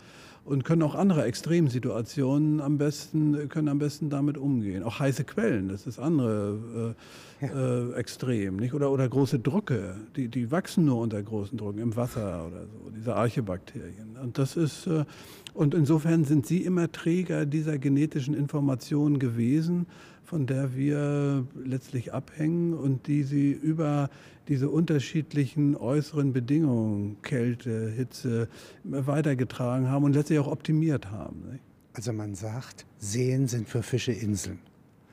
und 0.45 0.65
können 0.65 0.83
auch 0.83 0.93
andere 0.93 1.23
Extremsituationen 1.23 2.61
am 2.61 2.77
besten, 2.77 3.49
können 3.49 3.69
am 3.69 3.79
besten 3.79 4.09
damit 4.09 4.37
umgehen. 4.37 4.83
Auch 4.83 4.99
heiße 4.99 5.23
Quellen, 5.23 5.69
das 5.69 5.87
ist 5.87 5.99
andere 5.99 6.95
äh. 6.95 7.03
äh, 7.93 7.93
Extrem, 7.93 8.57
nicht? 8.57 8.73
Oder, 8.73 8.91
oder 8.91 9.07
große 9.07 9.39
Drucke, 9.39 9.95
die, 10.15 10.27
die 10.27 10.51
wachsen 10.51 10.85
nur 10.85 10.97
unter 10.97 11.21
großen 11.21 11.57
Drucken, 11.57 11.79
im 11.79 11.95
Wasser 11.95 12.47
oder 12.47 12.61
so, 12.65 12.91
diese 12.95 13.15
Archebakterien. 13.15 14.17
Und 14.21 14.37
das 14.37 14.55
ist, 14.55 14.87
äh, 14.87 15.05
und 15.53 15.73
insofern 15.73 16.25
sind 16.25 16.45
sie 16.45 16.63
immer 16.63 16.91
Träger 16.91 17.45
dieser 17.45 17.77
genetischen 17.77 18.33
Informationen 18.33 19.19
gewesen 19.19 19.87
von 20.33 20.47
der 20.47 20.75
wir 20.75 21.45
letztlich 21.63 22.11
abhängen 22.11 22.73
und 22.73 23.05
die 23.05 23.21
sie 23.21 23.51
über 23.51 24.09
diese 24.47 24.69
unterschiedlichen 24.69 25.75
äußeren 25.75 26.33
Bedingungen, 26.33 27.21
Kälte, 27.21 27.89
Hitze, 27.89 28.47
weitergetragen 28.83 29.89
haben 29.89 30.05
und 30.05 30.13
letztlich 30.13 30.39
auch 30.39 30.47
optimiert 30.47 31.11
haben. 31.11 31.43
Nicht? 31.51 31.63
Also 31.93 32.13
man 32.13 32.33
sagt, 32.33 32.85
Seen 32.97 33.47
sind 33.47 33.69
für 33.69 33.83
Fische 33.83 34.11
Inseln. 34.11 34.57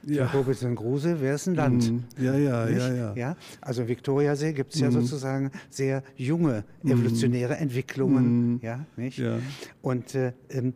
Ja. 0.04 0.28
Für 0.28 0.38
Robinson 0.38 0.74
Gruse 0.74 1.20
wäre 1.20 1.34
es 1.34 1.46
ein 1.46 1.54
Land. 1.54 1.92
Mm, 1.92 2.22
ja, 2.22 2.34
ja, 2.36 2.68
ja, 2.68 2.94
ja, 2.94 3.14
ja. 3.14 3.36
Also 3.60 3.86
Viktoriasee 3.86 4.52
gibt 4.52 4.74
es 4.74 4.80
mm. 4.80 4.84
ja 4.84 4.90
sozusagen 4.90 5.50
sehr 5.68 6.02
junge 6.16 6.64
mm. 6.82 6.90
evolutionäre 6.90 7.54
mm. 7.54 7.62
Entwicklungen. 7.62 8.60
Ja, 8.62 8.86
nicht? 8.96 9.18
Ja. 9.18 9.38
Und 9.82 10.14
äh, 10.14 10.32
ähm, 10.48 10.74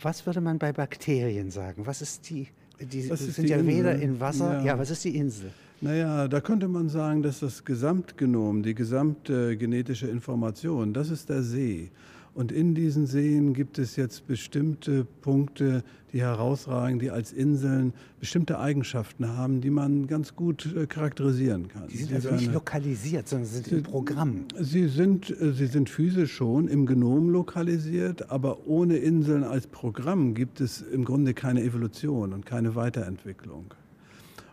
was 0.00 0.24
würde 0.26 0.40
man 0.40 0.58
bei 0.58 0.72
Bakterien 0.72 1.50
sagen? 1.50 1.86
Was 1.86 2.02
ist 2.02 2.30
die 2.30 2.48
die 2.80 3.08
was 3.10 3.20
sind 3.20 3.48
ja 3.48 3.58
Insel? 3.58 3.76
weder 3.76 3.94
in 3.94 4.20
Wasser. 4.20 4.58
Ja. 4.58 4.64
ja, 4.64 4.78
was 4.78 4.90
ist 4.90 5.04
die 5.04 5.16
Insel? 5.16 5.50
Naja, 5.80 6.28
da 6.28 6.40
könnte 6.40 6.68
man 6.68 6.88
sagen, 6.88 7.22
dass 7.22 7.40
das 7.40 7.64
Gesamtgenom, 7.64 8.62
die 8.62 8.74
gesamte 8.74 9.56
genetische 9.56 10.06
Information, 10.06 10.92
das 10.92 11.10
ist 11.10 11.28
der 11.28 11.42
See. 11.42 11.90
Und 12.34 12.50
in 12.50 12.74
diesen 12.74 13.06
Seen 13.06 13.52
gibt 13.52 13.78
es 13.78 13.96
jetzt 13.96 14.26
bestimmte 14.26 15.04
Punkte, 15.04 15.84
die 16.12 16.20
herausragen, 16.20 16.98
die 16.98 17.10
als 17.10 17.32
Inseln 17.32 17.92
bestimmte 18.20 18.58
Eigenschaften 18.58 19.28
haben, 19.28 19.60
die 19.60 19.70
man 19.70 20.06
ganz 20.06 20.34
gut 20.34 20.74
äh, 20.74 20.86
charakterisieren 20.86 21.68
kann. 21.68 21.88
Die 21.88 21.98
sind 21.98 22.08
sie 22.08 22.14
also 22.14 22.30
nicht 22.30 22.44
eine, 22.44 22.52
lokalisiert, 22.54 23.28
sondern 23.28 23.48
sind 23.48 23.66
sie, 23.66 23.76
im 23.76 23.82
Programm. 23.82 24.44
Sie 24.58 24.88
sind, 24.88 25.30
äh, 25.30 25.52
sie 25.52 25.66
sind 25.66 25.90
physisch 25.90 26.32
schon 26.32 26.68
im 26.68 26.86
Genom 26.86 27.28
lokalisiert, 27.28 28.30
aber 28.30 28.66
ohne 28.66 28.96
Inseln 28.96 29.44
als 29.44 29.66
Programm 29.66 30.34
gibt 30.34 30.60
es 30.60 30.80
im 30.80 31.04
Grunde 31.04 31.34
keine 31.34 31.62
Evolution 31.62 32.32
und 32.32 32.46
keine 32.46 32.74
Weiterentwicklung. 32.74 33.74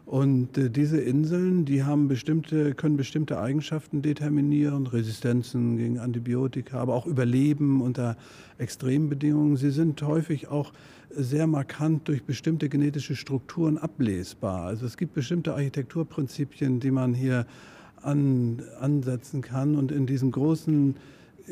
Und 0.10 0.57
äh, 0.57 0.72
diese 0.72 0.99
Inseln, 0.99 1.66
die 1.66 1.84
haben 1.84 2.07
bestimmte, 2.07 2.74
können 2.74 2.97
bestimmte 2.97 3.39
Eigenschaften 3.39 4.01
determinieren, 4.01 4.88
Resistenzen 4.88 5.78
gegen 5.78 5.99
Antibiotika, 5.99 6.80
aber 6.80 6.95
auch 6.95 7.05
Überleben 7.05 7.80
unter 7.84 8.18
Extrembedingungen. 8.57 9.55
Sie 9.55 9.70
sind 9.70 10.01
häufig 10.01 10.47
auch 10.47 10.74
sehr 11.12 11.45
markant 11.45 12.07
durch 12.07 12.24
bestimmte 12.24 12.70
genetische 12.70 13.16
Strukturen 13.16 13.78
ablesbar. 13.78 14.64
Also 14.64 14.88
es 14.88 14.97
gibt 14.97 15.14
bestimmte 15.14 15.53
Architekturprinzipien, 15.53 16.80
die 16.80 16.89
man 16.89 17.14
hier 17.14 17.45
an, 18.01 18.64
ansetzen 18.80 19.43
kann. 19.43 19.76
Und 19.76 19.91
in 19.91 20.07
diesem 20.07 20.32
großen 20.32 20.95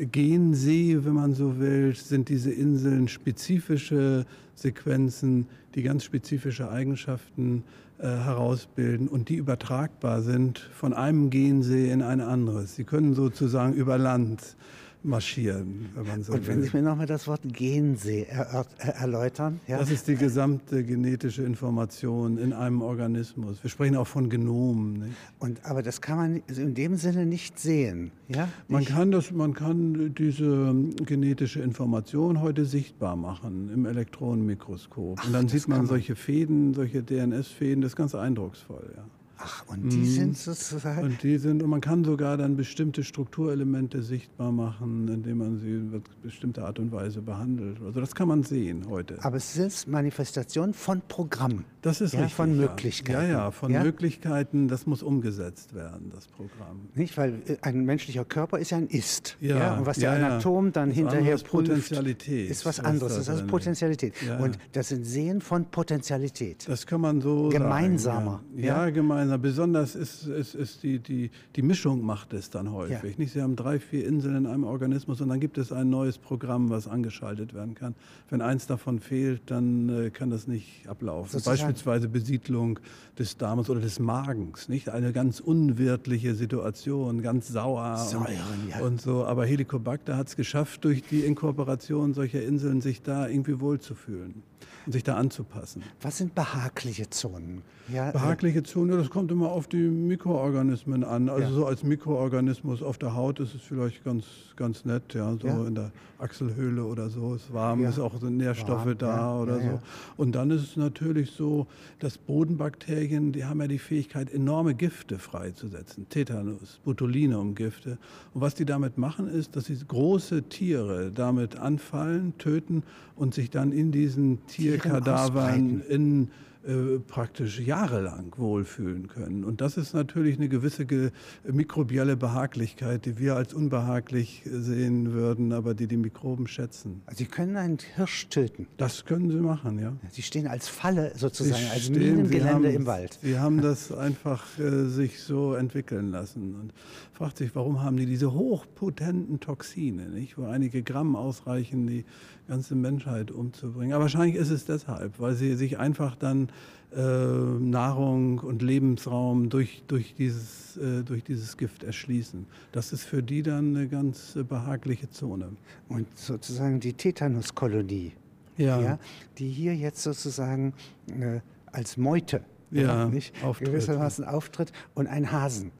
Gensee, 0.06 0.98
wenn 1.02 1.14
man 1.14 1.34
so 1.34 1.58
will, 1.58 1.94
sind 1.94 2.28
diese 2.28 2.50
Inseln 2.50 3.08
spezifische 3.08 4.26
Sequenzen, 4.54 5.46
die 5.74 5.82
ganz 5.82 6.04
spezifische 6.04 6.70
Eigenschaften 6.70 7.64
äh, 7.98 8.06
herausbilden 8.06 9.08
und 9.08 9.28
die 9.28 9.36
übertragbar 9.36 10.22
sind 10.22 10.58
von 10.58 10.92
einem 10.92 11.30
Gensee 11.30 11.90
in 11.90 12.02
ein 12.02 12.20
anderes. 12.20 12.76
Sie 12.76 12.84
können 12.84 13.14
sozusagen 13.14 13.74
über 13.74 13.98
Land 13.98 14.56
marschieren, 15.02 15.88
wenn 15.94 16.06
man 16.06 16.22
so 16.22 16.32
Und 16.32 16.46
wenn 16.46 16.62
will. 16.62 16.70
Sie 16.70 16.76
mir 16.76 16.82
nochmal 16.82 17.06
das 17.06 17.26
Wort 17.26 17.40
Gensee 17.44 18.26
er, 18.28 18.66
er, 18.78 18.94
erläutern. 18.96 19.60
Ja? 19.66 19.78
Das 19.78 19.90
ist 19.90 20.08
die 20.08 20.16
gesamte 20.16 20.84
genetische 20.84 21.42
Information 21.42 22.38
in 22.38 22.52
einem 22.52 22.82
Organismus. 22.82 23.62
Wir 23.62 23.70
sprechen 23.70 23.96
auch 23.96 24.06
von 24.06 24.28
Genom. 24.28 24.94
Nicht? 24.94 25.16
Und, 25.38 25.64
aber 25.64 25.82
das 25.82 26.00
kann 26.00 26.16
man 26.16 26.42
in 26.48 26.74
dem 26.74 26.96
Sinne 26.96 27.26
nicht 27.26 27.58
sehen. 27.58 28.10
Ja? 28.28 28.48
Man, 28.68 28.84
kann 28.84 29.10
das, 29.10 29.30
man 29.30 29.54
kann 29.54 30.14
diese 30.14 30.74
genetische 31.04 31.60
Information 31.60 32.40
heute 32.40 32.64
sichtbar 32.64 33.16
machen 33.16 33.70
im 33.72 33.86
Elektronenmikroskop. 33.86 35.18
Ach, 35.20 35.26
Und 35.26 35.32
dann 35.32 35.48
sieht 35.48 35.68
man, 35.68 35.78
man 35.78 35.86
solche 35.86 36.16
Fäden, 36.16 36.74
solche 36.74 37.02
DNS-Fäden, 37.02 37.82
das 37.82 37.92
ist 37.92 37.96
ganz 37.96 38.14
eindrucksvoll. 38.14 38.92
Ja. 38.96 39.04
Ach, 39.40 39.64
und 39.68 39.92
die 39.92 39.98
mhm. 39.98 40.04
sind 40.04 40.38
sozusagen. 40.38 41.02
Und 41.02 41.22
die 41.22 41.38
sind, 41.38 41.62
und 41.62 41.70
man 41.70 41.80
kann 41.80 42.04
sogar 42.04 42.36
dann 42.36 42.56
bestimmte 42.56 43.04
Strukturelemente 43.04 44.02
sichtbar 44.02 44.50
machen, 44.50 45.08
indem 45.08 45.38
man 45.38 45.58
sie 45.58 45.70
in 45.70 46.02
bestimmte 46.22 46.64
Art 46.64 46.78
und 46.80 46.90
Weise 46.90 47.22
behandelt. 47.22 47.78
Also 47.84 48.00
das 48.00 48.14
kann 48.14 48.26
man 48.26 48.42
sehen 48.42 48.86
heute. 48.88 49.22
Aber 49.22 49.36
es 49.36 49.56
ist 49.56 49.86
Manifestation 49.86 50.74
von 50.74 51.02
Programm. 51.06 51.64
Das 51.82 52.00
ist 52.00 52.14
ja, 52.14 52.20
richtig. 52.20 52.34
Von 52.34 52.56
Möglichkeiten. 52.56 53.22
Ja, 53.22 53.28
ja, 53.28 53.50
von 53.52 53.72
ja? 53.72 53.82
Möglichkeiten, 53.82 54.66
das 54.66 54.86
muss 54.86 55.02
umgesetzt 55.02 55.74
werden, 55.74 56.10
das 56.12 56.26
Programm. 56.26 56.88
Nicht, 56.94 57.16
weil 57.16 57.34
äh, 57.46 57.56
ein 57.62 57.84
menschlicher 57.84 58.24
Körper 58.24 58.58
ist 58.58 58.70
ja 58.70 58.78
ein 58.78 58.88
Ist. 58.88 59.36
Ja, 59.40 59.56
ja 59.56 59.78
und 59.78 59.86
was 59.86 59.98
der 59.98 60.12
Anatom 60.12 60.72
dann 60.72 60.88
das 60.88 60.98
hinterher 60.98 61.34
ist 61.36 61.44
prüft, 61.44 61.68
Potentialität. 61.68 62.50
ist 62.50 62.66
was 62.66 62.80
anderes. 62.80 63.14
Das 63.14 63.22
ist 63.22 63.28
also 63.28 63.46
Potentialität. 63.46 64.14
Und 64.40 64.58
das 64.72 64.88
sind 64.88 65.04
Sehen 65.04 65.40
von 65.40 65.66
Potentialität. 65.66 66.68
Das 66.68 66.86
kann 66.86 67.00
man 67.00 67.20
so 67.20 67.48
Gemeinsamer. 67.50 68.42
Sagen, 68.42 68.58
ja, 68.58 68.90
gemeinsam. 69.28 69.42
Besonders 69.42 69.94
ist, 69.94 70.26
ist, 70.26 70.54
ist 70.54 70.82
die, 70.82 70.98
die, 70.98 71.30
die 71.56 71.62
Mischung 71.62 72.04
macht 72.04 72.32
es 72.32 72.50
dann 72.50 72.72
häufig. 72.72 73.02
Ja. 73.02 73.18
Nicht? 73.18 73.32
Sie 73.32 73.42
haben 73.42 73.56
drei, 73.56 73.78
vier 73.78 74.06
Inseln 74.06 74.36
in 74.36 74.46
einem 74.46 74.64
Organismus 74.64 75.20
und 75.20 75.28
dann 75.28 75.40
gibt 75.40 75.58
es 75.58 75.72
ein 75.72 75.90
neues 75.90 76.18
Programm, 76.18 76.70
was 76.70 76.88
angeschaltet 76.88 77.54
werden 77.54 77.74
kann. 77.74 77.94
Wenn 78.30 78.40
eins 78.40 78.66
davon 78.66 79.00
fehlt, 79.00 79.42
dann 79.46 80.06
äh, 80.06 80.10
kann 80.10 80.30
das 80.30 80.46
nicht 80.46 80.88
ablaufen. 80.88 81.30
Sozusagen. 81.30 81.56
Beispielsweise 81.56 82.08
Besiedlung 82.08 82.80
des 83.18 83.36
Darmes 83.36 83.70
oder 83.70 83.80
des 83.80 83.98
Magens. 83.98 84.68
Nicht? 84.68 84.88
Eine 84.88 85.12
ganz 85.12 85.40
unwirtliche 85.40 86.34
Situation, 86.34 87.22
ganz 87.22 87.48
sauer 87.48 87.96
Säuren, 87.96 88.26
und, 88.26 88.70
ja. 88.70 88.80
und 88.80 89.00
so. 89.00 89.24
Aber 89.24 89.46
Helicobacter 89.46 90.16
hat 90.16 90.28
es 90.28 90.36
geschafft, 90.36 90.84
durch 90.84 91.02
die 91.02 91.20
Inkorporation 91.20 92.14
solcher 92.14 92.42
Inseln 92.42 92.80
sich 92.80 93.02
da 93.02 93.28
irgendwie 93.28 93.60
wohlzufühlen 93.60 94.42
und 94.88 94.92
sich 94.92 95.04
da 95.04 95.16
anzupassen. 95.16 95.82
Was 96.00 96.16
sind 96.16 96.34
behagliche 96.34 97.10
Zonen? 97.10 97.60
Ja, 97.92 98.08
äh, 98.08 98.12
behagliche 98.12 98.62
Zonen, 98.62 98.96
das 98.96 99.10
kommt 99.10 99.30
immer 99.30 99.52
auf 99.52 99.68
die 99.68 99.76
Mikroorganismen 99.76 101.04
an. 101.04 101.28
Also 101.28 101.42
ja. 101.42 101.54
so 101.54 101.66
als 101.66 101.82
Mikroorganismus 101.82 102.82
auf 102.82 102.96
der 102.96 103.14
Haut 103.14 103.38
ist 103.38 103.54
es 103.54 103.60
vielleicht 103.60 104.02
ganz, 104.02 104.24
ganz 104.56 104.86
nett, 104.86 105.12
ja, 105.12 105.36
so 105.36 105.66
in 105.66 105.74
der 105.74 105.92
Achselhöhle 106.18 106.84
oder 106.84 107.10
so. 107.10 107.34
ist 107.34 107.52
warm, 107.52 107.84
ist 107.84 107.98
auch 107.98 108.18
so 108.18 108.30
Nährstoffe 108.30 108.86
warm, 108.86 108.98
da 108.98 109.38
oder 109.38 109.60
so. 109.60 109.80
Und 110.16 110.34
dann 110.34 110.50
ist 110.50 110.62
es 110.62 110.76
natürlich 110.76 111.32
so, 111.32 111.66
dass 111.98 112.16
Bodenbakterien, 112.16 113.32
die 113.32 113.44
haben 113.44 113.60
ja 113.60 113.68
die 113.68 113.78
Fähigkeit, 113.78 114.32
enorme 114.32 114.74
Gifte 114.74 115.18
freizusetzen. 115.18 116.08
Tetanus, 116.08 116.80
Botulinumgifte. 116.82 117.98
Und 118.32 118.40
was 118.40 118.54
die 118.54 118.64
damit 118.64 118.96
machen, 118.96 119.28
ist, 119.28 119.54
dass 119.54 119.66
sie 119.66 119.76
große 119.76 120.44
Tiere 120.44 121.12
damit 121.12 121.56
anfallen, 121.56 122.32
töten 122.38 122.84
und 123.16 123.34
sich 123.34 123.50
dann 123.50 123.72
in 123.72 123.92
diesen 123.92 124.44
Tierkadavern 124.80 125.82
in 125.88 126.30
äh, 126.68 126.98
praktisch 126.98 127.60
jahrelang 127.60 128.34
wohlfühlen 128.36 129.06
können. 129.06 129.44
Und 129.44 129.62
das 129.62 129.78
ist 129.78 129.94
natürlich 129.94 130.36
eine 130.36 130.48
gewisse 130.48 130.84
ge 130.84 131.12
mikrobielle 131.50 132.16
Behaglichkeit, 132.16 133.06
die 133.06 133.18
wir 133.18 133.36
als 133.36 133.54
unbehaglich 133.54 134.42
sehen 134.44 135.12
würden, 135.12 135.52
aber 135.52 135.72
die 135.72 135.86
die 135.86 135.96
Mikroben 135.96 136.46
schätzen. 136.46 137.00
Also 137.06 137.18
Sie 137.18 137.26
können 137.26 137.56
einen 137.56 137.78
Hirsch 137.94 138.28
töten? 138.28 138.66
Das 138.76 139.06
können 139.06 139.30
Sie 139.30 139.36
machen, 139.36 139.78
ja. 139.78 139.96
Sie 140.10 140.20
stehen 140.20 140.46
als 140.46 140.68
Falle 140.68 141.12
sozusagen, 141.16 141.62
Sie 141.62 141.70
als 141.70 141.84
stehen, 141.84 142.16
Minengelände 142.16 142.72
im 142.72 142.84
Wald. 142.86 143.18
Sie 143.22 143.38
haben 143.38 143.62
das 143.62 143.90
einfach 143.90 144.44
äh, 144.58 144.88
sich 144.88 145.22
so 145.22 145.54
entwickeln 145.54 146.10
lassen 146.10 146.54
und 146.54 146.72
fragt 147.12 147.38
sich, 147.38 147.54
warum 147.54 147.82
haben 147.82 147.96
die 147.96 148.06
diese 148.06 148.34
hochpotenten 148.34 149.40
Toxine, 149.40 150.08
nicht? 150.08 150.36
wo 150.36 150.44
einige 150.44 150.82
Gramm 150.82 151.16
ausreichen, 151.16 151.86
die 151.86 152.04
ganze 152.48 152.74
Menschheit 152.74 153.30
umzubringen. 153.30 153.92
Aber 153.92 154.04
wahrscheinlich 154.04 154.36
ist 154.36 154.50
es 154.50 154.64
deshalb, 154.64 155.20
weil 155.20 155.34
sie 155.34 155.54
sich 155.54 155.78
einfach 155.78 156.16
dann 156.16 156.48
äh, 156.94 157.00
Nahrung 157.00 158.38
und 158.38 158.62
Lebensraum 158.62 159.50
durch, 159.50 159.82
durch, 159.86 160.14
dieses, 160.14 160.76
äh, 160.78 161.02
durch 161.02 161.22
dieses 161.22 161.56
Gift 161.56 161.84
erschließen. 161.84 162.46
Das 162.72 162.92
ist 162.92 163.04
für 163.04 163.22
die 163.22 163.42
dann 163.42 163.76
eine 163.76 163.88
ganz 163.88 164.38
behagliche 164.48 165.10
Zone. 165.10 165.50
Und 165.88 166.06
sozusagen 166.16 166.80
die 166.80 166.94
Tetanuskolonie, 166.94 168.12
ja. 168.56 168.80
ja. 168.80 168.98
die 169.38 169.50
hier 169.50 169.76
jetzt 169.76 170.02
sozusagen 170.02 170.72
äh, 171.08 171.40
als 171.70 171.96
Meute 171.96 172.42
ja, 172.70 173.06
nicht, 173.06 173.34
auftritt. 173.44 173.68
gewissermaßen 173.68 174.24
auftritt 174.24 174.72
und 174.94 175.06
ein 175.06 175.30
Hasen 175.30 175.72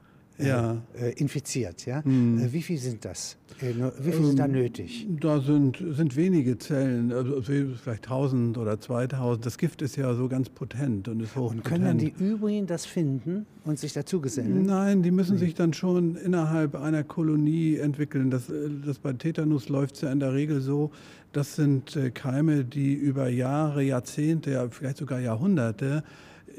ja. 0.47 0.81
äh, 0.99 1.11
infiziert. 1.13 1.85
Ja? 1.85 2.01
Mhm. 2.03 2.39
Äh, 2.39 2.53
wie 2.53 2.61
viel 2.61 2.77
sind 2.77 3.05
das? 3.05 3.37
Äh, 3.61 3.73
wie 3.99 4.11
viel 4.11 4.25
sind 4.25 4.39
da 4.39 4.45
ähm, 4.45 4.51
nötig? 4.51 5.07
Da 5.19 5.41
sind, 5.41 5.83
sind 5.91 6.15
wenige 6.15 6.57
Zellen, 6.57 7.11
also 7.11 7.41
vielleicht 7.41 8.05
1000 8.05 8.57
oder 8.57 8.79
2000. 8.79 9.45
Das 9.45 9.57
Gift 9.57 9.81
ist 9.81 9.95
ja 9.95 10.13
so 10.13 10.27
ganz 10.27 10.49
potent 10.49 11.07
und 11.07 11.19
ist 11.21 11.35
hochpotent. 11.35 11.57
Und 11.57 11.63
können 11.63 11.85
dann 11.85 11.97
die 11.97 12.13
übrigen 12.17 12.67
das 12.67 12.85
finden 12.85 13.45
und 13.65 13.79
sich 13.79 13.93
dazu 13.93 14.21
gesellen? 14.21 14.65
Nein, 14.65 15.03
die 15.03 15.11
müssen 15.11 15.33
nee. 15.33 15.39
sich 15.39 15.55
dann 15.55 15.73
schon 15.73 16.15
innerhalb 16.15 16.75
einer 16.75 17.03
Kolonie 17.03 17.77
entwickeln. 17.77 18.31
Das, 18.31 18.51
das 18.85 18.99
bei 18.99 19.13
Tetanus 19.13 19.69
läuft 19.69 19.95
es 19.95 20.01
ja 20.01 20.11
in 20.11 20.19
der 20.19 20.33
Regel 20.33 20.61
so, 20.61 20.91
das 21.31 21.55
sind 21.55 21.97
Keime, 22.15 22.65
die 22.65 22.93
über 22.93 23.29
Jahre, 23.29 23.83
Jahrzehnte, 23.83 24.51
ja, 24.51 24.67
vielleicht 24.69 24.97
sogar 24.97 25.19
Jahrhunderte 25.19 26.03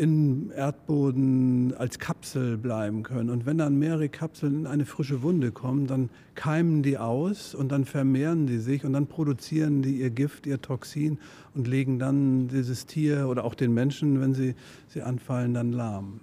im 0.00 0.50
Erdboden 0.56 1.74
als 1.76 1.98
Kapsel 1.98 2.56
bleiben 2.56 3.02
können. 3.02 3.28
Und 3.28 3.44
wenn 3.44 3.58
dann 3.58 3.78
mehrere 3.78 4.08
Kapseln 4.08 4.60
in 4.60 4.66
eine 4.66 4.86
frische 4.86 5.20
Wunde 5.20 5.52
kommen, 5.52 5.86
dann 5.86 6.08
keimen 6.34 6.82
die 6.82 6.96
aus 6.96 7.54
und 7.54 7.70
dann 7.70 7.84
vermehren 7.84 8.46
die 8.46 8.56
sich 8.56 8.86
und 8.86 8.94
dann 8.94 9.08
produzieren 9.08 9.82
die 9.82 10.00
ihr 10.00 10.08
Gift, 10.08 10.46
ihr 10.46 10.62
Toxin 10.62 11.18
und 11.54 11.68
legen 11.68 11.98
dann 11.98 12.48
dieses 12.48 12.86
Tier 12.86 13.28
oder 13.28 13.44
auch 13.44 13.54
den 13.54 13.74
Menschen, 13.74 14.22
wenn 14.22 14.32
sie 14.32 14.54
sie 14.88 15.02
anfallen, 15.02 15.52
dann 15.52 15.70
lahm. 15.70 16.20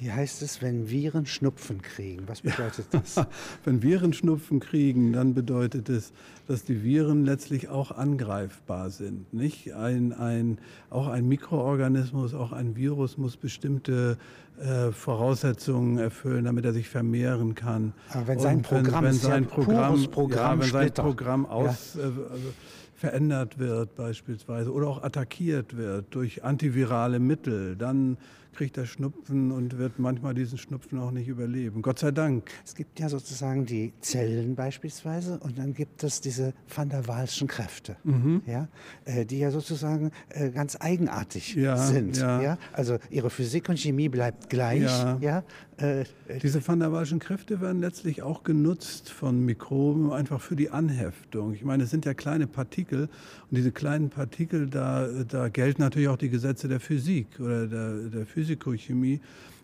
Hier 0.00 0.14
heißt 0.14 0.40
es, 0.40 0.62
wenn 0.62 0.88
Viren 0.88 1.26
Schnupfen 1.26 1.82
kriegen. 1.82 2.26
Was 2.26 2.40
bedeutet 2.40 2.86
das? 2.90 3.20
wenn 3.64 3.82
Viren 3.82 4.14
Schnupfen 4.14 4.58
kriegen, 4.58 5.12
dann 5.12 5.34
bedeutet 5.34 5.90
es, 5.90 6.14
dass 6.48 6.64
die 6.64 6.82
Viren 6.82 7.26
letztlich 7.26 7.68
auch 7.68 7.90
angreifbar 7.90 8.88
sind. 8.88 9.34
Nicht? 9.34 9.74
Ein, 9.74 10.14
ein, 10.14 10.56
auch 10.88 11.06
ein 11.06 11.28
Mikroorganismus, 11.28 12.32
auch 12.32 12.52
ein 12.52 12.76
Virus 12.76 13.18
muss 13.18 13.36
bestimmte 13.36 14.16
äh, 14.58 14.90
Voraussetzungen 14.90 15.98
erfüllen, 15.98 16.46
damit 16.46 16.64
er 16.64 16.72
sich 16.72 16.88
vermehren 16.88 17.54
kann. 17.54 17.92
Aber 18.08 18.26
wenn 18.26 18.38
sein 18.38 18.62
Programm, 18.62 19.04
wenn, 19.04 19.10
wenn 19.10 19.18
sein 19.20 19.46
Programm, 19.46 20.10
Programm, 20.10 20.60
ja, 20.60 20.64
wenn 20.64 20.70
sein 20.72 20.94
Programm 20.94 21.44
aus, 21.44 21.96
ja. 21.96 22.04
äh, 22.04 22.06
also 22.06 22.54
verändert 23.00 23.58
wird 23.58 23.94
beispielsweise 23.94 24.70
oder 24.70 24.86
auch 24.86 25.02
attackiert 25.02 25.74
wird 25.74 26.14
durch 26.14 26.44
antivirale 26.44 27.18
Mittel, 27.18 27.74
dann 27.74 28.18
kriegt 28.52 28.76
er 28.76 28.84
Schnupfen 28.84 29.52
und 29.52 29.78
wird 29.78 29.98
manchmal 29.98 30.34
diesen 30.34 30.58
Schnupfen 30.58 30.98
auch 30.98 31.10
nicht 31.10 31.28
überleben. 31.28 31.80
Gott 31.80 31.98
sei 31.98 32.10
Dank. 32.10 32.50
Es 32.62 32.74
gibt 32.74 33.00
ja 33.00 33.08
sozusagen 33.08 33.64
die 33.64 33.94
Zellen 34.00 34.54
beispielsweise 34.54 35.38
und 35.38 35.58
dann 35.58 35.72
gibt 35.72 36.02
es 36.02 36.20
diese 36.20 36.52
van 36.68 36.90
der 36.90 37.08
Waalschen 37.08 37.48
Kräfte, 37.48 37.96
mhm. 38.04 38.42
ja, 38.46 38.68
äh, 39.06 39.24
die 39.24 39.38
ja 39.38 39.50
sozusagen 39.50 40.10
äh, 40.28 40.50
ganz 40.50 40.76
eigenartig 40.78 41.54
ja, 41.54 41.78
sind. 41.78 42.18
Ja. 42.18 42.42
ja. 42.42 42.58
Also 42.72 42.98
ihre 43.08 43.30
Physik 43.30 43.68
und 43.70 43.78
Chemie 43.78 44.10
bleibt 44.10 44.50
gleich. 44.50 44.82
Ja. 44.82 45.16
ja. 45.22 45.44
Äh, 45.80 46.04
diese 46.42 46.66
van 46.66 46.80
der 46.80 46.92
Waalschen 46.92 47.18
Kräfte 47.18 47.60
werden 47.60 47.80
letztlich 47.80 48.22
auch 48.22 48.44
genutzt 48.44 49.10
von 49.10 49.44
Mikroben 49.44 50.12
einfach 50.12 50.40
für 50.40 50.56
die 50.56 50.70
Anheftung. 50.70 51.54
Ich 51.54 51.64
meine, 51.64 51.84
es 51.84 51.90
sind 51.90 52.04
ja 52.04 52.14
kleine 52.14 52.46
Partikel 52.46 53.02
und 53.02 53.56
diese 53.56 53.72
kleinen 53.72 54.10
Partikel, 54.10 54.68
da, 54.68 55.08
da 55.28 55.48
gelten 55.48 55.82
natürlich 55.82 56.08
auch 56.08 56.18
die 56.18 56.28
Gesetze 56.28 56.68
der 56.68 56.80
Physik 56.80 57.26
oder 57.38 57.66
der, 57.66 57.94
der 58.08 58.26
Physikochemie. 58.26 59.20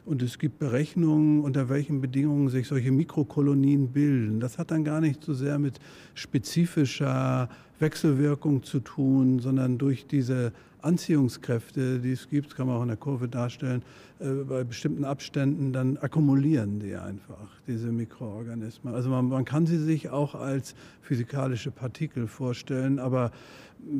Und 0.07 0.23
es 0.23 0.39
gibt 0.39 0.61
Berechnungen, 0.61 1.41
unter 1.43 1.69
welchen 1.69 2.01
Bedingungen 2.01 2.49
sich 2.49 2.69
solche 2.69 2.93
Mikrokolonien 2.93 3.89
bilden. 3.89 4.39
Das 4.39 4.57
hat 4.57 4.71
dann 4.71 4.85
gar 4.85 5.01
nicht 5.01 5.25
so 5.25 5.35
sehr 5.35 5.59
mit 5.59 5.81
spezifischer 6.15 7.49
Wechselwirkung 7.81 8.63
zu 8.63 8.79
tun, 8.79 9.41
sondern 9.41 9.79
durch 9.79 10.07
diese 10.07 10.53
Anziehungskräfte, 10.81 11.99
die 11.99 12.13
es 12.13 12.29
gibt, 12.29 12.55
kann 12.55 12.69
man 12.69 12.77
auch 12.77 12.83
in 12.83 12.89
der 12.89 12.97
Kurve 12.97 13.27
darstellen, 13.27 13.83
äh, 14.21 14.45
bei 14.49 14.63
bestimmten 14.63 15.05
Abständen, 15.05 15.73
dann 15.73 15.97
akkumulieren 15.97 16.79
die 16.79 16.95
einfach, 16.95 17.49
diese 17.67 17.89
Mikroorganismen. 17.89 18.95
Also 18.95 19.11
man, 19.11 19.29
man 19.29 19.45
kann 19.45 19.67
sie 19.67 19.79
sich 19.79 20.11
auch 20.11 20.37
als 20.37 20.77
physikalische 21.03 21.73
Partikel 21.73 22.29
vorstellen, 22.29 23.01
aber 23.01 23.33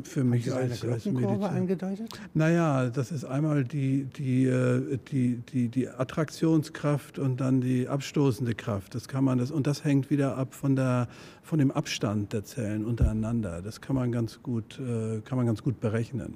für 0.03 0.23
mich 0.23 0.45
Sie 0.45 0.51
als, 0.51 0.83
eine 0.83 0.93
als 0.93 1.05
Medizin. 1.05 1.43
angedeutet? 1.43 2.09
Naja, 2.33 2.89
das 2.89 3.11
ist 3.11 3.23
einmal 3.23 3.63
die, 3.63 4.05
die, 4.05 4.45
äh, 4.45 4.97
die, 5.11 5.37
die, 5.37 5.69
die 5.69 5.89
Attraktionskraft 5.89 7.19
und 7.19 7.39
dann 7.39 7.61
die 7.61 7.87
abstoßende 7.87 8.53
Kraft. 8.55 8.95
Das 8.95 9.07
kann 9.07 9.23
man 9.23 9.37
das, 9.37 9.51
und 9.51 9.67
das 9.67 9.83
hängt 9.83 10.09
wieder 10.09 10.37
ab 10.37 10.53
von, 10.53 10.75
der, 10.75 11.07
von 11.41 11.59
dem 11.59 11.71
Abstand 11.71 12.33
der 12.33 12.43
Zellen 12.43 12.85
untereinander. 12.85 13.61
Das 13.61 13.81
kann 13.81 13.95
man 13.95 14.11
ganz 14.11 14.41
gut, 14.41 14.79
äh, 14.79 15.21
kann 15.21 15.37
man 15.37 15.45
ganz 15.45 15.63
gut 15.63 15.79
berechnen. 15.79 16.35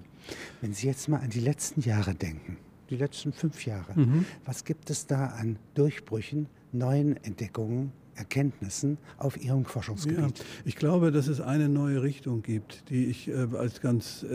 Wenn 0.62 0.74
Sie 0.74 0.88
jetzt 0.88 1.10
mal 1.10 1.20
an 1.20 1.30
die 1.30 1.40
letzten 1.40 1.82
Jahre 1.82 2.16
denken, 2.16 2.58
die 2.90 2.98
letzten 2.98 3.34
fünf 3.34 3.66
Jahre, 3.66 4.00
mhm. 4.00 4.26
was 4.46 4.64
gibt 4.66 4.90
es 4.90 5.08
da 5.08 5.28
an 5.28 5.58
Durchbrüchen, 5.76 6.48
neuen 6.72 7.18
Entdeckungen, 7.24 7.92
Erkenntnissen 8.16 8.98
auf 9.18 9.42
Ihrem 9.42 9.66
Forschungsgebiet? 9.66 10.40
Ja, 10.40 10.46
ich 10.66 10.76
glaube, 10.76 11.12
dass 11.12 11.28
es 11.28 11.42
eine 11.42 11.70
neue 11.70 12.02
Richtung 12.02 12.42
gibt, 12.42 12.90
die 12.90 13.06
ich 13.06 13.30
äh, 13.30 13.48
als 13.58 13.82
ganz 13.82 14.26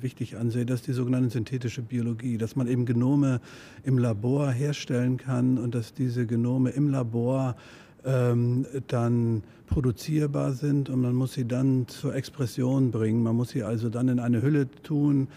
wichtig 0.00 0.36
ansehe. 0.36 0.66
Das 0.66 0.80
ist 0.80 0.86
die 0.86 0.92
sogenannte 0.92 1.30
synthetische 1.30 1.82
Biologie, 1.82 2.38
dass 2.38 2.56
man 2.56 2.66
eben 2.66 2.86
Genome 2.86 3.40
im 3.84 3.98
Labor 3.98 4.50
herstellen 4.50 5.16
kann 5.16 5.58
und 5.58 5.74
dass 5.74 5.94
diese 5.94 6.26
Genome 6.26 6.70
im 6.70 6.88
Labor 6.88 7.56
ähm, 8.04 8.66
dann 8.88 9.42
produzierbar 9.66 10.52
sind 10.52 10.88
und 10.88 11.00
man 11.00 11.14
muss 11.14 11.34
sie 11.34 11.46
dann 11.46 11.86
zur 11.88 12.14
Expression 12.14 12.90
bringen. 12.90 13.22
Man 13.22 13.36
muss 13.36 13.50
sie 13.50 13.62
also 13.62 13.88
dann 13.88 14.08
in 14.08 14.18
eine 14.18 14.42
Hülle 14.42 14.68
tun 14.82 15.28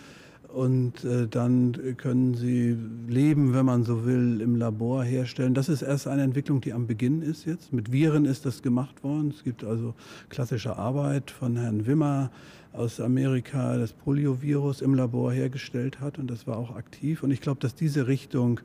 und 0.53 1.03
äh, 1.03 1.27
dann 1.27 1.75
können 1.97 2.35
sie 2.35 2.77
Leben, 3.07 3.53
wenn 3.53 3.65
man 3.65 3.83
so 3.83 4.05
will, 4.05 4.39
im 4.39 4.55
Labor 4.55 5.03
herstellen. 5.03 5.55
Das 5.55 5.67
ist 5.67 5.81
erst 5.81 6.07
eine 6.07 6.21
Entwicklung, 6.21 6.61
die 6.61 6.73
am 6.73 6.85
Beginn 6.85 7.23
ist 7.23 7.45
jetzt. 7.45 7.73
Mit 7.73 7.91
Viren 7.91 8.25
ist 8.25 8.45
das 8.45 8.61
gemacht 8.61 9.03
worden. 9.03 9.33
Es 9.35 9.43
gibt 9.43 9.63
also 9.63 9.95
klassische 10.29 10.77
Arbeit 10.77 11.31
von 11.31 11.57
Herrn 11.57 11.87
Wimmer 11.87 12.29
aus 12.71 12.99
Amerika, 12.99 13.77
das 13.77 13.93
Poliovirus 13.93 14.81
im 14.81 14.93
Labor 14.93 15.31
hergestellt 15.31 15.99
hat 15.99 16.19
und 16.19 16.29
das 16.29 16.45
war 16.45 16.57
auch 16.57 16.75
aktiv. 16.75 17.23
Und 17.23 17.31
ich 17.31 17.41
glaube, 17.41 17.59
dass 17.59 17.73
diese 17.73 18.07
Richtung 18.07 18.59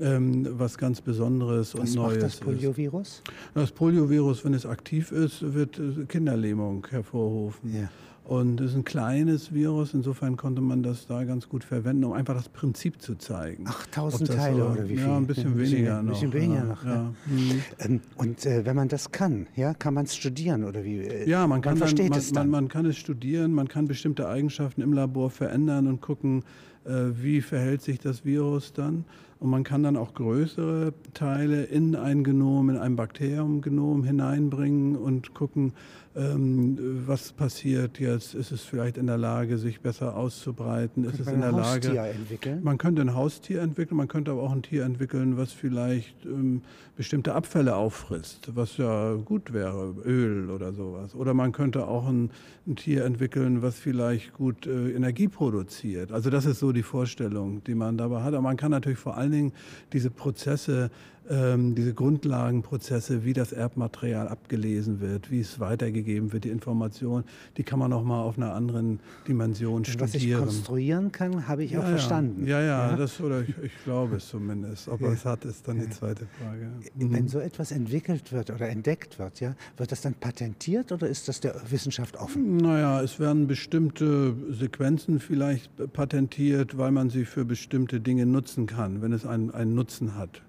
ähm, 0.00 0.46
was 0.58 0.78
ganz 0.78 1.00
Besonderes 1.00 1.74
was 1.74 1.90
und 1.90 1.96
Neues 1.96 2.12
macht 2.14 2.22
das 2.22 2.36
Poliovirus? 2.36 3.08
Ist. 3.08 3.22
Das 3.54 3.72
Poliovirus, 3.72 4.44
wenn 4.44 4.54
es 4.54 4.66
aktiv 4.66 5.10
ist, 5.10 5.54
wird 5.54 5.78
äh, 5.78 6.04
Kinderlähmung 6.06 6.86
hervorrufen. 6.90 7.74
Ja. 7.74 7.88
Und 8.24 8.58
es 8.62 8.70
ist 8.70 8.76
ein 8.76 8.84
kleines 8.84 9.52
Virus, 9.52 9.92
insofern 9.92 10.38
konnte 10.38 10.62
man 10.62 10.82
das 10.82 11.06
da 11.06 11.24
ganz 11.24 11.46
gut 11.46 11.62
verwenden, 11.62 12.04
um 12.04 12.14
einfach 12.14 12.34
das 12.34 12.48
Prinzip 12.48 13.02
zu 13.02 13.16
zeigen. 13.16 13.64
Ach, 13.68 13.86
tausend 13.88 14.30
Teile 14.30 14.62
so, 14.62 14.68
oder 14.70 14.84
wie 14.88 14.96
viel? 14.96 15.06
Ja, 15.06 15.16
ein 15.18 15.26
bisschen, 15.26 15.48
ein 15.48 15.56
bisschen 15.56 15.76
weniger 15.76 16.02
noch. 16.02 16.14
Ein 16.22 16.30
bisschen 16.30 16.32
weniger 16.32 16.54
ja, 16.54 16.64
noch. 16.64 16.84
Ja. 16.84 16.94
Ja. 16.94 17.14
Mhm. 17.26 17.62
Ähm, 17.80 18.00
und 18.16 18.46
äh, 18.46 18.64
wenn 18.64 18.76
man 18.76 18.88
das 18.88 19.12
kann, 19.12 19.46
ja, 19.56 19.74
kann 19.74 19.92
man 19.92 20.06
es 20.06 20.16
studieren 20.16 20.64
oder 20.64 20.84
wie? 20.84 21.00
Äh, 21.00 21.28
ja, 21.28 21.46
man 21.46 21.60
kann, 21.60 21.78
man, 21.78 21.94
dann, 21.94 22.08
man, 22.08 22.22
man, 22.32 22.50
man, 22.50 22.68
kann 22.68 22.86
es 22.86 22.96
studieren, 22.96 23.52
man 23.52 23.68
kann 23.68 23.86
bestimmte 23.86 24.26
Eigenschaften 24.26 24.80
im 24.80 24.94
Labor 24.94 25.28
verändern 25.28 25.86
und 25.86 26.00
gucken, 26.00 26.44
äh, 26.86 27.10
wie 27.20 27.42
verhält 27.42 27.82
sich 27.82 27.98
das 27.98 28.24
Virus 28.24 28.72
dann. 28.72 29.04
Und 29.38 29.50
man 29.50 29.64
kann 29.64 29.82
dann 29.82 29.98
auch 29.98 30.14
größere 30.14 30.94
Teile 31.12 31.64
in 31.64 31.96
ein 31.96 32.24
Genom, 32.24 32.70
in 32.70 32.78
ein 32.78 32.96
Bakteriumgenom 32.96 34.04
hineinbringen 34.04 34.96
und 34.96 35.34
gucken, 35.34 35.74
was 36.16 37.32
passiert 37.32 37.98
jetzt? 37.98 38.34
Ist 38.34 38.52
es 38.52 38.62
vielleicht 38.62 38.98
in 38.98 39.08
der 39.08 39.18
Lage, 39.18 39.58
sich 39.58 39.80
besser 39.80 40.16
auszubreiten? 40.16 41.02
Ist 41.04 41.18
es 41.18 41.26
in 41.26 41.40
der 41.40 41.50
Lage? 41.50 41.88
Haustier 41.88 42.02
entwickeln? 42.04 42.60
Man 42.62 42.78
könnte 42.78 43.02
ein 43.02 43.14
Haustier 43.14 43.60
entwickeln, 43.62 43.96
man 43.96 44.06
könnte 44.06 44.30
aber 44.30 44.42
auch 44.44 44.52
ein 44.52 44.62
Tier 44.62 44.84
entwickeln, 44.84 45.36
was 45.36 45.52
vielleicht 45.52 46.24
ähm, 46.24 46.62
bestimmte 46.96 47.34
Abfälle 47.34 47.74
auffrisst, 47.74 48.54
was 48.54 48.76
ja 48.76 49.14
gut 49.14 49.52
wäre, 49.52 49.92
Öl 50.04 50.50
oder 50.50 50.72
sowas. 50.72 51.16
Oder 51.16 51.34
man 51.34 51.50
könnte 51.50 51.88
auch 51.88 52.06
ein, 52.06 52.30
ein 52.68 52.76
Tier 52.76 53.04
entwickeln, 53.04 53.62
was 53.62 53.74
vielleicht 53.74 54.34
gut 54.34 54.68
äh, 54.68 54.92
Energie 54.92 55.26
produziert. 55.26 56.12
Also 56.12 56.30
das 56.30 56.44
ist 56.44 56.60
so 56.60 56.70
die 56.70 56.84
Vorstellung, 56.84 57.64
die 57.64 57.74
man 57.74 57.98
dabei 57.98 58.22
hat. 58.22 58.34
Aber 58.34 58.42
man 58.42 58.56
kann 58.56 58.70
natürlich 58.70 59.00
vor 59.00 59.16
allen 59.16 59.32
Dingen 59.32 59.52
diese 59.92 60.10
Prozesse 60.10 60.92
ähm, 61.30 61.74
diese 61.74 61.94
Grundlagenprozesse, 61.94 63.24
wie 63.24 63.32
das 63.32 63.52
Erbmaterial 63.52 64.28
abgelesen 64.28 65.00
wird, 65.00 65.30
wie 65.30 65.40
es 65.40 65.60
weitergegeben 65.60 66.32
wird, 66.32 66.44
die 66.44 66.50
Information, 66.50 67.24
die 67.56 67.62
kann 67.62 67.78
man 67.78 67.90
noch 67.90 68.04
mal 68.04 68.22
auf 68.22 68.36
einer 68.36 68.54
anderen 68.54 69.00
Dimension 69.26 69.84
studieren. 69.84 70.12
Was 70.12 70.14
ich 70.14 70.34
konstruieren 70.34 71.12
kann, 71.12 71.48
habe 71.48 71.64
ich 71.64 71.72
ja, 71.72 71.80
auch 71.80 71.86
verstanden. 71.86 72.46
Ja, 72.46 72.60
ja, 72.60 72.90
ja, 72.90 72.96
Das, 72.96 73.20
oder 73.20 73.42
ich, 73.42 73.54
ich, 73.62 73.72
glaube 73.84 74.16
es 74.16 74.28
zumindest. 74.28 74.88
Ob 74.88 75.00
er 75.00 75.12
es 75.12 75.24
hat, 75.24 75.44
ist 75.44 75.66
dann 75.66 75.80
die 75.80 75.90
zweite 75.90 76.26
Frage. 76.38 76.70
Mhm. 76.94 77.12
Wenn 77.12 77.28
so 77.28 77.38
etwas 77.38 77.72
entwickelt 77.72 78.32
wird 78.32 78.50
oder 78.50 78.68
entdeckt 78.68 79.18
wird, 79.18 79.40
ja, 79.40 79.54
wird 79.76 79.92
das 79.92 80.00
dann 80.02 80.14
patentiert 80.14 80.92
oder 80.92 81.08
ist 81.08 81.28
das 81.28 81.40
der 81.40 81.54
Wissenschaft 81.70 82.16
offen? 82.16 82.56
Naja, 82.58 83.02
es 83.02 83.18
werden 83.18 83.46
bestimmte 83.46 84.34
Sequenzen 84.50 85.20
vielleicht 85.20 85.70
patentiert, 85.92 86.76
weil 86.76 86.90
man 86.90 87.10
sie 87.10 87.24
für 87.24 87.44
bestimmte 87.44 88.00
Dinge 88.00 88.26
nutzen 88.26 88.66
kann, 88.66 89.02
wenn 89.02 89.12
es 89.12 89.26
einen, 89.26 89.50
einen 89.50 89.74
Nutzen 89.74 90.16
hat. 90.16 90.42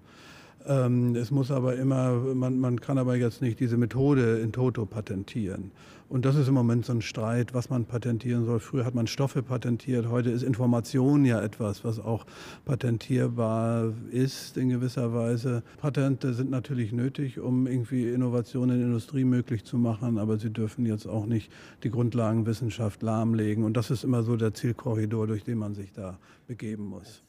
Ähm, 0.66 1.14
es 1.14 1.30
muss 1.30 1.50
aber 1.50 1.76
immer, 1.76 2.12
man, 2.34 2.58
man 2.58 2.80
kann 2.80 2.98
aber 2.98 3.16
jetzt 3.16 3.40
nicht 3.40 3.60
diese 3.60 3.76
Methode 3.76 4.38
in 4.38 4.52
toto 4.52 4.84
patentieren. 4.84 5.70
Und 6.08 6.24
das 6.24 6.36
ist 6.36 6.46
im 6.46 6.54
Moment 6.54 6.86
so 6.86 6.92
ein 6.92 7.02
Streit, 7.02 7.52
was 7.52 7.68
man 7.68 7.84
patentieren 7.84 8.44
soll. 8.44 8.60
Früher 8.60 8.84
hat 8.84 8.94
man 8.94 9.08
Stoffe 9.08 9.42
patentiert, 9.42 10.08
heute 10.08 10.30
ist 10.30 10.42
Information 10.42 11.24
ja 11.24 11.40
etwas, 11.42 11.84
was 11.84 11.98
auch 11.98 12.26
patentierbar 12.64 13.92
ist 14.10 14.56
in 14.56 14.68
gewisser 14.68 15.12
Weise. 15.12 15.64
Patente 15.78 16.32
sind 16.34 16.50
natürlich 16.50 16.92
nötig, 16.92 17.40
um 17.40 17.66
irgendwie 17.66 18.08
Innovationen 18.08 18.76
in 18.76 18.80
der 18.82 18.88
Industrie 18.88 19.24
möglich 19.24 19.64
zu 19.64 19.78
machen, 19.78 20.18
aber 20.18 20.38
sie 20.38 20.50
dürfen 20.50 20.86
jetzt 20.86 21.06
auch 21.06 21.26
nicht 21.26 21.50
die 21.82 21.90
Grundlagenwissenschaft 21.90 23.02
lahmlegen. 23.02 23.64
Und 23.64 23.76
das 23.76 23.90
ist 23.90 24.04
immer 24.04 24.22
so 24.22 24.36
der 24.36 24.54
Zielkorridor, 24.54 25.26
durch 25.26 25.42
den 25.42 25.58
man 25.58 25.74
sich 25.74 25.92
da 25.92 26.18
begeben 26.46 26.86
muss. 26.86 27.25